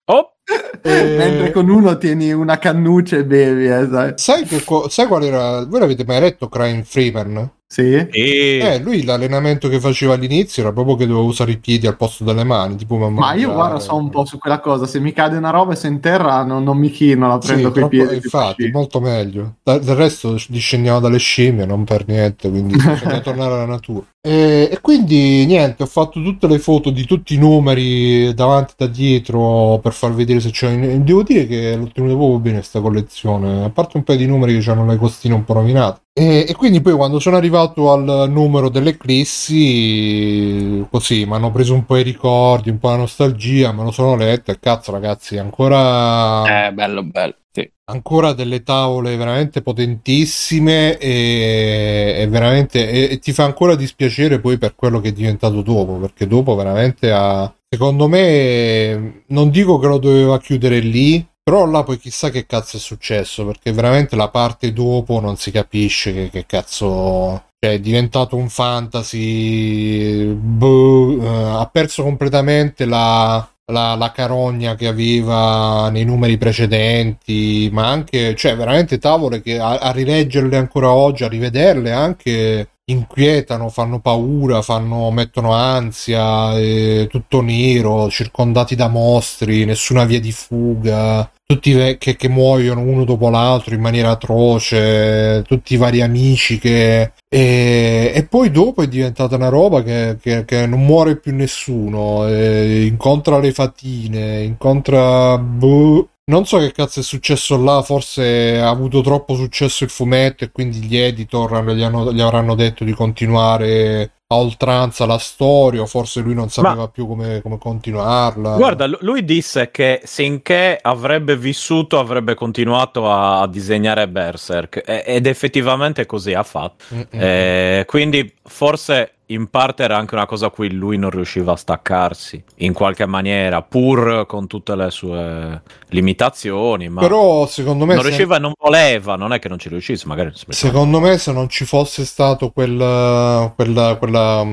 [0.05, 0.33] Oh,
[0.85, 4.13] E- Mentre con uno tieni una cannuccia e bevi, eh, sai.
[4.15, 5.65] Sai, che co- sai qual era?
[5.65, 7.49] Voi l'avete mai letto Crime Freeman?
[7.65, 7.91] Sì.
[7.95, 12.23] Eh, lui l'allenamento che faceva all'inizio era proprio che doveva usare i piedi al posto
[12.23, 13.11] delle mani, tipo Ma io
[13.47, 13.53] mangiare.
[13.53, 14.85] guarda, so un po' su quella cosa.
[14.85, 17.47] Se mi cade una roba e se in terra non, non mi chino, la Sì,
[17.47, 18.15] prendo coi troppo- piedi.
[18.15, 19.55] infatti, molto meglio.
[19.63, 24.05] Da- del resto discendiamo dalle scimmie, non per niente, quindi bisogna tornare alla natura.
[24.21, 28.85] E, e quindi niente, ho fatto tutte le foto di tutti i numeri davanti e
[28.85, 30.99] da dietro per far vedere se c'è.
[30.99, 34.59] Devo dire che l'ho tenuta proprio bene questa collezione, a parte un paio di numeri
[34.59, 36.01] che hanno le costine un po' rovinate.
[36.15, 41.85] E, e quindi poi quando sono arrivato al numero dell'Eclissi, così mi hanno preso un
[41.85, 46.67] po' i ricordi, un po' la nostalgia, me lo sono letto e cazzo ragazzi, ancora...
[46.67, 47.33] Eh, bello, bello.
[47.55, 47.69] Sì.
[47.85, 54.57] ancora delle tavole veramente potentissime e, e veramente e, e ti fa ancora dispiacere poi
[54.57, 59.85] per quello che è diventato dopo perché dopo veramente ha secondo me non dico che
[59.85, 64.29] lo doveva chiudere lì però là poi chissà che cazzo è successo perché veramente la
[64.29, 71.59] parte dopo non si capisce che, che cazzo cioè è diventato un fantasy boh, eh,
[71.59, 78.55] ha perso completamente la la, la carogna che aveva nei numeri precedenti, ma anche, cioè,
[78.55, 85.09] veramente tavole che a, a rileggerle ancora oggi, a rivederle anche inquietano, fanno paura, fanno,
[85.11, 92.29] mettono ansia, è tutto nero, circondati da mostri, nessuna via di fuga, tutti che, che
[92.29, 97.11] muoiono uno dopo l'altro in maniera atroce, tutti i vari amici che...
[97.29, 102.27] E, e poi dopo è diventata una roba che, che- che non muore più nessuno,
[102.27, 105.37] e incontra le fatine, incontra...
[105.37, 110.43] boh, non so che cazzo è successo là, forse ha avuto troppo successo il fumetto
[110.45, 115.81] e quindi gli editor gli, hanno- gli avranno detto di continuare a oltranza la storia,
[115.81, 118.55] o forse lui non sapeva più come, come continuarla.
[118.55, 126.05] Guarda, lu- lui disse che finché avrebbe vissuto avrebbe continuato a, disegnare Berserk ed effettivamente
[126.05, 126.85] così ha fatto.
[127.09, 131.55] Eh, quindi forse in parte era anche una cosa a cui lui non riusciva a
[131.55, 136.89] staccarsi in qualche maniera, pur con tutte le sue limitazioni.
[136.89, 139.69] Ma Però secondo me non se- riusciva e non voleva, non è che non ci
[139.69, 144.45] riuscisse, magari Secondo me, se non ci fosse stato quel, quella, quella,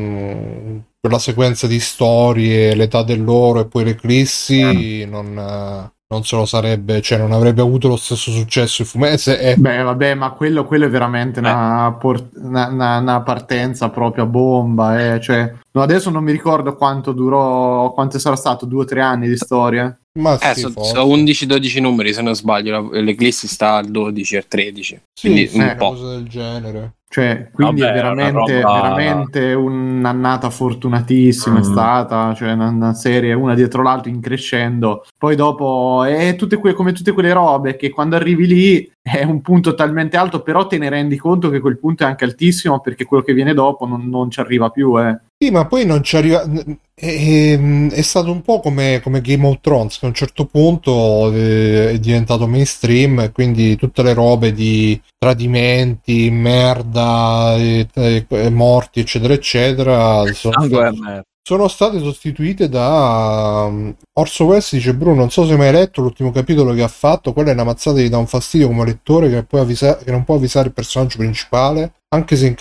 [1.01, 7.01] quella sequenza di storie, l'età dell'oro e poi l'eclissi, non, eh, non se lo sarebbe,
[7.03, 9.31] cioè non avrebbe avuto lo stesso successo il fumetto.
[9.31, 9.55] E...
[9.57, 14.27] Beh, vabbè, ma quello, quello è veramente una, por- una- una- una partenza proprio a
[14.27, 15.15] bomba.
[15.15, 15.21] eh.
[15.21, 19.29] Cioè, no, adesso non mi ricordo quanto durò, quanto sarà stato, due o tre anni
[19.29, 19.97] di storia.
[20.19, 25.47] Ma Eh, sono 11-12 numeri se non sbaglio, l'Eclissi sta al 12 al 13, quindi
[25.47, 25.91] sì, un una po'.
[25.91, 26.95] cosa del genere.
[27.13, 31.63] Cioè, quindi Vabbè, è veramente, roba- veramente un'annata fortunatissima è Mm.
[31.63, 35.05] stata, cioè una, una serie una dietro l'altra in crescendo.
[35.19, 39.41] Poi dopo è tutte que- come tutte quelle robe che quando arrivi lì è un
[39.41, 43.05] punto talmente alto, però te ne rendi conto che quel punto è anche altissimo perché
[43.05, 44.97] quello che viene dopo non, non ci arriva più.
[45.01, 45.19] Eh.
[45.43, 46.43] Sì, ma poi non ci arriva.
[46.43, 50.45] È, è- è stato un po' come, come Game of Thrones, che a un certo
[50.45, 58.51] punto eh, è diventato mainstream, e quindi tutte le robe di tradimenti, merda, e- e-
[58.51, 65.31] morti, eccetera, eccetera, sono state- sono state sostituite da um, Orso Welles dice Bruno non
[65.31, 68.11] so se hai mai letto l'ultimo capitolo che ha fatto quella è una mazzata che
[68.11, 72.37] dà un fastidio come lettore che, avvisa- che non può avvisare il personaggio principale anche
[72.37, 72.55] se in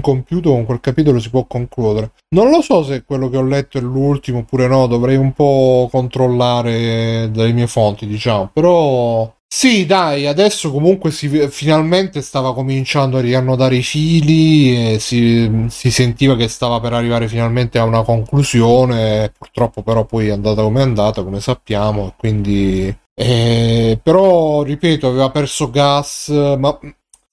[0.00, 3.78] compiuto con quel capitolo si può concludere non lo so se quello che ho letto
[3.78, 10.26] è l'ultimo oppure no dovrei un po' controllare dalle mie fonti diciamo però sì, dai,
[10.26, 16.80] adesso comunque si, finalmente stava cominciando a riannodare i fili si, si sentiva che stava
[16.80, 19.32] per arrivare finalmente a una conclusione.
[19.38, 22.14] Purtroppo, però, poi è andata come è andata, come sappiamo.
[22.18, 26.76] Quindi, eh, però, ripeto, aveva perso gas, ma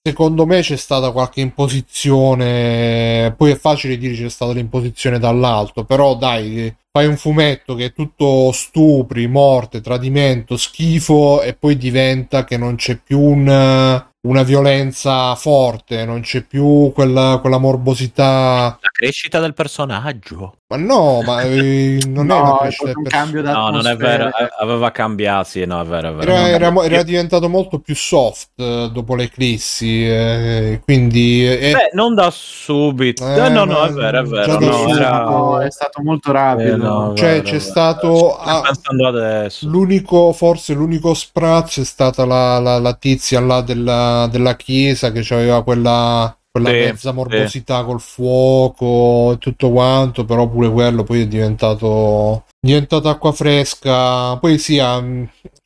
[0.04, 3.34] secondo me c'è stata qualche imposizione.
[3.38, 7.94] Poi è facile dire c'è stata l'imposizione dall'alto, però dai, fai un fumetto che è
[7.94, 15.34] tutto stupri, morte, tradimento, schifo e poi diventa che non c'è più un- una violenza
[15.36, 18.78] forte, non c'è più quella, quella morbosità.
[18.80, 20.58] La crescita del personaggio.
[20.72, 23.42] Ma no, ma eh, non è No, una è crescita proprio del un cambio.
[23.42, 26.32] No, non è vero, eh, aveva cambiato, sì, no, è vero, è vero.
[26.32, 32.16] Era, era- era diventato molto più soft eh, dopo l'eclissi, eh, quindi eh, Beh, non
[32.16, 33.26] da subito.
[33.26, 34.60] No, no, è vero, è vero.
[34.60, 36.72] no, era- è stato molto rapido.
[36.74, 37.60] Eh, no, cioè vero, c'è vero.
[37.64, 39.68] stato ah, pensando adesso.
[39.68, 45.26] l'unico, forse l'unico sprazzo è stata la, la- la tizia là della, della chiesa che
[45.34, 51.22] aveva quella quella Sì, mezza morbosità col fuoco e tutto quanto, però pure quello poi
[51.22, 54.38] è diventato, diventato acqua fresca.
[54.38, 55.02] Poi sì, ha-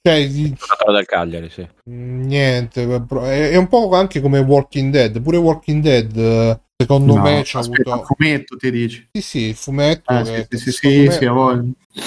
[0.02, 1.68] cioè, il- Giocatore del Cagliari, sì.
[1.86, 5.20] niente, è, è un po' anche come Walking Dead.
[5.22, 8.08] Pure Walking Dead, secondo No, me, c'ha aspetta, avuto.
[8.12, 9.10] un fumetto ti dici?
[9.12, 10.12] Sì, sì, il fumetto.
[10.14, 11.26] Ah, che- sì, sì, sì, sì, sì,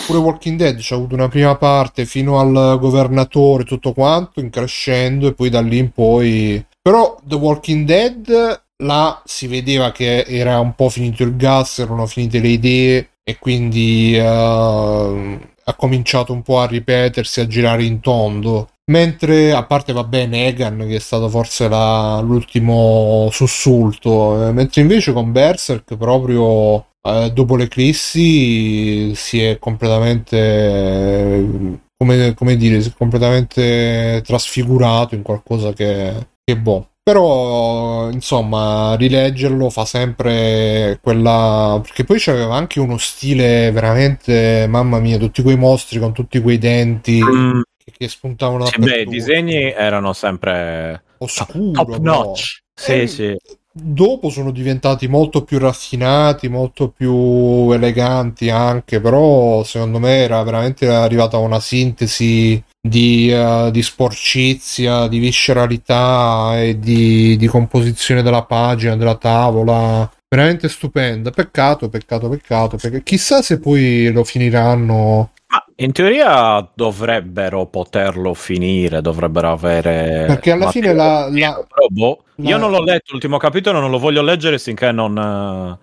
[0.06, 5.26] pure Walking Dead c'ha avuto una prima parte fino al governatore, tutto quanto, in crescendo,
[5.26, 6.64] e poi da lì in poi.
[6.80, 12.06] Però The Walking Dead là si vedeva che era un po' finito il gas, erano
[12.06, 18.00] finite le idee, e quindi eh, ha cominciato un po' a ripetersi, a girare in
[18.00, 18.70] tondo.
[18.90, 25.12] Mentre, a parte, vabbè, Negan, che è stato forse la- l'ultimo sussulto, eh, mentre invece
[25.12, 32.92] con Berserk proprio eh, dopo l'eclissi si è completamente, eh, come, come dire, si è
[32.96, 36.88] completamente trasfigurato in qualcosa che, che boh.
[37.08, 41.80] Però, insomma, rileggerlo fa sempre quella.
[41.82, 46.58] Perché poi c'aveva anche uno stile veramente, mamma mia, tutti quei mostri con tutti quei
[46.58, 52.62] denti Mm, che, che spuntavano sì, beh, i disegni erano sempre Oscuro, top notch.
[52.74, 53.36] Sì, Eh, sì.
[53.72, 60.86] dopo sono diventati molto più raffinati, molto più eleganti anche, però secondo me era veramente
[60.88, 68.96] arrivata una sintesi di, eh, di sporcizia, di visceralità e di, di composizione della pagina,
[68.96, 70.10] della tavola.
[70.28, 71.30] Veramente stupenda.
[71.30, 72.76] Peccato, peccato, peccato.
[72.76, 75.32] Perché chissà se poi lo finiranno.
[75.50, 80.24] Ma in teoria dovrebbero poterlo finire, dovrebbero avere.
[80.26, 83.98] Perché alla fine la, la- boh, la- io non l'ho letto l'ultimo capitolo, non lo
[83.98, 85.78] voglio leggere finché non, non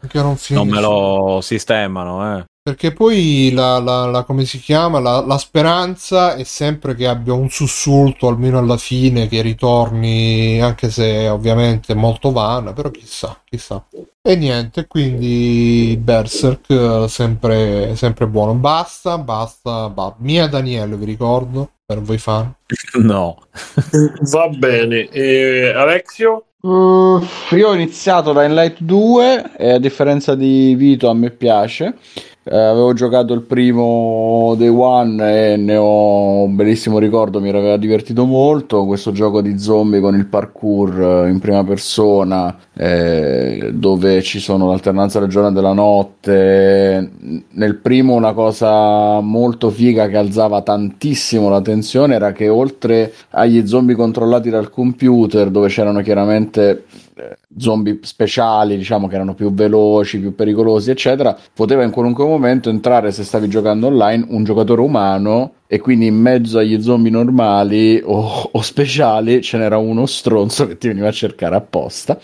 [0.50, 2.38] non me lo sistemano.
[2.38, 2.46] Eh.
[2.66, 4.98] Perché poi la, la- la- come si chiama?
[5.00, 10.90] La, la speranza è sempre che abbia un sussulto almeno alla fine, che ritorni, anche
[10.90, 13.86] se ovviamente è molto vana, però chissà, chissà.
[14.20, 18.56] E niente, quindi Berserk sempre, sempre buono.
[18.56, 22.52] Basta, basta, ba- Mia Daniele, vi ricordo, per voi fan.
[22.98, 23.38] No.
[24.32, 25.08] Va bene.
[25.10, 26.46] E Alexio?
[26.62, 27.22] Uh,
[27.52, 31.94] io ho iniziato da Light 2 e a differenza di Vito a me piace.
[32.48, 37.76] Eh, avevo giocato il primo Day One e ne ho un bellissimo ricordo, mi aveva
[37.76, 38.86] divertito molto.
[38.86, 44.68] Questo gioco di zombie con il parkour eh, in prima persona, eh, dove ci sono
[44.68, 47.10] l'alternanza del giorno e della notte.
[47.50, 53.66] Nel primo una cosa molto figa che alzava tantissimo la tensione era che oltre agli
[53.66, 56.84] zombie controllati dal computer, dove c'erano chiaramente
[57.16, 62.70] eh, zombie speciali, diciamo che erano più veloci, più pericolosi, eccetera, poteva in qualunque momento
[62.70, 68.00] entrare se stavi giocando online un giocatore umano e quindi in mezzo agli zombie normali
[68.04, 72.20] o, o speciali ce n'era uno stronzo che ti veniva a cercare apposta.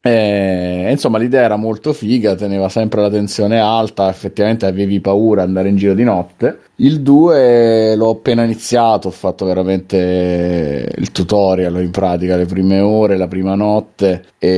[0.00, 5.48] E, insomma, l'idea era molto figa, teneva sempre la tensione alta, effettivamente avevi paura di
[5.48, 6.60] andare in giro di notte.
[6.76, 13.16] Il 2 l'ho appena iniziato, ho fatto veramente il tutorial in pratica, le prime ore,
[13.16, 14.57] la prima notte e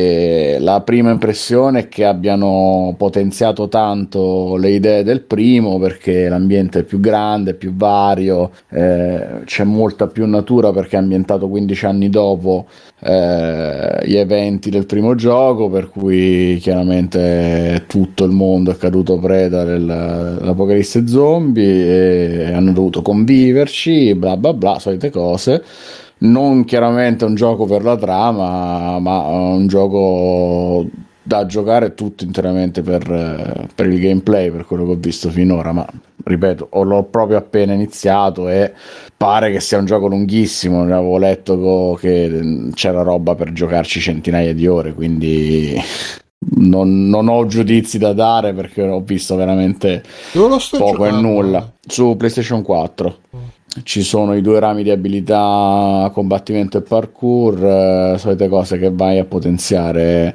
[0.60, 6.82] la prima impressione è che abbiano potenziato tanto le idee del primo perché l'ambiente è
[6.84, 12.66] più grande, più vario, eh, c'è molta più natura perché è ambientato 15 anni dopo
[13.00, 19.64] eh, gli eventi del primo gioco, per cui chiaramente tutto il mondo è caduto preda
[19.64, 25.62] del- dell'apocalisse zombie e hanno dovuto conviverci, bla bla bla, solite cose.
[26.20, 30.86] Non chiaramente un gioco per la trama, ma un gioco
[31.22, 35.72] da giocare tutto interamente per, eh, per il gameplay, per quello che ho visto finora.
[35.72, 35.86] Ma
[36.24, 38.72] ripeto, ho- l'ho proprio appena iniziato e
[39.16, 40.82] pare che sia un gioco lunghissimo.
[40.84, 45.80] Ne avevo letto che mm, c'era roba per giocarci centinaia di ore, quindi
[46.56, 50.02] non, non ho giudizi da dare perché ho visto veramente
[50.78, 51.20] poco e giocando?
[51.20, 53.18] nulla su PlayStation 4.
[53.84, 59.20] Ci sono i due rami di abilità, combattimento e parkour, eh, solite cose che vai
[59.20, 60.34] a potenziare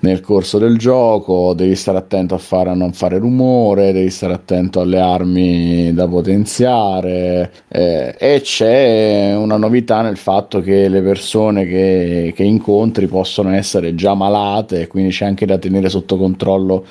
[0.00, 1.54] nel corso del gioco.
[1.54, 6.06] Devi stare attento a, fare, a non fare rumore, devi stare attento alle armi da
[6.06, 7.50] potenziare.
[7.68, 13.94] eh, e c'è una novità nel fatto che le persone che, che incontri possono essere
[13.94, 16.84] già malate, quindi c'è anche da tenere sotto controllo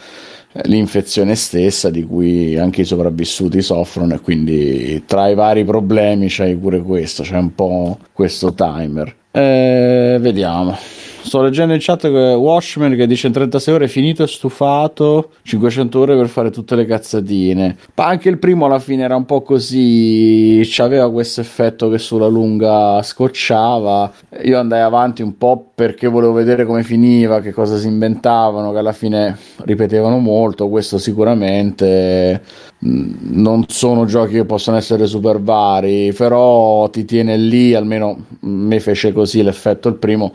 [0.63, 6.55] l'infezione stessa di cui anche i sopravvissuti soffrono e quindi tra i vari problemi c'è
[6.55, 9.15] pure questo, c'è un po' questo timer.
[9.31, 10.77] Eh, vediamo.
[11.23, 16.15] Sto leggendo in chat Watchmen che dice in 36 ore finito e stufato, 500 ore
[16.15, 17.77] per fare tutte le cazzatine.
[17.95, 22.27] Ma anche il primo alla fine era un po' così, aveva questo effetto che sulla
[22.27, 24.11] lunga scocciava.
[24.43, 28.77] Io andai avanti un po' perché volevo vedere come finiva, che cosa si inventavano, che
[28.77, 32.41] alla fine ripetevano molto, questo sicuramente
[32.85, 38.79] mm, non sono giochi che possono essere super vari, però ti tiene lì, almeno mi
[38.79, 40.31] fece così l'effetto il primo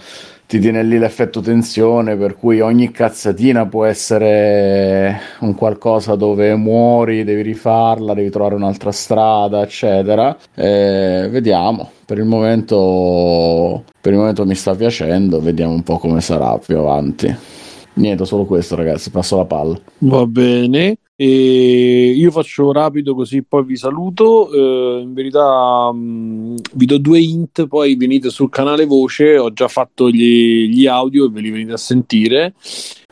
[0.48, 7.22] ti tiene lì l'effetto tensione, per cui ogni cazzatina può essere un qualcosa dove muori,
[7.22, 10.34] devi rifarla, devi trovare un'altra strada, eccetera.
[10.54, 11.90] E vediamo.
[12.02, 16.78] Per il momento, per il momento mi sta piacendo, vediamo un po' come sarà più
[16.78, 17.36] avanti.
[17.92, 19.10] Niente, solo questo, ragazzi.
[19.10, 19.78] Passo la palla.
[19.98, 20.96] Va bene.
[21.20, 24.52] E io faccio rapido così poi vi saluto.
[24.52, 29.36] Eh, in verità mh, vi do due int, poi venite sul canale voce.
[29.36, 32.54] Ho già fatto gli, gli audio e ve li venite a sentire.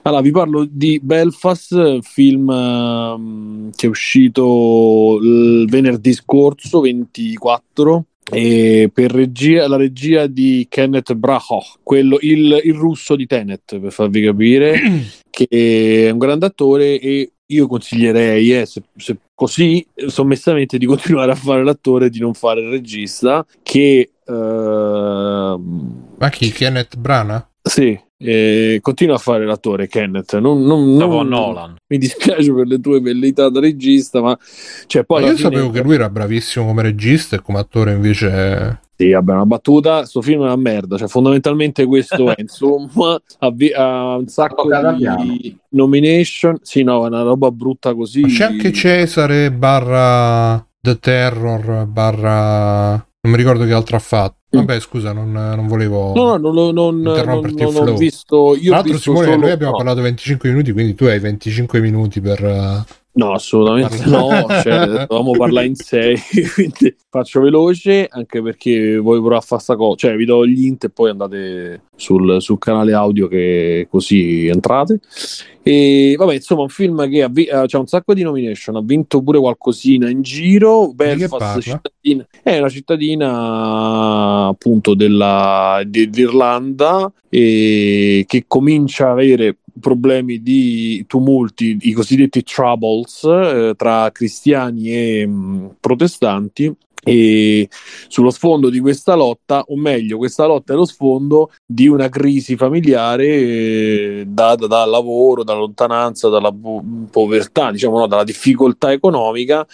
[0.02, 8.88] Allora, vi parlo di Belfast, film um, che è uscito il venerdì scorso, 24, e
[8.94, 14.22] per regia, la regia di Kenneth Branagh, quello, il, il russo di Tenet, per farvi
[14.22, 14.78] capire,
[15.28, 21.32] che è un grande attore e io consiglierei, eh, se, se così sommessamente, di continuare
[21.32, 24.10] a fare l'attore e di non fare il regista, che...
[24.24, 26.50] Uh, Ma chi?
[26.50, 27.48] Kenneth Brana?
[27.62, 30.38] Sì, eh, continua a fare l'attore Kenneth.
[30.38, 31.76] Non, non, non, Nolan.
[31.88, 34.38] Mi dispiace per le tue velleità da regista, ma,
[34.86, 35.50] cioè, poi ma io fine...
[35.50, 38.80] sapevo che lui era bravissimo come regista e come attore invece.
[38.96, 40.06] Sì, vabbè, una battuta.
[40.06, 40.96] Sto film è una merda.
[40.96, 43.20] Cioè, fondamentalmente questo è insomma.
[43.38, 46.58] Ha, vi- ha un sacco di nomination.
[46.62, 48.22] Sì, no, è una roba brutta così.
[48.22, 52.90] Ma c'è anche Cesare barra The Terror barra.
[52.92, 54.34] Non mi ricordo che altro ha fatto.
[54.48, 57.94] Vabbè, scusa, non, non volevo no, no, no, non, interromperti non, il non flow.
[57.94, 58.56] ho visto.
[58.56, 59.36] Io Tra l'altro, Simone, solo...
[59.36, 59.76] noi abbiamo no.
[59.76, 62.84] parlato 25 minuti, quindi tu hai 25 minuti per.
[63.16, 66.18] No, assolutamente no, cioè, dovevamo parlare in sei,
[66.54, 70.66] quindi faccio veloce anche perché voglio provare a fare sta cosa, cioè vi do gli
[70.66, 75.00] int e poi andate sul, sul canale audio che così entrate.
[75.62, 79.22] E vabbè, insomma, un film che ha vi- c'ha un sacco di nomination, ha vinto
[79.22, 88.44] pure qualcosina in giro, Belfast cittadina, è una cittadina appunto della, di- d'Irlanda e che
[88.46, 96.74] comincia a avere problemi di tumulti, i cosiddetti troubles eh, tra cristiani e mh, protestanti.
[97.08, 97.68] E
[98.08, 102.56] sullo sfondo di questa lotta, o meglio, questa lotta è lo sfondo di una crisi
[102.56, 109.64] familiare eh, data dal lavoro, dalla lontananza, dalla po- povertà, diciamo, no, dalla difficoltà economica.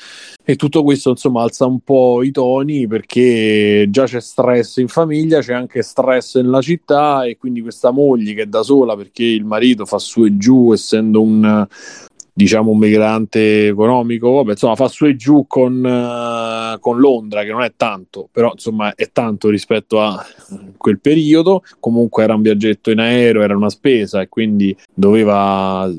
[0.45, 5.41] E tutto questo insomma alza un po' i toni perché già c'è stress in famiglia,
[5.41, 9.45] c'è anche stress nella città e quindi questa moglie che è da sola perché il
[9.45, 11.67] marito fa su e giù essendo un
[12.33, 17.51] diciamo un migrante economico, vabbè, insomma fa su e giù con, eh, con Londra che
[17.51, 20.25] non è tanto, però insomma è tanto rispetto a
[20.77, 25.91] quel periodo, comunque era un viaggetto in aereo, era una spesa e quindi doveva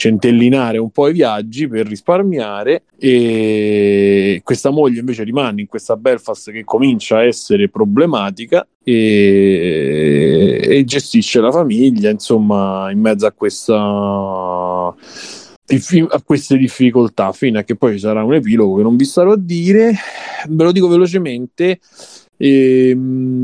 [0.00, 6.50] centellinare un po' i viaggi per risparmiare e questa moglie invece rimane in questa Belfast
[6.52, 14.94] che comincia a essere problematica e, e gestisce la famiglia insomma in mezzo a questa
[15.70, 19.04] diffi- a queste difficoltà fino a che poi ci sarà un epilogo che non vi
[19.04, 19.94] starò a dire
[20.48, 21.78] ve lo dico velocemente
[22.42, 22.96] e,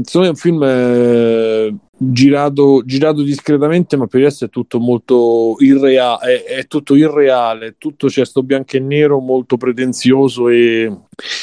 [0.05, 4.79] secondo me è un film eh, girato, girato discretamente, ma per il resto è tutto
[4.81, 6.45] molto irreale.
[6.45, 10.91] È, è tutto irreale, tutto c'è sto bianco e nero molto pretenzioso e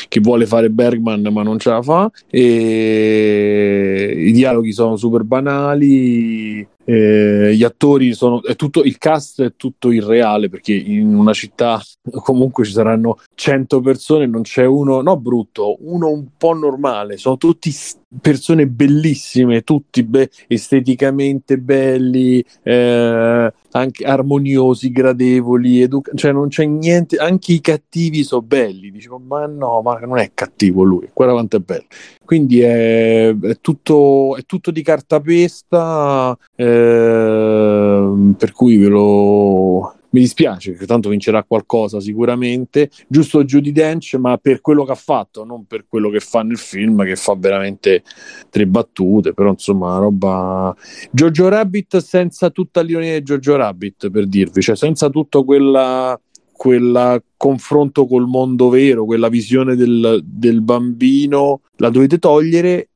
[0.08, 2.10] che vuole fare Bergman, ma non ce la fa.
[2.28, 6.68] E i dialoghi sono super banali.
[6.86, 11.82] Eh, gli attori sono tutto il cast è tutto irreale perché in una città
[12.24, 17.38] comunque ci saranno 100 persone non c'è uno no brutto uno un po' normale sono
[17.38, 26.48] tutti s- persone bellissime tutti be- esteticamente belli eh, anche armoniosi gradevoli educa- cioè non
[26.48, 31.10] c'è niente anche i cattivi sono belli dicevo ma no ma non è cattivo lui
[31.14, 31.86] guarda quanto è bello.
[32.26, 40.74] Quindi è, è tutto, è tutto di cartapesta ehm, per cui ve lo mi dispiace
[40.74, 42.90] che tanto vincerà qualcosa sicuramente.
[43.08, 46.58] Giusto Judy Dench ma per quello che ha fatto non per quello che fa nel
[46.58, 48.04] film che fa veramente
[48.50, 50.76] tre battute però insomma roba
[51.12, 54.62] Jojo Rabbit senza tutta l'ironia di Jojo Rabbit per dirvi.
[54.62, 56.20] Cioè senza tutto quella
[56.56, 62.92] quel confronto col mondo vero, quella visione del, del bambino, la dovete togliere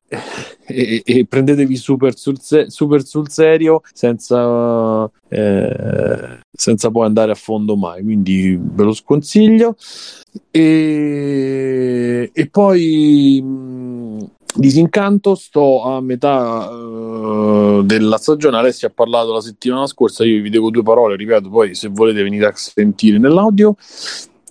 [0.66, 7.36] e, e prendetevi super sul, se- super sul serio senza, eh, senza poi andare a
[7.36, 8.02] fondo mai.
[8.02, 9.76] Quindi ve lo sconsiglio.
[10.50, 18.56] E, e poi mh, Disincanto sto a metà eh, della stagione.
[18.56, 20.24] Alessia ha parlato la settimana scorsa.
[20.24, 21.48] Io vi devo due parole, ripeto.
[21.48, 23.76] Poi, se volete, venire a sentire nell'audio.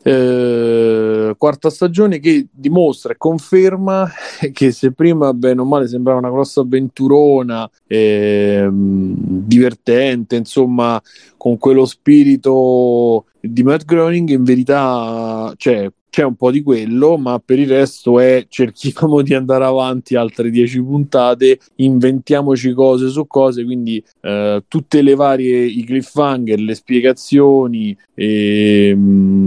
[0.09, 4.09] Eh, quarta stagione che dimostra e conferma
[4.53, 11.01] che se prima bene o male sembrava una grossa avventurona ehm, divertente insomma
[11.35, 17.37] con quello spirito di Matt Groening in verità cioè, c'è un po' di quello, ma
[17.37, 23.63] per il resto è cerchiamo di andare avanti altre 10 puntate, inventiamoci cose su cose,
[23.63, 29.45] quindi eh, tutte le varie i cliffhanger, le spiegazioni ehm,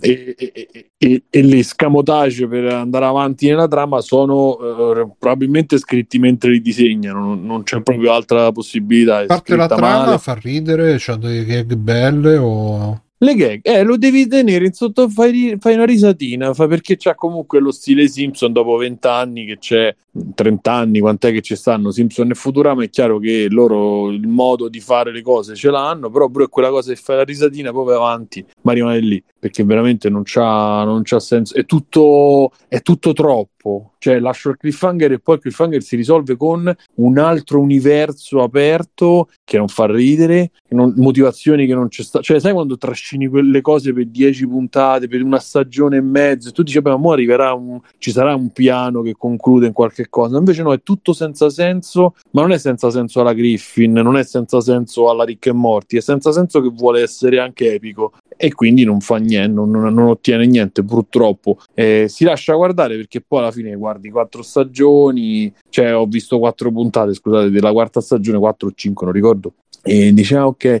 [0.00, 6.18] e, e, e, e le scamotage per andare avanti nella trama sono eh, probabilmente scritti
[6.18, 9.20] mentre li disegnano, non, non c'è proprio altra possibilità.
[9.20, 13.04] A parte la trama fa ridere, c'ha delle gag belle o...
[13.20, 17.16] Le gag, eh, lo devi tenere in sotto, fai, fai una risatina, fa, perché c'ha
[17.16, 19.92] comunque lo stile Simpson dopo 20 anni che c'è,
[20.36, 24.68] 30 anni, quant'è che ci stanno Simpson e Futurama, è chiaro che loro il modo
[24.68, 27.86] di fare le cose ce l'hanno, però pure quella cosa che fai la risatina poi
[27.86, 32.82] vai avanti, ma rimane lì, perché veramente non c'ha, non c'ha senso, è tutto, è
[32.82, 33.57] tutto troppo,
[33.98, 39.28] cioè lascio il cliffhanger e poi il cliffhanger si risolve con un altro universo aperto
[39.44, 43.60] che non fa ridere, non, motivazioni che non c'è sta, cioè sai quando trascini quelle
[43.60, 47.52] cose per 10 puntate, per una stagione e mezzo, e tu dici, beh, ma arriverà
[47.52, 51.50] un, ci sarà un piano che conclude in qualche cosa, invece no, è tutto senza
[51.50, 55.52] senso, ma non è senza senso alla Griffin, non è senza senso alla Rick e
[55.52, 58.12] Morty, è senza senso che vuole essere anche epico.
[58.40, 61.58] E quindi non fa niente, non, non ottiene niente purtroppo.
[61.74, 66.70] Eh, si lascia guardare perché poi alla fine guardi quattro stagioni, cioè ho visto quattro
[66.70, 70.80] puntate, scusate, della quarta stagione, quattro o cinque, non ricordo, e diciamo ok.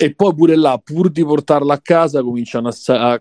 [0.00, 3.20] E poi pure là, pur di portarla a casa, cominciano a, a, a,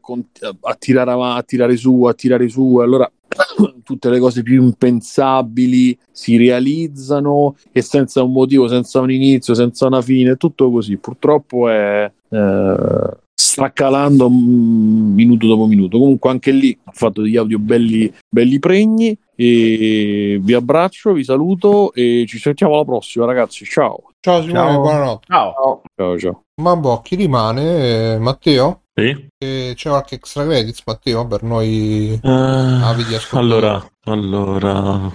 [0.61, 2.77] a tirare avanti, a tirare su, a tirare su.
[2.77, 3.11] Allora
[3.83, 9.87] tutte le cose più impensabili si realizzano e senza un motivo, senza un inizio, senza
[9.87, 10.97] una fine, tutto così.
[10.97, 13.17] Purtroppo è eh,
[13.57, 15.97] sta calando minuto dopo minuto.
[15.97, 21.91] Comunque anche lì ho fatto degli audio belli, belli pregni e vi abbraccio, vi saluto
[21.93, 23.65] e ci sentiamo alla prossima ragazzi.
[23.65, 24.11] Ciao.
[24.19, 24.79] Ciao Simone, Ciao.
[24.81, 25.25] buonanotte.
[25.27, 25.81] Ciao.
[25.95, 26.43] Ciao, ciao.
[26.61, 28.13] Ma boh, chi rimane?
[28.13, 28.81] Eh, Matteo?
[28.93, 29.27] Sì.
[29.37, 33.65] E c'è qualche extra credits, Matteo, per noi Eh, avidi ascoltatori?
[33.65, 35.11] allora, allora,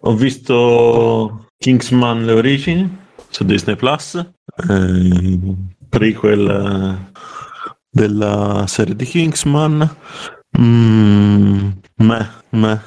[0.00, 2.98] ho visto Kingsman Le Origini
[3.28, 5.38] su Disney Plus, eh,
[5.90, 7.10] prequel eh,
[7.90, 9.96] della serie di Kingsman.
[10.58, 12.80] Mm, meh, meh.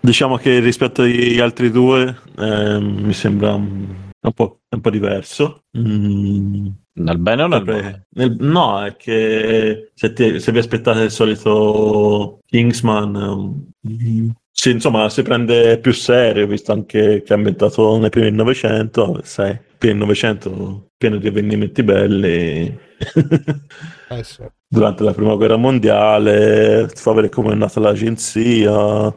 [0.00, 5.64] Diciamo che rispetto agli altri due eh, mi sembra un po', un po' diverso.
[5.76, 6.68] Mm,
[6.98, 8.06] Nel bene o nel male?
[8.38, 14.28] no, è che se, ti- se vi aspettate il solito Kingsman, mm,
[14.58, 19.20] sì, insomma, si prende più serio, visto anche che è ambientato nei primi del Novecento,
[19.22, 22.78] sai, primi Novecento pieno di avvenimenti belli.
[24.08, 24.40] Eh sì.
[24.68, 29.12] Durante la prima guerra mondiale, ti fa vedere come è nata l'agenzia,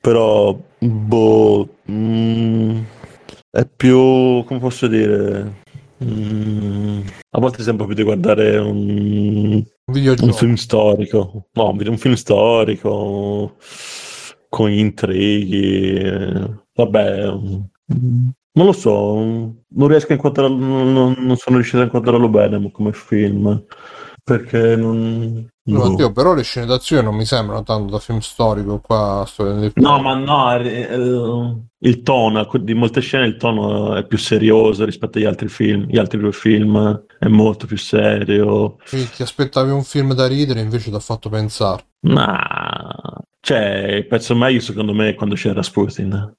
[0.00, 2.82] però, boh, mm,
[3.50, 5.62] è più, come posso dire,
[6.04, 7.00] mm,
[7.30, 13.56] a volte sembra più di guardare un, Un un film storico, no, un film storico
[14.52, 21.36] con gli intrighi, eh, vabbè, mm, non lo so, non riesco a inquadrarlo, non, non-
[21.36, 23.64] sono riuscito a inquadrarlo bene come film,
[24.22, 25.48] perché non...
[25.64, 25.88] No, boh.
[25.88, 29.24] Matteo, però le scene d'azione non mi sembrano tanto da film storico qua
[29.74, 34.84] No, ma no, eh, eh, il tono, di molte scene il tono è più serioso
[34.84, 38.76] rispetto agli altri film, gli altri due film è molto più serio.
[38.86, 41.84] Quindi ti aspettavi un film da ridere, invece ti ha fatto pensare.
[42.00, 46.32] Ma cioè, il pezzo meglio secondo me è quando c'era Rasputin.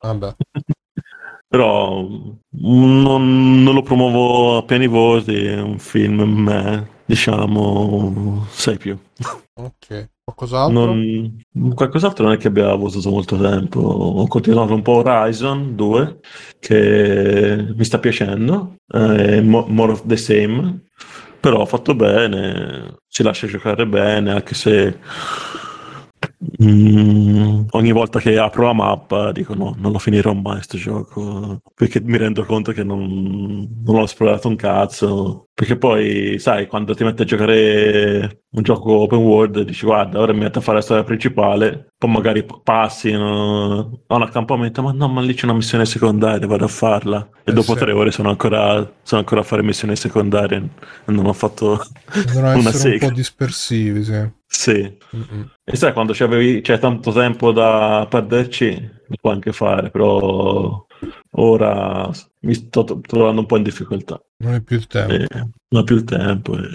[0.00, 0.34] Vabbè.
[1.46, 2.08] Però
[2.50, 8.98] non, non lo promuovo a pieni voti, è un film, me, diciamo, sai più.
[9.54, 10.08] Ok.
[10.24, 10.84] Qualcos'altro?
[10.86, 11.40] Non-
[11.72, 13.78] qualcos'altro non è che abbia avuto molto tempo.
[13.78, 16.18] Ho continuato un po' Horizon 2,
[16.58, 20.86] che mi sta piacendo, è mo- more of the same,
[21.38, 24.98] però fatto bene, si lascia giocare bene, anche se
[26.62, 31.60] Mm, ogni volta che apro la mappa dico no, non lo finirò mai sto gioco
[31.74, 36.94] perché mi rendo conto che non, non ho esplorato un cazzo perché poi sai quando
[36.94, 40.78] ti metti a giocare un gioco open world dici guarda ora mi metto a fare
[40.78, 45.44] la storia principale poi magari passi no, a un accampamento ma no ma lì c'è
[45.44, 47.76] una missione secondaria vado a farla e Eh, dopo sì.
[47.76, 50.56] tre ore sono ancora, sono ancora a fare missioni secondarie
[51.06, 51.80] e non ho fatto
[52.24, 54.30] Devono una essere un sega po' dispersivi, sì.
[54.46, 54.72] sì
[55.16, 55.50] Mm-mm.
[55.64, 58.70] e sai, quando c'è tanto tempo da perderci,
[59.06, 60.86] lo puoi anche fare, però
[61.36, 64.20] ora mi sto trovando un po' in difficoltà.
[64.38, 65.12] Non è più il tempo.
[65.12, 65.26] Eh,
[65.68, 66.56] non ho più il tempo.
[66.56, 66.68] e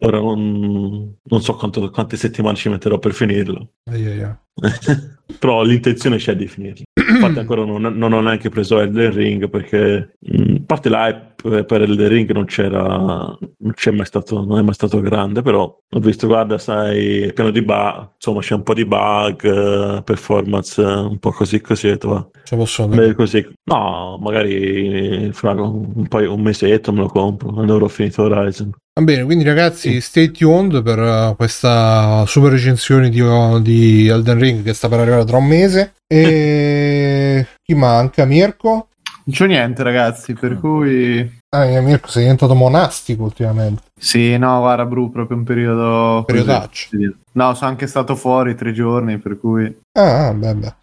[0.00, 3.74] ora non, non so quanto- quante settimane ci metterò per finirlo.
[3.90, 4.34] Ai ai ai.
[5.38, 6.84] però l'intenzione c'è di finirlo.
[6.98, 11.82] Infatti ancora non, non ho neanche preso Elden Ring perché mh, a parte l'hype per
[11.82, 16.00] Elden Ring non c'era non c'è mai stato non è mai stato grande però ho
[16.00, 20.82] visto guarda sai è pieno di bug insomma c'è un po' di bug eh, performance
[20.82, 23.46] eh, un po' così così detto, va, Ce posso beh, così.
[23.64, 28.72] No magari fra un, paio, un mesetto me lo compro quando avrò finito Horizon.
[28.98, 33.22] Va bene, quindi ragazzi, stay tuned per questa super recensione di,
[33.62, 35.92] di Elden Ring che sta per arrivare tra un mese.
[36.04, 36.87] E
[37.62, 38.24] chi manca?
[38.24, 38.88] Mirko?
[39.24, 41.36] Non c'ho niente, ragazzi, per cui...
[41.50, 43.82] Ah, eh, Mirko sei diventato monastico ultimamente.
[43.98, 46.22] Sì, no, guarda, Bru, proprio un periodo...
[46.26, 46.88] Periodaccio.
[47.32, 49.78] No, sono anche stato fuori tre giorni, per cui...
[49.98, 50.74] Ah, beh, beh.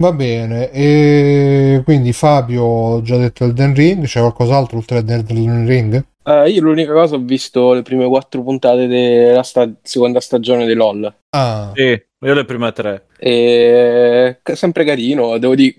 [0.00, 5.66] Va bene, e quindi Fabio, ho già detto Elden Ring, c'è qualcos'altro oltre ad Elden
[5.66, 6.02] Ring?
[6.24, 10.74] Eh, io l'unica cosa ho visto le prime quattro puntate della sta- seconda stagione di
[10.74, 11.12] LOL.
[11.30, 11.82] Ah, Sì,
[12.22, 13.06] io le prime tre.
[13.18, 15.74] E è sempre carino, devo dire,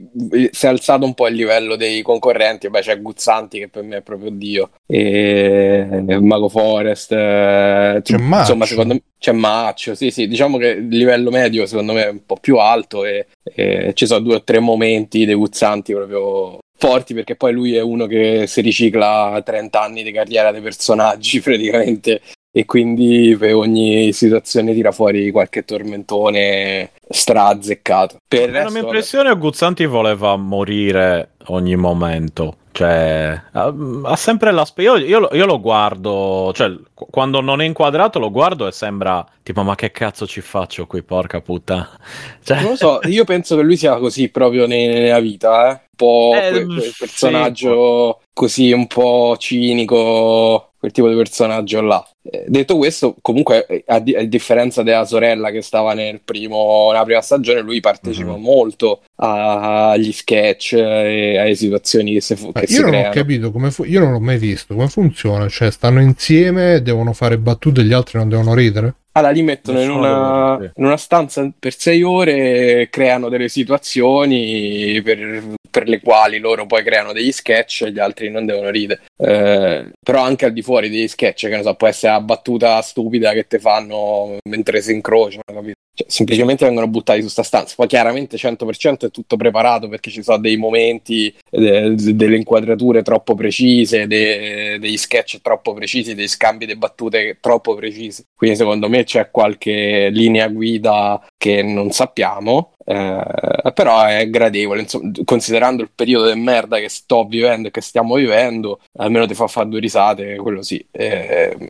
[0.51, 2.69] si è alzato un po' il livello dei concorrenti.
[2.69, 5.85] Beh, c'è Guzzanti che per me è proprio Dio, e
[6.19, 7.11] Mago Forest.
[7.11, 8.39] eh, C'è Maccio.
[8.41, 9.93] insomma, secondo me c'è Maccio.
[9.95, 13.27] Sì, sì, diciamo che il livello medio secondo me è un po' più alto e,
[13.43, 17.81] e ci sono due o tre momenti dei Guzzanti proprio forti perché poi lui è
[17.81, 22.21] uno che si ricicla 30 anni di carriera dei personaggi praticamente
[22.53, 28.17] e quindi per ogni situazione tira fuori qualche tormentone strazzeccato.
[28.27, 32.57] Per La resto, mia impressione è Guzzanti voleva morire ogni momento.
[32.73, 34.95] Cioè, ha, ha sempre l'aspetto.
[34.95, 38.71] Io, io lo- io lo guardo, cioè, qu- quando non è inquadrato lo guardo e
[38.71, 41.89] sembra tipo, ma che cazzo ci faccio qui, porca puttana.
[42.43, 45.89] Cioè, Non lo so, io penso che lui sia così proprio ne- nella vita, eh?
[46.01, 46.93] Un po' Eh, quel, quel sì.
[46.99, 52.03] personaggio così un po' cinico, quel tipo di personaggio là.
[52.23, 56.89] Eh, detto questo, comunque, eh, a, di- a differenza della sorella che stava nel primo,
[56.91, 58.41] nella prima stagione, lui partecipa Mhm.
[58.41, 63.51] molto agli sketch e alle situazioni che si, fu- che si io non ho capito
[63.51, 65.47] come fu- io non l'ho mai visto, come funziona?
[65.47, 68.95] Cioè, stanno insieme, devono fare battute e gli altri non devono ridere?
[69.13, 75.55] Allora, li mettono in una, in una stanza per sei ore, creano delle situazioni per,
[75.69, 79.01] per le quali loro poi creano degli sketch e gli altri non devono ridere.
[79.17, 82.81] Eh, però anche al di fuori degli sketch, che ne so, può essere la battuta
[82.81, 85.80] stupida che te fanno mentre si incrociano, capito?
[85.93, 87.73] Cioè, semplicemente vengono buttati su sta stanza.
[87.75, 93.35] Poi chiaramente 100% è tutto preparato perché ci sono dei momenti, eh, delle inquadrature troppo
[93.35, 98.23] precise, de- degli sketch troppo precisi, dei scambi di battute troppo precisi.
[98.35, 104.81] Quindi secondo me c'è qualche linea guida che non sappiamo, eh, però è gradevole.
[104.81, 109.33] Insomma, considerando il periodo di merda che sto vivendo e che stiamo vivendo, almeno ti
[109.33, 110.83] fa fare due risate, quello sì.
[110.91, 111.67] Eh,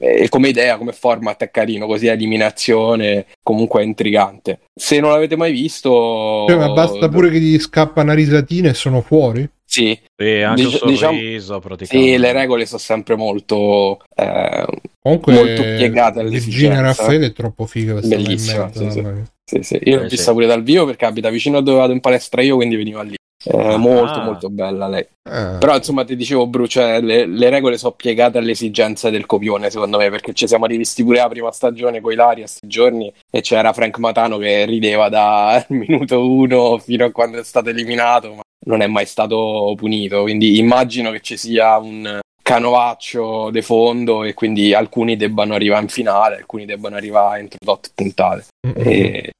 [0.00, 4.60] e come idea, come format è carino, così a eliminazione comunque è intrigante.
[4.74, 8.74] Se non l'avete mai visto, Cioè, ma basta pure che gli scappa una risatina e
[8.74, 9.48] sono fuori?
[9.64, 12.12] sì, sì, anche Dic- un diciamo- sorriso praticamente.
[12.12, 14.66] sì, le regole sono sempre molto, eh,
[15.00, 16.80] Comunque, molto piegate Virginia all'esigenza.
[16.82, 19.06] Raffaele è troppo figa questa Bellissima, in mezzo, sì, sì.
[19.44, 19.80] Sì, sì.
[19.88, 20.32] Io l'ho Eh, vista sì.
[20.32, 23.14] pure dal vivo perché abita vicino a dove vado in palestra io, quindi veniva lì.
[23.44, 23.76] Eh, Ah.
[23.76, 25.00] molto, molto bella lei.
[25.02, 29.26] Eh, Però insomma ti dicevo Bru, cioè, le, le regole sono piegate alle esigenze del
[29.26, 33.12] copione secondo me perché ci siamo rivisti pure la prima stagione con Ilaria sti giorni
[33.30, 38.34] e c'era Frank Matano che rideva dal minuto uno fino a quando è stato eliminato
[38.34, 44.24] ma non è mai stato punito quindi immagino che ci sia un canovaccio de fondo
[44.24, 49.30] e quindi alcuni debbano arrivare in finale alcuni debbano arrivare entro tot puntate mm, e,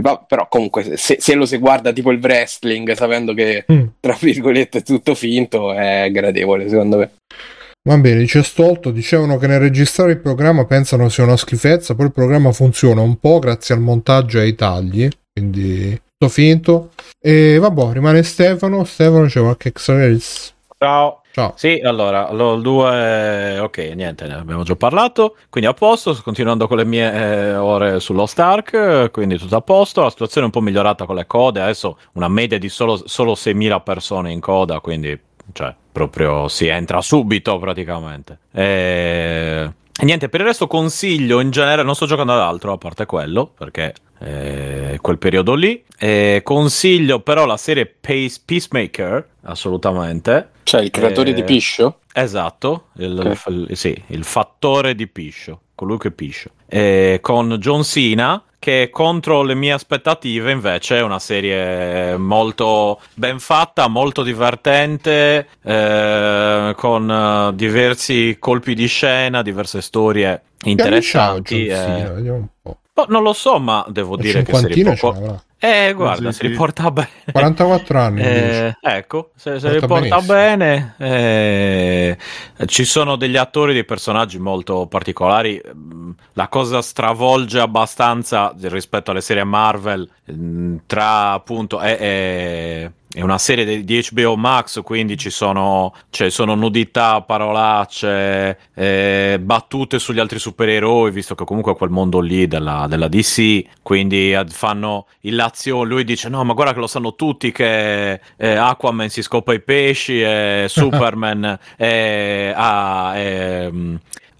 [0.00, 3.86] però comunque se, se lo si guarda tipo il wrestling sapendo che mm.
[4.00, 7.10] tra virgolette è tutto finto è gradevole secondo me
[7.84, 12.06] Va bene, dice Stolto, dicevano che nel registrare il programma pensano sia una schifezza, poi
[12.06, 16.90] il programma funziona un po' grazie al montaggio e ai tagli, quindi tutto finto.
[17.20, 20.54] E vabbè, rimane Stefano, Stefano c'è qualche Xarelis.
[20.78, 21.21] Ciao.
[21.32, 21.54] Ciao.
[21.56, 26.68] Sì, allora, il 2, ok, niente, ne abbiamo già parlato, quindi a posto, sto continuando
[26.68, 30.52] con le mie eh, ore sullo Stark, quindi tutto a posto, la situazione è un
[30.52, 34.80] po' migliorata con le code, adesso una media di solo, solo 6.000 persone in coda,
[34.80, 35.18] quindi,
[35.52, 38.38] cioè, proprio si entra subito praticamente.
[38.52, 39.72] E...
[40.00, 43.06] e niente, per il resto consiglio in genere, non sto giocando ad altro a parte
[43.06, 45.82] quello, perché eh, quel periodo lì.
[45.98, 50.50] Eh, consiglio però la serie Pace, Peacemaker, assolutamente.
[50.64, 51.98] Cioè il creatore Eh, di Piscio?
[52.12, 53.44] Esatto, il, Ok.
[53.68, 56.50] il- sì, il fattore di Piscio, colui che piscio.
[57.20, 63.88] Con John Cena, che contro le mie aspettative invece è una serie molto ben fatta,
[63.88, 71.66] molto divertente, eh, con eh, diversi colpi di scena, diverse storie interessanti.
[71.66, 71.74] Eh.
[71.74, 72.12] Cena?
[72.12, 72.78] Vediamo un po'.
[72.94, 75.44] Boh, non lo so, ma devo dire che si cinquantina riporta...
[75.58, 77.08] Eh, guarda, Sì, si riporta bene.
[77.30, 78.20] 44 anni.
[78.20, 80.34] Eh, ecco, se, se Porta riporta benissimo.
[80.34, 82.18] bene, eh,
[82.66, 85.60] ci sono degli attori, dei personaggi molto particolari.
[85.74, 90.08] Mm, La cosa stravolge abbastanza rispetto alle serie Marvel.
[90.32, 96.54] mm, Tra appunto, è, è- una serie di, HBO Max, quindi ci sono, cioè, sono
[96.54, 102.86] nudità, parolacce, eh, battute sugli altri supereroi, visto che comunque è quel mondo lì della,
[102.88, 105.88] della DC, quindi fanno illazioni.
[105.88, 109.60] Lui dice: No, ma guarda che lo sanno tutti che eh, Aquaman si scopa i
[109.60, 113.14] pesci e Superman è- ha.
[113.14, 113.70] è,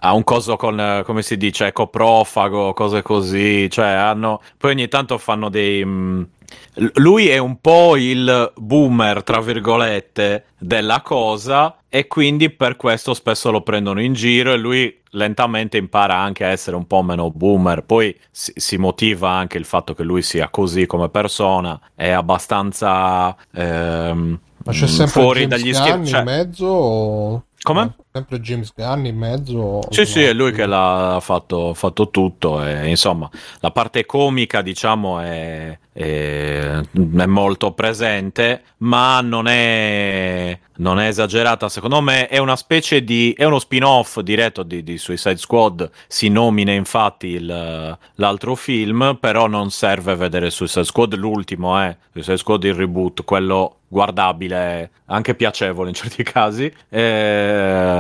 [0.05, 4.89] ha un coso con, eh, come si dice, ecoprofago, cose così, cioè hanno, poi ogni
[4.89, 6.23] tanto fanno dei, mm,
[6.95, 13.51] lui è un po' il boomer, tra virgolette, della cosa e quindi per questo spesso
[13.53, 17.85] lo prendono in giro e lui lentamente impara anche a essere un po' meno boomer.
[17.85, 23.37] Poi si, si motiva anche il fatto che lui sia così come persona, è abbastanza
[23.53, 26.11] ehm, Ma c'è sempre fuori dagli Gunn schemi.
[26.11, 26.67] in mezzo?
[26.67, 27.95] o- Come?
[28.15, 29.81] Sempre James Gunn in mezzo?
[29.89, 32.63] Sì, sì, è lui che l'ha fatto, fatto tutto.
[32.63, 33.31] E, insomma,
[33.61, 41.71] la parte comica, diciamo, è, è- è molto presente, ma non è, non è esagerata.
[41.71, 43.33] Secondo me è una specie di.
[43.35, 45.91] è uno spin-off diretto di, di Suicide Squad.
[46.07, 51.15] Si nomina infatti il- l'altro film, però non serve vedere Suicide Squad.
[51.15, 56.73] L'ultimo è Suicide Squad il reboot, quello guardabile, anche piacevole in certi casi.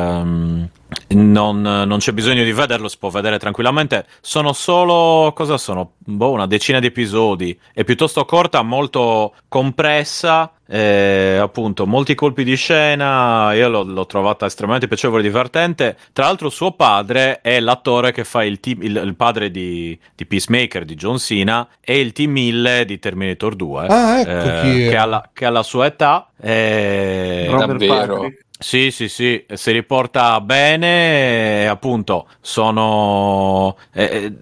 [0.02, 0.68] Ehm,
[1.08, 4.06] non, non c'è bisogno di vederlo, si può vedere tranquillamente.
[4.20, 5.92] Sono solo, cosa sono?
[5.98, 7.58] Boh, una decina di episodi.
[7.72, 10.52] È piuttosto corta, molto compressa.
[10.66, 13.52] eh, appunto, molti colpi di scena.
[13.54, 15.96] Io l'ho, l'ho trovata estremamente piacevole e divertente.
[16.12, 20.26] Tra l'altro, suo padre è l'attore che fa il, team, il, il padre di, di
[20.26, 23.86] Peacemaker, di John Cena, e il team 1000 di Terminator 2.
[23.88, 24.88] Ah, ecco eh, chi è.
[24.90, 26.28] che, ha la, che ha la sua età.
[26.40, 28.14] eh, Robert davvero.
[28.14, 28.40] Patrick.
[28.62, 34.32] Sì, sì, sì, si riporta bene, e appunto, sono eh, eh,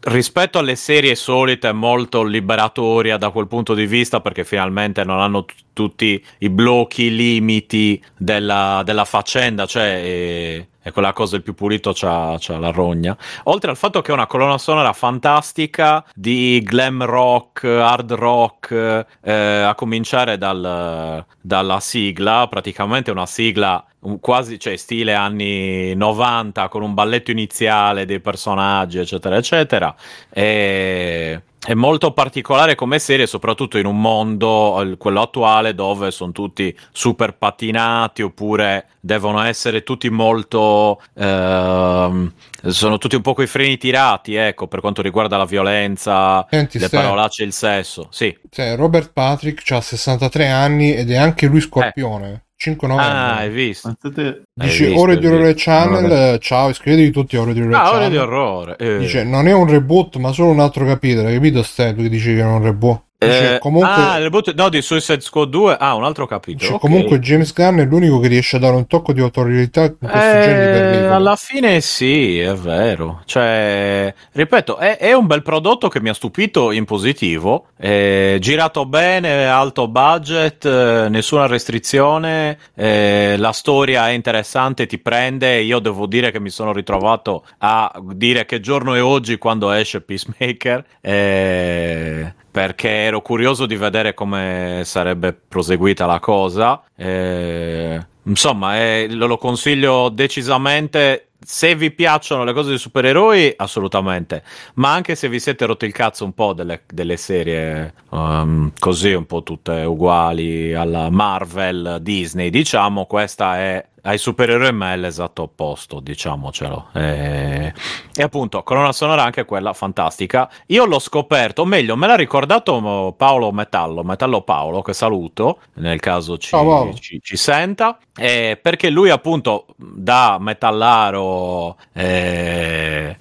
[0.00, 5.44] rispetto alle serie solite molto liberatoria da quel punto di vista perché finalmente non hanno
[5.44, 11.42] t- tutti i blocchi, i limiti della, della faccenda, cioè eh, è quella cosa il
[11.42, 13.16] più pulito c'ha, c'ha la rogna.
[13.44, 19.32] Oltre al fatto che è una colonna sonora fantastica di glam rock, hard rock, eh,
[19.32, 23.82] a cominciare dal- dalla sigla, praticamente una sigla
[24.20, 29.94] quasi, cioè stile anni 90 con un balletto iniziale dei personaggi, eccetera, eccetera.
[30.28, 31.42] E...
[31.66, 36.76] È molto particolare come serie, soprattutto in un mondo, eh, quello attuale, dove sono tutti
[36.92, 41.00] super patinati oppure devono essere tutti molto.
[41.14, 42.32] ehm,
[42.66, 46.86] sono tutti un po' coi freni tirati, ecco, per quanto riguarda la violenza, Senti, le
[46.86, 48.08] Ste, parolacce e il sesso.
[48.10, 48.36] Sì.
[48.50, 52.43] cioè, Robert Patrick ha 63 anni ed è anche lui Scorpione.
[52.64, 53.12] 5 novembre.
[53.18, 53.94] Ah, hai visto?
[54.00, 55.54] Pensate- Hai Dice visto, Ore di Orrore.
[55.54, 58.00] Channel, eh, ciao, iscrivetevi tutti a Ore di Orrore Ah, Channel.
[58.00, 58.76] ore di orrore.
[58.78, 58.98] eh.
[58.98, 61.28] Dice, non è un reboot, ma solo un altro capitolo.
[61.28, 63.02] Hai capito, Ste, tu che dici che è un reboot?
[63.24, 65.76] Eh, comunque, Ah, il reboot no, di Suicide Squad 2.
[65.78, 66.58] Ah, un altro capitolo.
[66.58, 66.80] dice, ok.
[66.80, 70.18] comunque James Gunn è l'unico che riesce a dare un tocco di autorità in questo
[70.18, 73.22] genere di Eh, alla fine sì, è vero.
[73.24, 77.66] Cioè, ripeto, è, è un bel prodotto che mi ha stupito in positivo.
[77.76, 82.58] È girato bene, alto budget, eh, nessuna restrizione.
[82.74, 85.60] eh, la storia è interessante, ti prende.
[85.60, 90.00] Io devo dire che mi sono ritrovato a dire che giorno è oggi quando esce
[90.00, 90.84] Peacemaker.
[91.00, 96.84] eh, perché ero curioso di vedere come sarebbe proseguita la cosa.
[96.94, 101.30] Eh, insomma, eh, lo consiglio decisamente.
[101.44, 104.44] Se vi piacciono le cose di supereroi, assolutamente.
[104.74, 109.12] Ma anche se vi siete rotti il cazzo un po' delle, delle serie um, così,
[109.14, 115.42] un po' tutte uguali alla Marvel, Disney, diciamo, questa è ai supereroi ma è l'esatto
[115.42, 116.88] opposto, diciamocelo.
[116.94, 117.72] E,
[118.14, 120.50] e appunto, colonna sonora anche quella fantastica.
[120.66, 126.00] Io l'ho scoperto, o meglio, me l'ha ricordato Paolo Metallo, Metallo Paolo, che saluto, nel
[126.00, 126.94] caso ci, Ciao, Paolo.
[126.94, 133.16] ci, ci senta, eh, perché lui appunto da metallaro eh, eh,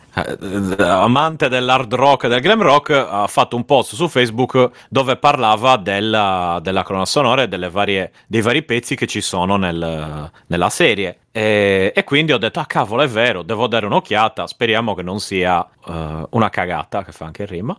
[0.77, 5.77] amante dell'hard rock e del glam rock ha fatto un post su Facebook dove parlava
[5.77, 11.17] della, della colonna sonora e varie, dei vari pezzi che ci sono nel- nella serie.
[11.35, 14.45] E, e quindi ho detto: Ah, cavolo, è vero, devo dare un'occhiata.
[14.45, 17.75] Speriamo che non sia eh, una cagata, che fa anche rima.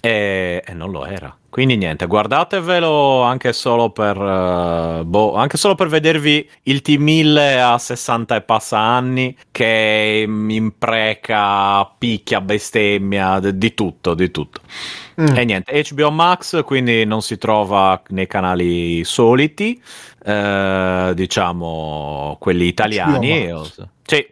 [0.00, 1.34] E, e non lo era.
[1.48, 7.78] Quindi niente, guardatevelo anche solo per eh, boh, anche solo per vedervi il T1000 a
[7.78, 14.60] 60 e passa anni che impreca, picchia, bestemmia, di tutto, di tutto.
[15.20, 15.36] Mm.
[15.36, 19.80] E niente, HBO Max quindi non si trova nei canali soliti,
[20.24, 23.46] eh, diciamo quelli italiani.
[23.48, 23.64] HBO
[24.02, 24.26] Sì,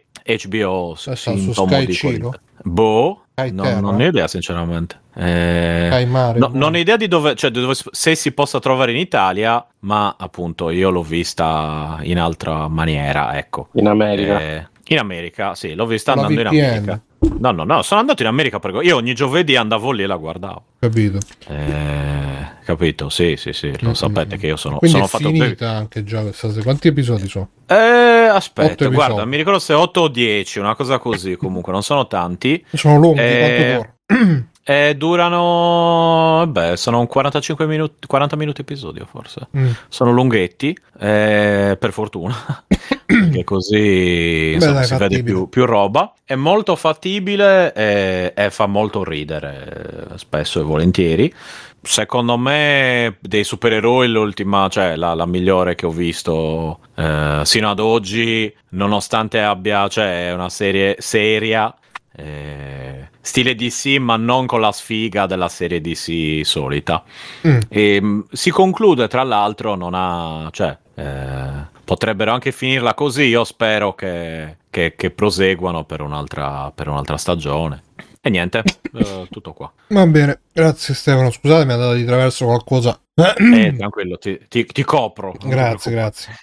[0.47, 2.39] HBO Adesso su Sky qualità.
[2.63, 4.99] Boh, no- non ne ho idea sinceramente.
[5.15, 8.91] Eh, Mare, no- non ho idea di dove, cioè, di dove- se si possa trovare
[8.91, 13.69] in Italia, ma appunto io l'ho vista in altra maniera, ecco.
[13.73, 14.41] In America.
[14.41, 16.47] Eh, in America, sì, l'ho vista la andando in.
[16.47, 17.01] America.
[17.39, 20.15] No, no, no, sono andato in America perché io ogni giovedì andavo lì e la
[20.17, 20.63] guardavo.
[20.79, 21.17] Capito.
[21.47, 23.09] Eh, capito?
[23.09, 26.21] Sì, sì, sì, lo Mm, sapete che io sono, Quindi sono fatto finita anche già
[26.21, 26.63] questa serie.
[26.63, 27.49] Quanti episodi sono?
[27.67, 32.07] Eh, aspetta, guarda, mi ricordo se 8 o 10, una cosa così, comunque non sono
[32.07, 32.63] tanti.
[32.73, 33.89] Sono lunghi, Eh?
[34.67, 39.47] Eh, durano, beh, sono un 45 minuti, 40 minuti episodio forse.
[39.55, 39.69] Mm.
[39.89, 42.33] Sono lunghetti, eh, per fortuna,
[43.05, 45.23] perché così insomma, dai, si vede fattibile.
[45.23, 46.13] più, più roba.
[46.23, 51.33] È molto fattibile e, e fa molto ridere, eh, spesso e volentieri.
[51.81, 57.79] Secondo me, dei supereroi, l'ultima, cioè la, la migliore che ho visto eh, sino ad
[57.79, 61.73] oggi, nonostante abbia, cioè, è una serie seria.
[62.15, 67.03] eh, stile DC, ma non con la sfiga della serie DC solita.
[67.47, 67.59] Mm.
[67.69, 70.49] E, mh, si conclude, tra l'altro, non ha.
[70.51, 70.75] cioè.
[70.95, 73.23] eh, potrebbero anche finirla così.
[73.23, 77.83] Io spero che, che- che proseguano per un'altra, per un'altra stagione.
[78.19, 78.63] E niente,
[78.93, 79.71] eh, tutto qua.
[79.89, 81.31] Va bene, grazie Stefano.
[81.31, 82.99] Scusate, mi è andato di traverso qualcosa.
[83.13, 85.33] Eh, tranquillo, ti, ti- ti copro.
[85.41, 86.33] Grazie, grazie.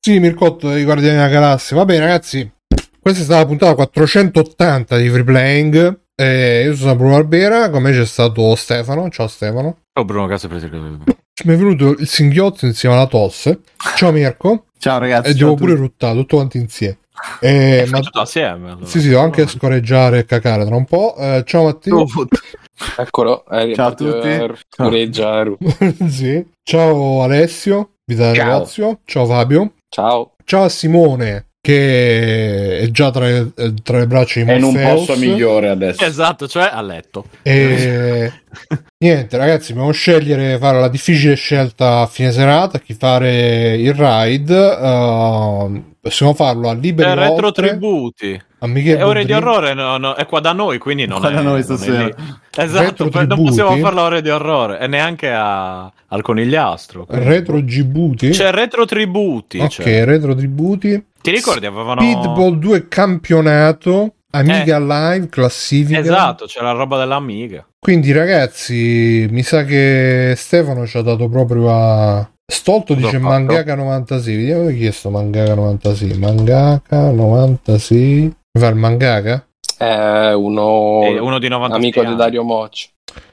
[0.00, 1.76] Sì, Mircotto dei Guardiani della Galassia.
[1.76, 2.48] Va bene, ragazzi.
[3.00, 6.00] Questa è stata la puntata 480 di Free Playing.
[6.14, 9.08] Eh, io sono Bruno Barbera, con me c'è stato Stefano.
[9.08, 9.78] Ciao Stefano.
[9.98, 11.00] Oh, Bruno, grazie per il
[11.44, 13.60] Mi è venuto il singhiozzo insieme alla tosse.
[13.96, 14.64] Ciao Mirko.
[14.78, 15.30] Ciao ragazzi.
[15.30, 15.82] E devo pure tutti.
[15.82, 16.98] ruttare tutto quanti insieme.
[17.40, 18.00] Eh, ma...
[18.00, 18.70] tutto assieme.
[18.70, 18.86] allora.
[18.86, 21.14] Sì, sì, devo anche scorreggiare e cacare tra un po'.
[21.16, 22.06] Eh, ciao Matteo.
[22.96, 24.28] Eccolo, è Ciao a tutti.
[24.28, 25.56] eh, scureggia, eh.
[26.08, 26.46] sì.
[26.62, 28.32] Ciao Alessio, Ciao.
[28.32, 29.00] negozio.
[29.04, 29.72] Ciao Fabio.
[29.88, 30.34] Ciao.
[30.44, 34.72] Ciao a Simone, che è già tra, le- tra le braccia di È in un
[34.72, 34.94] Morpheus.
[35.06, 36.02] posto migliore adesso.
[36.02, 37.26] Esatto, cioè a letto.
[37.42, 38.32] E
[39.04, 44.56] niente, ragazzi, dobbiamo scegliere, fare la difficile scelta a fine serata, chi fare il ride.
[44.58, 48.42] Uh, possiamo farlo a liberi Eh, retro oltre, tributi.
[48.60, 51.30] A Michele È ore di orrore, no, no, è qua da noi, quindi non Qua
[51.30, 52.10] è da noi stasera.
[52.56, 57.04] Esatto, Retro non possiamo farlo ore di orrore e neanche a- al conigliastro.
[57.04, 58.30] quindi- Retro Gibuti.
[58.30, 59.58] C'è retro tributi.
[59.58, 60.04] ok, cioè.
[60.04, 61.04] retro tributi.
[61.20, 64.12] Ti ricordi avevano Speedball 2 campionato.
[64.30, 65.98] Amiga Live classifica.
[65.98, 67.66] Esatto, c'è la roba dell'Amiga.
[67.78, 72.30] Quindi, ragazzi, mi sa che Stefano ci ha dato proprio a.
[72.44, 73.18] Stolto dice?
[73.18, 74.36] Mangaka 96.
[74.36, 76.18] Vediamo chi è sto Mangaka 96.
[76.18, 78.34] Mangaka 96.
[78.56, 79.46] Fa il mangaka?
[79.76, 82.16] È uno, È uno di 90 amico di anni.
[82.16, 82.88] Dario Mocci.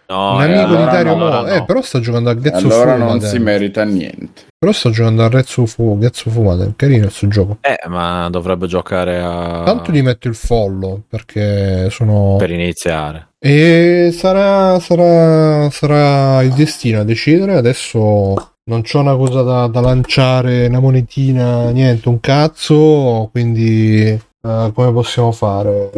[0.07, 1.25] No, Un eh, amico allora di Dario no, Mo.
[1.31, 1.65] allora Eh, no.
[1.65, 3.03] però sta giocando a Getsu allora Fu.
[3.03, 4.43] non si merita niente.
[4.57, 5.97] Però sta giocando a Rezzo Fu.
[5.99, 6.43] Getsu Fu.
[6.43, 6.75] Madden.
[6.75, 7.57] Carino il suo gioco.
[7.61, 9.63] Eh, ma dovrebbe giocare a...
[9.65, 12.35] Tanto gli metto il follow perché sono.
[12.37, 13.29] per iniziare.
[13.39, 17.55] E sarà, sarà, sarà il destino a decidere.
[17.55, 23.29] Adesso non c'ho una cosa da, da lanciare, una monetina, niente, un cazzo.
[23.31, 25.91] Quindi, eh, come possiamo fare?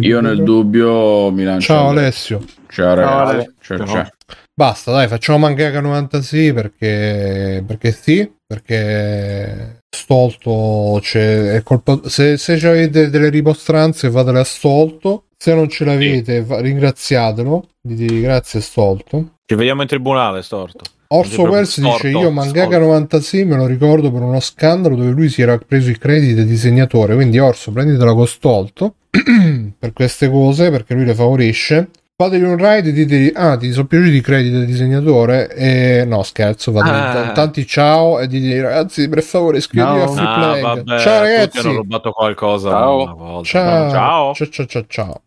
[0.00, 1.66] Io nel dubbio mi lancio.
[1.66, 2.42] Ciao Alessio.
[2.68, 3.34] Ciao ragazzi.
[3.34, 3.54] Ale.
[3.60, 3.86] Ciao, Ciao.
[3.86, 4.08] ciao.
[4.54, 12.54] Basta, dai, facciamo Mangaka 96 perché, perché sì, perché Stolto c'è, è colpa, se, se
[12.66, 19.34] avete delle rimostranze fatele a Stolto, se non ce l'avete fa- ringraziatelo, dite grazie Stolto.
[19.44, 20.95] Ci vediamo in tribunale, storto.
[21.08, 22.84] Orso Welles dice io Mangaka storto.
[22.86, 26.44] 96 me lo ricordo per uno scandalo dove lui si era preso i crediti di
[26.44, 28.94] disegnatore, quindi Orso prenditela con Stolto
[29.78, 31.88] per queste cose perché lui le favorisce.
[32.18, 35.54] Fategli un raid e ditegli, ah, ti sono piaciuti i crediti del disegnatore?
[35.54, 37.32] E no, scherzo, fate Ah.
[37.32, 40.14] tanti ciao e ditegli, ragazzi, per favore, iscrivetevi a Ciao.
[40.14, 40.62] Free Ah, Play.
[40.62, 41.58] vabbè, ciao ragazzi.
[41.58, 43.02] hanno rubato qualcosa Ciao.
[43.02, 43.48] una volta.
[43.48, 43.90] Ciao.
[43.90, 44.34] Ciao.
[44.34, 45.20] ciao, ciao, ciao, ciao.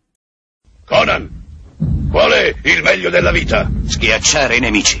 [0.84, 1.30] Conan,
[2.10, 3.70] qual è il meglio della vita?
[3.86, 5.00] Schiacciare i nemici,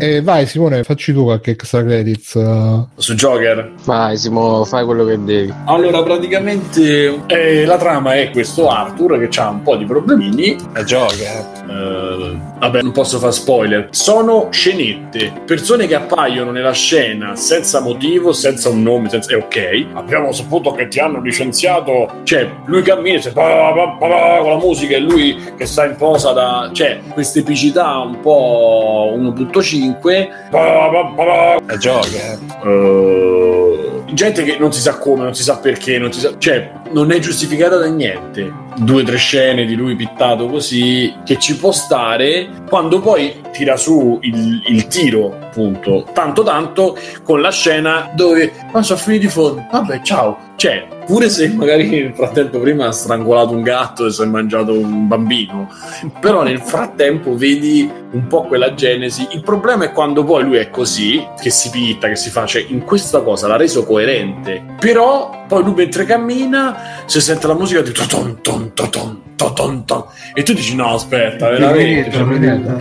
[0.00, 2.34] E vai Simone, facci tu qualche extra credits.
[2.34, 2.86] uh.
[2.96, 3.72] Su Joker.
[3.84, 5.52] Vai, Simo, fai quello che devi.
[5.66, 10.56] Allora, praticamente eh, la trama è questo Arthur che ha un po' di problemini.
[10.72, 11.58] È Joker.
[11.68, 13.88] Eh, vabbè, non posso fare spoiler.
[13.90, 19.32] Sono scenette, persone che appaiono nella scena senza motivo, senza un nome, senza...
[19.32, 19.86] è ok.
[19.94, 22.20] Abbiamo saputo che ti hanno licenziato.
[22.24, 25.66] Cioè, lui cammina e dice, "Pa, pa, pa, pa", con la musica e lui che
[25.66, 26.70] sta in posa da.
[26.72, 29.89] Cioè, queste epicità un po' 1.5.
[30.50, 31.72] Pa, pa, pa, pa.
[31.72, 32.38] È Joker.
[32.64, 36.72] Eh, gente che non si sa come, non si sa perché, non si sa, cioè
[36.92, 38.68] non è giustificata da niente.
[38.76, 43.76] Due o tre scene di lui pittato così che ci può stare quando poi tira
[43.76, 49.28] su il, il tiro, appunto, tanto tanto con la scena dove ma sono finiti i
[49.28, 49.66] fondi.
[49.70, 50.48] Vabbè, ciao.
[50.56, 54.72] Cioè, pure se magari nel frattempo prima ha strangolato un gatto e si è mangiato
[54.72, 55.68] un bambino,
[56.20, 59.26] però nel frattempo vedi un po' quella genesi.
[59.30, 62.64] Il problema è quando poi lui è così, che si pitta, che si fa, cioè
[62.68, 63.99] in questa cosa l'ha reso coerente.
[64.78, 70.04] Però poi lui mentre cammina si sente la musica di toton ton toton toton ton
[70.34, 72.10] e tu dici no aspetta veramente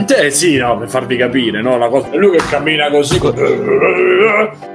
[0.05, 3.17] cioè, eh sì no per farvi capire no la cosa è lui che cammina così
[3.17, 3.33] con-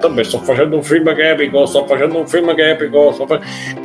[0.00, 3.12] vabbè sto facendo un film che è epico sto facendo un film che è epico
[3.12, 3.38] sto fa-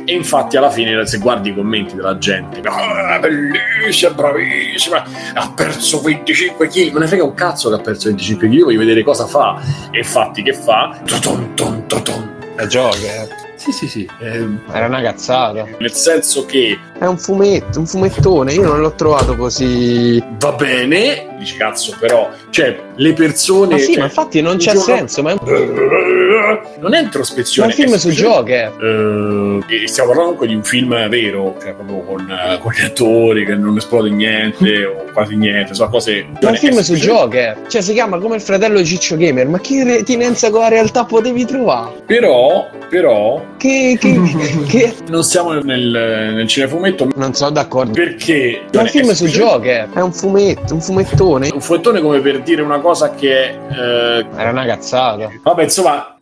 [0.04, 5.04] e infatti alla fine se guardi i commenti della gente "Ah, bellissima bravissima
[5.34, 8.78] ha perso 25 kg me ne frega un cazzo che ha perso 25 kg voglio
[8.78, 9.60] vedere cosa fa.
[9.90, 10.98] E infatti che fa?
[11.04, 13.26] Toton ton toton È Joker.
[13.54, 15.64] sì sì sì eh, Era una cazzata.
[15.78, 18.52] nel senso che È un fumetto, un fumettone.
[18.52, 20.22] Io non l'ho trovato così.
[20.38, 24.72] va bene dici cazzo però cioè le persone Ma sì, cioè, ma infatti non c'è
[24.72, 25.22] dicono- senso.
[25.22, 28.08] Ma è un, non è ma introspezione è un film su.
[28.10, 32.84] Eh, e stiamo parlando comunque di un film vero, cioè proprio con, eh, con gli
[32.84, 36.26] attori che non esplode niente o quasi niente, sono cose.
[36.30, 37.62] Ma è un film su Joker.
[37.68, 39.46] Cioè, si chiama come il fratello di Ciccio Gamer.
[39.46, 42.02] Ma che retinenza con la realtà potevi trovare?
[42.04, 43.96] Però, però, Che.
[43.98, 44.20] che,
[44.68, 44.94] che...
[45.08, 47.92] non siamo nel, nel cinefumetto Non sono d'accordo.
[47.92, 48.64] perché.
[48.70, 49.88] È un film su semplicemente Joker.
[49.92, 51.50] È un fumetto, un fumettone.
[51.52, 53.48] Un fumettone come per dire una cosa che.
[53.48, 55.30] eh, Era una cazzata.
[55.42, 56.16] vabbè, insomma.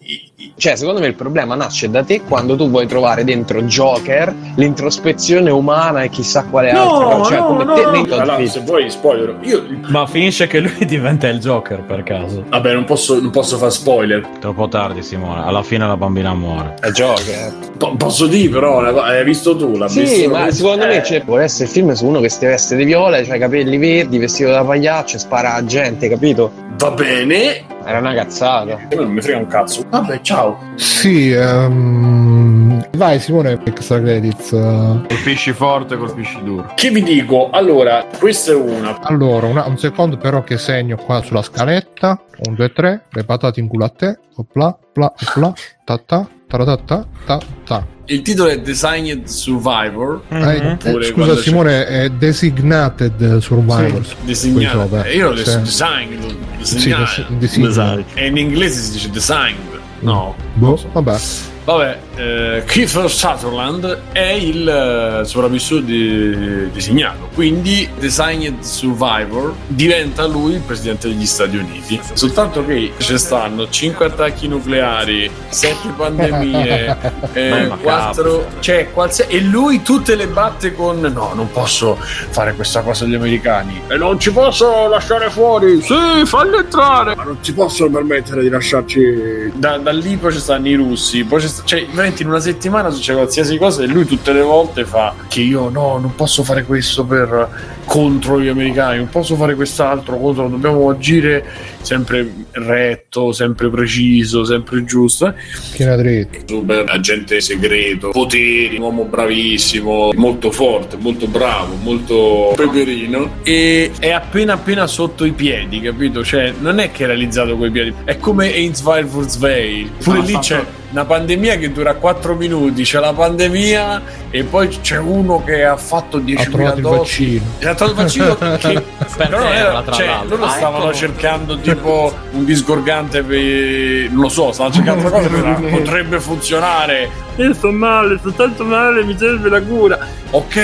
[0.55, 5.51] Cioè, secondo me il problema nasce da te quando tu vuoi trovare dentro Joker l'introspezione
[5.51, 7.31] umana e chissà quale altra No, cosa.
[7.31, 8.15] Cioè, no, come no, te no.
[8.21, 12.45] Allora, se vuoi spoiler, io Ma finisce che lui diventa il Joker per caso.
[12.49, 14.25] vabbè, non posso, non posso fare spoiler.
[14.39, 15.43] Troppo tardi, Simone.
[15.43, 16.75] Alla fine la bambina muore.
[16.81, 17.53] È Joker.
[17.77, 19.77] Po- posso dire, però, una co- hai visto tu?
[19.77, 20.29] L'ha Sì, visto?
[20.31, 21.03] ma secondo me Eh.
[21.05, 23.77] cioè, vuole essere il film su uno che si veste di viola, ha i capelli
[23.77, 26.53] verdi, vestito da pagliaccio e spara a gente, capito?
[26.79, 28.77] Va bene, Era una cazzata.
[28.89, 29.83] me non mi frega un cazzo.
[29.89, 30.59] Vabbè, ciao.
[30.75, 34.51] Sì, ehm, vai Simone, extra credits.
[34.51, 36.71] Colpisci forte, colpisci duro.
[36.75, 37.49] Che vi dico?
[37.51, 39.01] Allora, questa è una.
[39.05, 42.21] Allora, una- un secondo però che segno qua sulla scaletta.
[42.47, 44.19] 1, 2, 3, le patate in culo a te.
[44.37, 45.53] Opla, pla, opla,
[45.85, 46.77] ta ta, ta
[47.25, 47.87] ta ta.
[48.05, 50.23] Il titolo è Designed Survivor.
[50.29, 54.15] Eh, Oppure scusa quando c'è- Simone, è Designated Survivors.
[54.25, 54.79] Disegnato.
[54.79, 55.05] Qui sopra.
[55.05, 55.59] Eh, Io l'ho detto Sì.
[55.61, 56.37] designed.
[56.61, 57.25] Sì, disegnato.
[57.39, 58.03] des- design.
[58.15, 59.77] E in inglese si dice designed.
[60.01, 60.35] No.
[60.55, 61.58] Boh, vabbè.
[61.69, 70.55] Vabbè, eh, Kiefer Sutherland è il eh, sopravvissuto di- designato, quindi Designed Survivor diventa lui
[70.55, 72.01] il presidente degli Stati Uniti.
[72.15, 76.97] Soltanto che ci stanno 5 attacchi nucleari, 7 pandemie,
[77.35, 81.99] eh, Ma è 4 cioè qualsiasi e lui tutte le batte con no, non posso
[82.01, 85.83] fare questa cosa agli americani e non ci posso lasciare fuori.
[85.83, 87.15] Sì, falli entrare.
[87.15, 91.25] Ma non ci possono permettere di lasciarci da, da lì poi ci stanno i russi,
[91.25, 94.43] poi ci sta- cioè veramente in una settimana succede qualsiasi cosa e lui tutte le
[94.43, 99.35] volte fa che io no, non posso fare questo per contro gli americani, non posso
[99.35, 101.43] fare quest'altro contro, dobbiamo agire
[101.81, 105.29] sempre retto, sempre preciso, sempre giusto.
[105.29, 105.35] eh.
[105.55, 106.39] Schiena dritta.
[106.45, 114.11] Super agente segreto, poteri, un uomo bravissimo, molto forte, molto bravo, molto peperino e è
[114.11, 116.23] appena appena sotto i piedi, capito?
[116.23, 119.91] Cioè, non è che è realizzato coi piedi, è come Ainsville Furzweil.
[120.03, 124.69] Pure Ah, lì c'è una pandemia che dura 4 minuti, c'è la pandemia e poi
[124.69, 127.43] c'è uno che ha fatto 10.000 Ha trovato il dosi.
[127.59, 128.83] E ha il vaccino che
[129.17, 130.37] però non terra, era, tra cioè, l'altro.
[130.37, 130.95] loro Ah, stavano ecco.
[130.95, 134.11] cercando tipo un disgorgante per...
[134.11, 137.27] non lo so, stavo cercando altra cosa, però potrebbe funzionare.
[137.37, 139.97] Io sto male, sto tanto male, mi serve la cura.
[140.31, 140.57] Ok,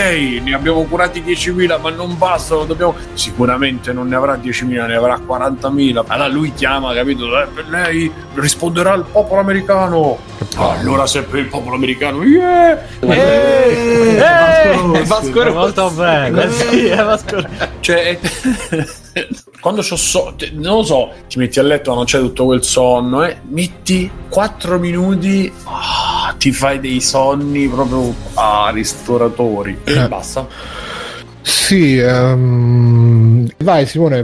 [0.43, 2.97] ne abbiamo curati 10.000, ma non bastano, dobbiamo...
[3.13, 6.03] Sicuramente non ne avrà 10.000, ne avrà 40.000.
[6.09, 7.27] Allora lui chiama, capito?
[7.41, 10.19] Eh, per lei risponderà al popolo americano.
[10.57, 12.83] Allora se per il popolo americano, yeah!
[13.01, 15.55] Eh, Eh, Vasco Rossi.
[15.57, 17.04] Molto bene, sì, è Vasco
[17.81, 18.19] Cioè,
[19.61, 23.25] quando c'ho so, non lo so, ti metti a letto, non c'è tutto quel sonno,
[23.25, 30.09] eh, metti 4 minuti, ah, ti fai dei sonni proprio ah, ristoratori e Eh.
[30.09, 30.47] basta.
[31.43, 34.24] Sì, ehm, vai Simone.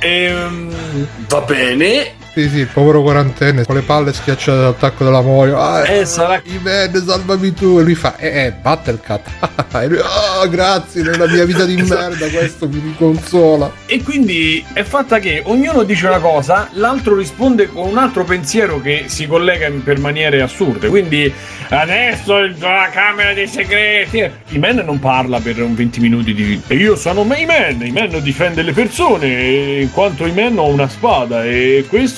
[0.00, 0.70] Ehm,
[1.28, 2.17] va bene.
[2.34, 5.54] Sì, sì, il povero quarantenne con le palle schiacciate dall'attacco della moglie.
[5.54, 7.78] Ah, Eh, sarà- I men, salvami tu.
[7.78, 9.26] E lui fa, eh, eh, Battlecat.
[9.82, 13.72] e lui, ah, grazie, nella mia vita di merda questo mi riconsola.
[13.86, 18.80] E quindi è fatta che ognuno dice una cosa, l'altro risponde con un altro pensiero
[18.80, 20.88] che si collega per maniere assurde.
[20.88, 21.32] Quindi
[21.70, 24.18] adesso la Camera dei Segreti.
[24.50, 26.60] I men non parla per un 20 minuti di.
[26.68, 29.26] E io sono i men, i men difende le persone,
[29.80, 32.17] in quanto i men ho una spada e questo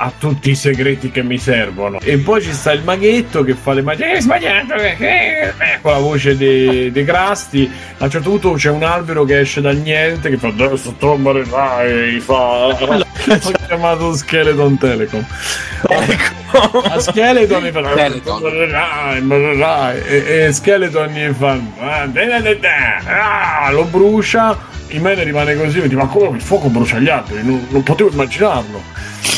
[0.00, 1.98] ha tutti i segreti che mi servono.
[2.00, 4.12] E poi ci sta il maghetto che fa le magie.
[4.12, 7.70] Hai sbagliato, eh, eh", eh, con la voce dei de Grasti.
[7.98, 11.40] A un certo punto c'è un albero che esce dal niente che fa adesso trombare
[11.40, 12.66] e fa.
[12.66, 15.24] Ho chiamato Skeleton Telecom.
[15.88, 16.80] Ecco.
[16.80, 17.80] A Skeleton mi fa
[19.94, 23.66] e, e Skeleton gli fa "Ah, da, da, da, da".
[23.66, 24.58] Ah, lo brucia
[24.88, 27.82] il mene rimane così e dice ma come il fuoco brucia gli altri non, non
[27.82, 28.82] potevo immaginarlo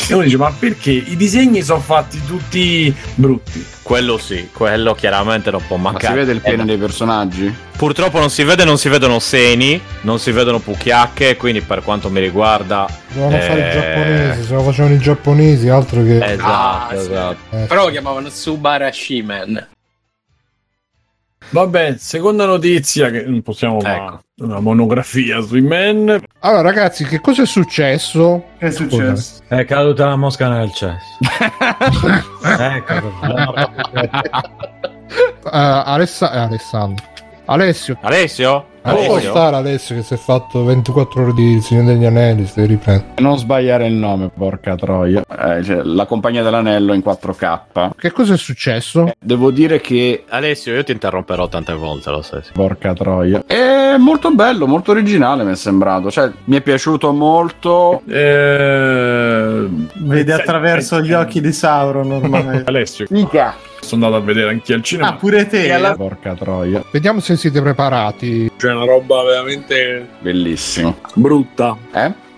[0.07, 5.51] e uno dice ma perché i disegni sono fatti tutti brutti Quello sì, quello chiaramente
[5.51, 6.13] non può Ma mancare.
[6.13, 7.53] si vede il pene Eh, dei personaggi?
[7.75, 12.09] Purtroppo non si vede, non si vedono seni, non si vedono pucchiacche, quindi per quanto
[12.09, 12.87] mi riguarda...
[13.11, 16.23] Dovevano fare i eh, giapponesi, se lo facevano i giapponesi, altro che...
[16.23, 16.95] Esatto, Ah, sì.
[17.09, 17.37] esatto.
[17.57, 19.67] Eh, Però lo chiamavano Subarashi-man.
[21.51, 27.43] Vabbè seconda notizia che non possiamo fare una monografia sui men Allora, ragazzi, che cosa
[27.43, 28.45] è successo?
[28.57, 29.41] Che è successo?
[29.47, 31.17] È caduta la mosca nel cesso.
[32.43, 33.53] ecco.
[35.43, 37.05] Eh, Alessa- eh, Alessandro.
[37.51, 37.97] Alessio.
[38.01, 38.65] Alessio?
[38.83, 39.29] Ma può Alessio?
[39.29, 43.07] stare Alessio che si è fatto 24 ore di Signore degli Anelli, si riprende.
[43.17, 45.21] Non sbagliare il nome, porca troia.
[45.29, 47.89] Eh, cioè, la compagnia dell'anello in 4K.
[47.95, 49.11] Che cosa è successo?
[49.19, 50.23] Devo dire che.
[50.29, 52.41] Alessio, io ti interromperò tante volte, lo sai.
[52.53, 53.43] Porca troia.
[53.45, 56.09] È molto bello, molto originale mi è sembrato.
[56.09, 58.01] Cioè, mi è piaciuto molto.
[58.07, 59.67] Eh,
[59.97, 62.63] Vedi attraverso gli occhi di Sauron ormai.
[62.65, 63.53] Alessio Mica.
[63.81, 65.65] Sono andato a vedere anche al cinema Ah, pure te?
[65.65, 66.83] E alla- Porca troia.
[66.91, 68.51] Vediamo se siete preparati.
[68.57, 70.97] C'è una roba veramente Bellissimo.
[71.15, 71.77] brutta.
[71.93, 72.20] Eh?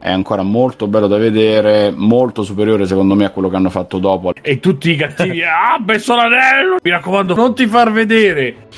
[0.00, 1.92] È ancora molto bello da vedere.
[1.94, 4.32] Molto superiore, secondo me, a quello che hanno fatto dopo.
[4.40, 6.78] E tutti i cattivi, ah, messo l'anello!
[6.82, 8.68] Mi raccomando, non ti far vedere!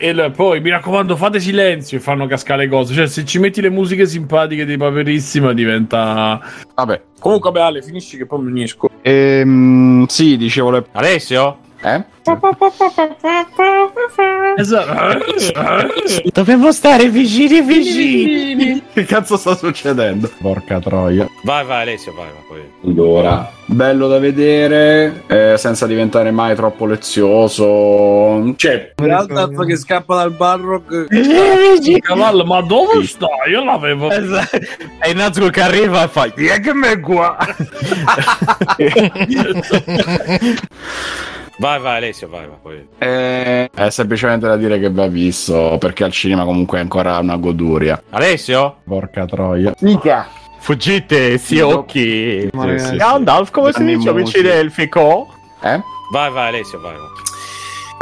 [0.00, 2.94] E poi mi raccomando, fate silenzio e fanno cascare le cose.
[2.94, 6.40] Cioè, se ci metti le musiche simpatiche di Paperissima, diventa.
[6.74, 7.02] Vabbè.
[7.18, 8.88] Comunque, vabbè, Ale, finisci che poi mi unisco.
[9.02, 10.84] Ehm, sì, dicevo le...
[10.92, 11.58] Alessio?
[11.82, 12.04] Eh?
[14.56, 15.24] Esatto.
[16.32, 18.82] Dobbiamo stare vicini vicini.
[18.92, 20.30] Che cazzo sta succedendo?
[20.40, 21.28] Porca troia.
[21.44, 22.42] Vai, vai, Alessio, vai, vai.
[22.48, 22.90] Poi...
[22.90, 28.54] Allora, bello da vedere, eh, senza diventare mai troppo lezioso.
[28.56, 31.06] Cioè, In realtà che scappa dal Barrock.
[32.00, 33.28] Cavallo, ma dove sta?
[33.48, 34.10] Io l'avevo.
[34.10, 34.58] Esatto.
[35.02, 37.36] E Nazgul che arriva e fa: Chi che me qua?
[41.58, 42.56] vai, vai, Alessio, vai, vai.
[42.60, 42.88] Poi...
[42.98, 47.36] Eh, è semplicemente da dire che va visto, perché al cinema comunque è ancora una
[47.36, 48.02] goduria.
[48.10, 48.78] Alessio?
[48.84, 49.74] Porca troia.
[49.80, 50.26] Mica.
[50.60, 52.40] Fuggite, sì, occhi.
[52.42, 52.96] Sì, sì, sì.
[52.96, 54.42] Gandalf, come si dice amici Musi.
[54.42, 55.28] delfico?
[55.62, 55.80] Eh?
[56.12, 57.06] Vai, vai, Alessio, vai, vai.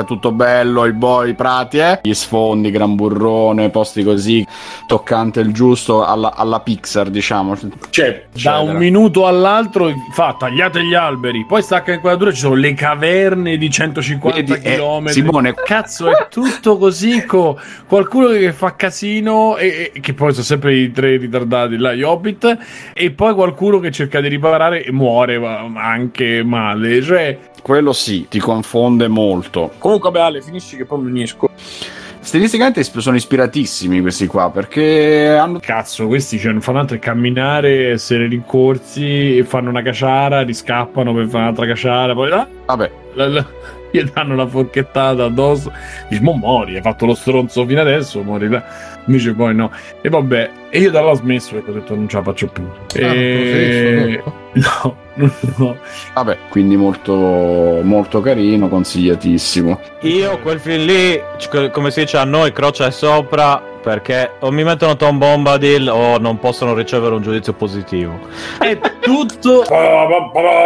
[0.04, 2.00] Tutto bello, i boi, i prati, eh?
[2.02, 4.46] Gli sfondi, gran burrone, posti così,
[4.86, 7.56] toccante il giusto alla, alla Pixar, diciamo.
[7.88, 12.74] Cioè, Da un minuto all'altro fa tagliate gli alberi, poi stacca inquadratura, ci sono le
[12.74, 15.06] caverne di 150 Vedi, eh, km.
[15.06, 17.24] Simone- cazzo, è tutto così.
[17.24, 21.94] co- qualcuno che fa casino, e, e- che poi sono sempre i tre ritardati là,
[21.94, 22.58] gli hobbit,
[22.92, 25.40] e poi qualcuno che cerca di riparare e muore,
[25.74, 27.00] anche male.
[27.02, 29.72] Cioè, Quello sì, ti confonde molto.
[29.78, 31.48] Comunque, beh, Ale, finisci che poi mi unisco.
[32.20, 35.60] Stilisticamente sono ispiratissimi questi qua, perché hanno...
[35.60, 41.14] cazzo, questi cioè, non fanno altro che camminare, essere rincorsi, e fanno una caciara, riscappano
[41.14, 43.46] per fare un'altra caciara, poi ah, Vabbè, la- la-
[43.92, 45.70] gli danno la forchettata addosso.
[46.08, 48.64] Dici, mo muori, hai fatto lo stronzo fino adesso, muori là.
[49.06, 49.70] Invece poi no.
[50.00, 52.46] E vabbè, e io da là ho smesso perché ho detto non ce la faccio
[52.48, 52.68] più.
[52.94, 54.22] e...
[54.52, 55.76] No, no, no.
[56.14, 57.14] vabbè, quindi molto,
[57.82, 59.80] molto carino, consigliatissimo.
[60.02, 61.20] Io quel film lì,
[61.72, 66.40] come si dice a noi, croce sopra perché o mi mettono Tom Bombadil o non
[66.40, 68.18] possono ricevere un giudizio positivo.
[68.58, 68.76] È
[69.06, 69.64] tutto.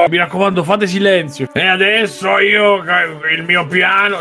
[0.08, 1.48] Mi raccomando, fate silenzio.
[1.52, 2.82] E adesso io
[3.36, 4.20] il mio piano.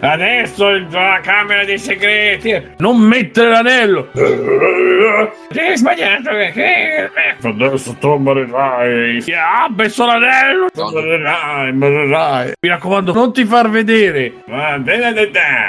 [0.00, 2.60] Adesso il- la camera dei segreti.
[2.78, 4.08] Non mettere l'anello.
[4.14, 6.30] Hai sbagliato.
[6.30, 7.10] perché-
[7.42, 9.22] Adesso tu morirai.
[9.32, 10.66] Ah, messo l'anello.
[10.74, 12.52] Morirai, morirai.
[12.60, 14.32] Mi raccomando, non ti far vedere.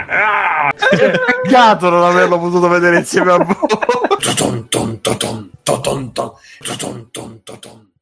[0.10, 0.72] Ah.
[1.44, 3.56] Peccato non averlo potuto vedere insieme a voi.
[5.98, 6.34] トントン、
[6.68, 7.97] ドトントントン。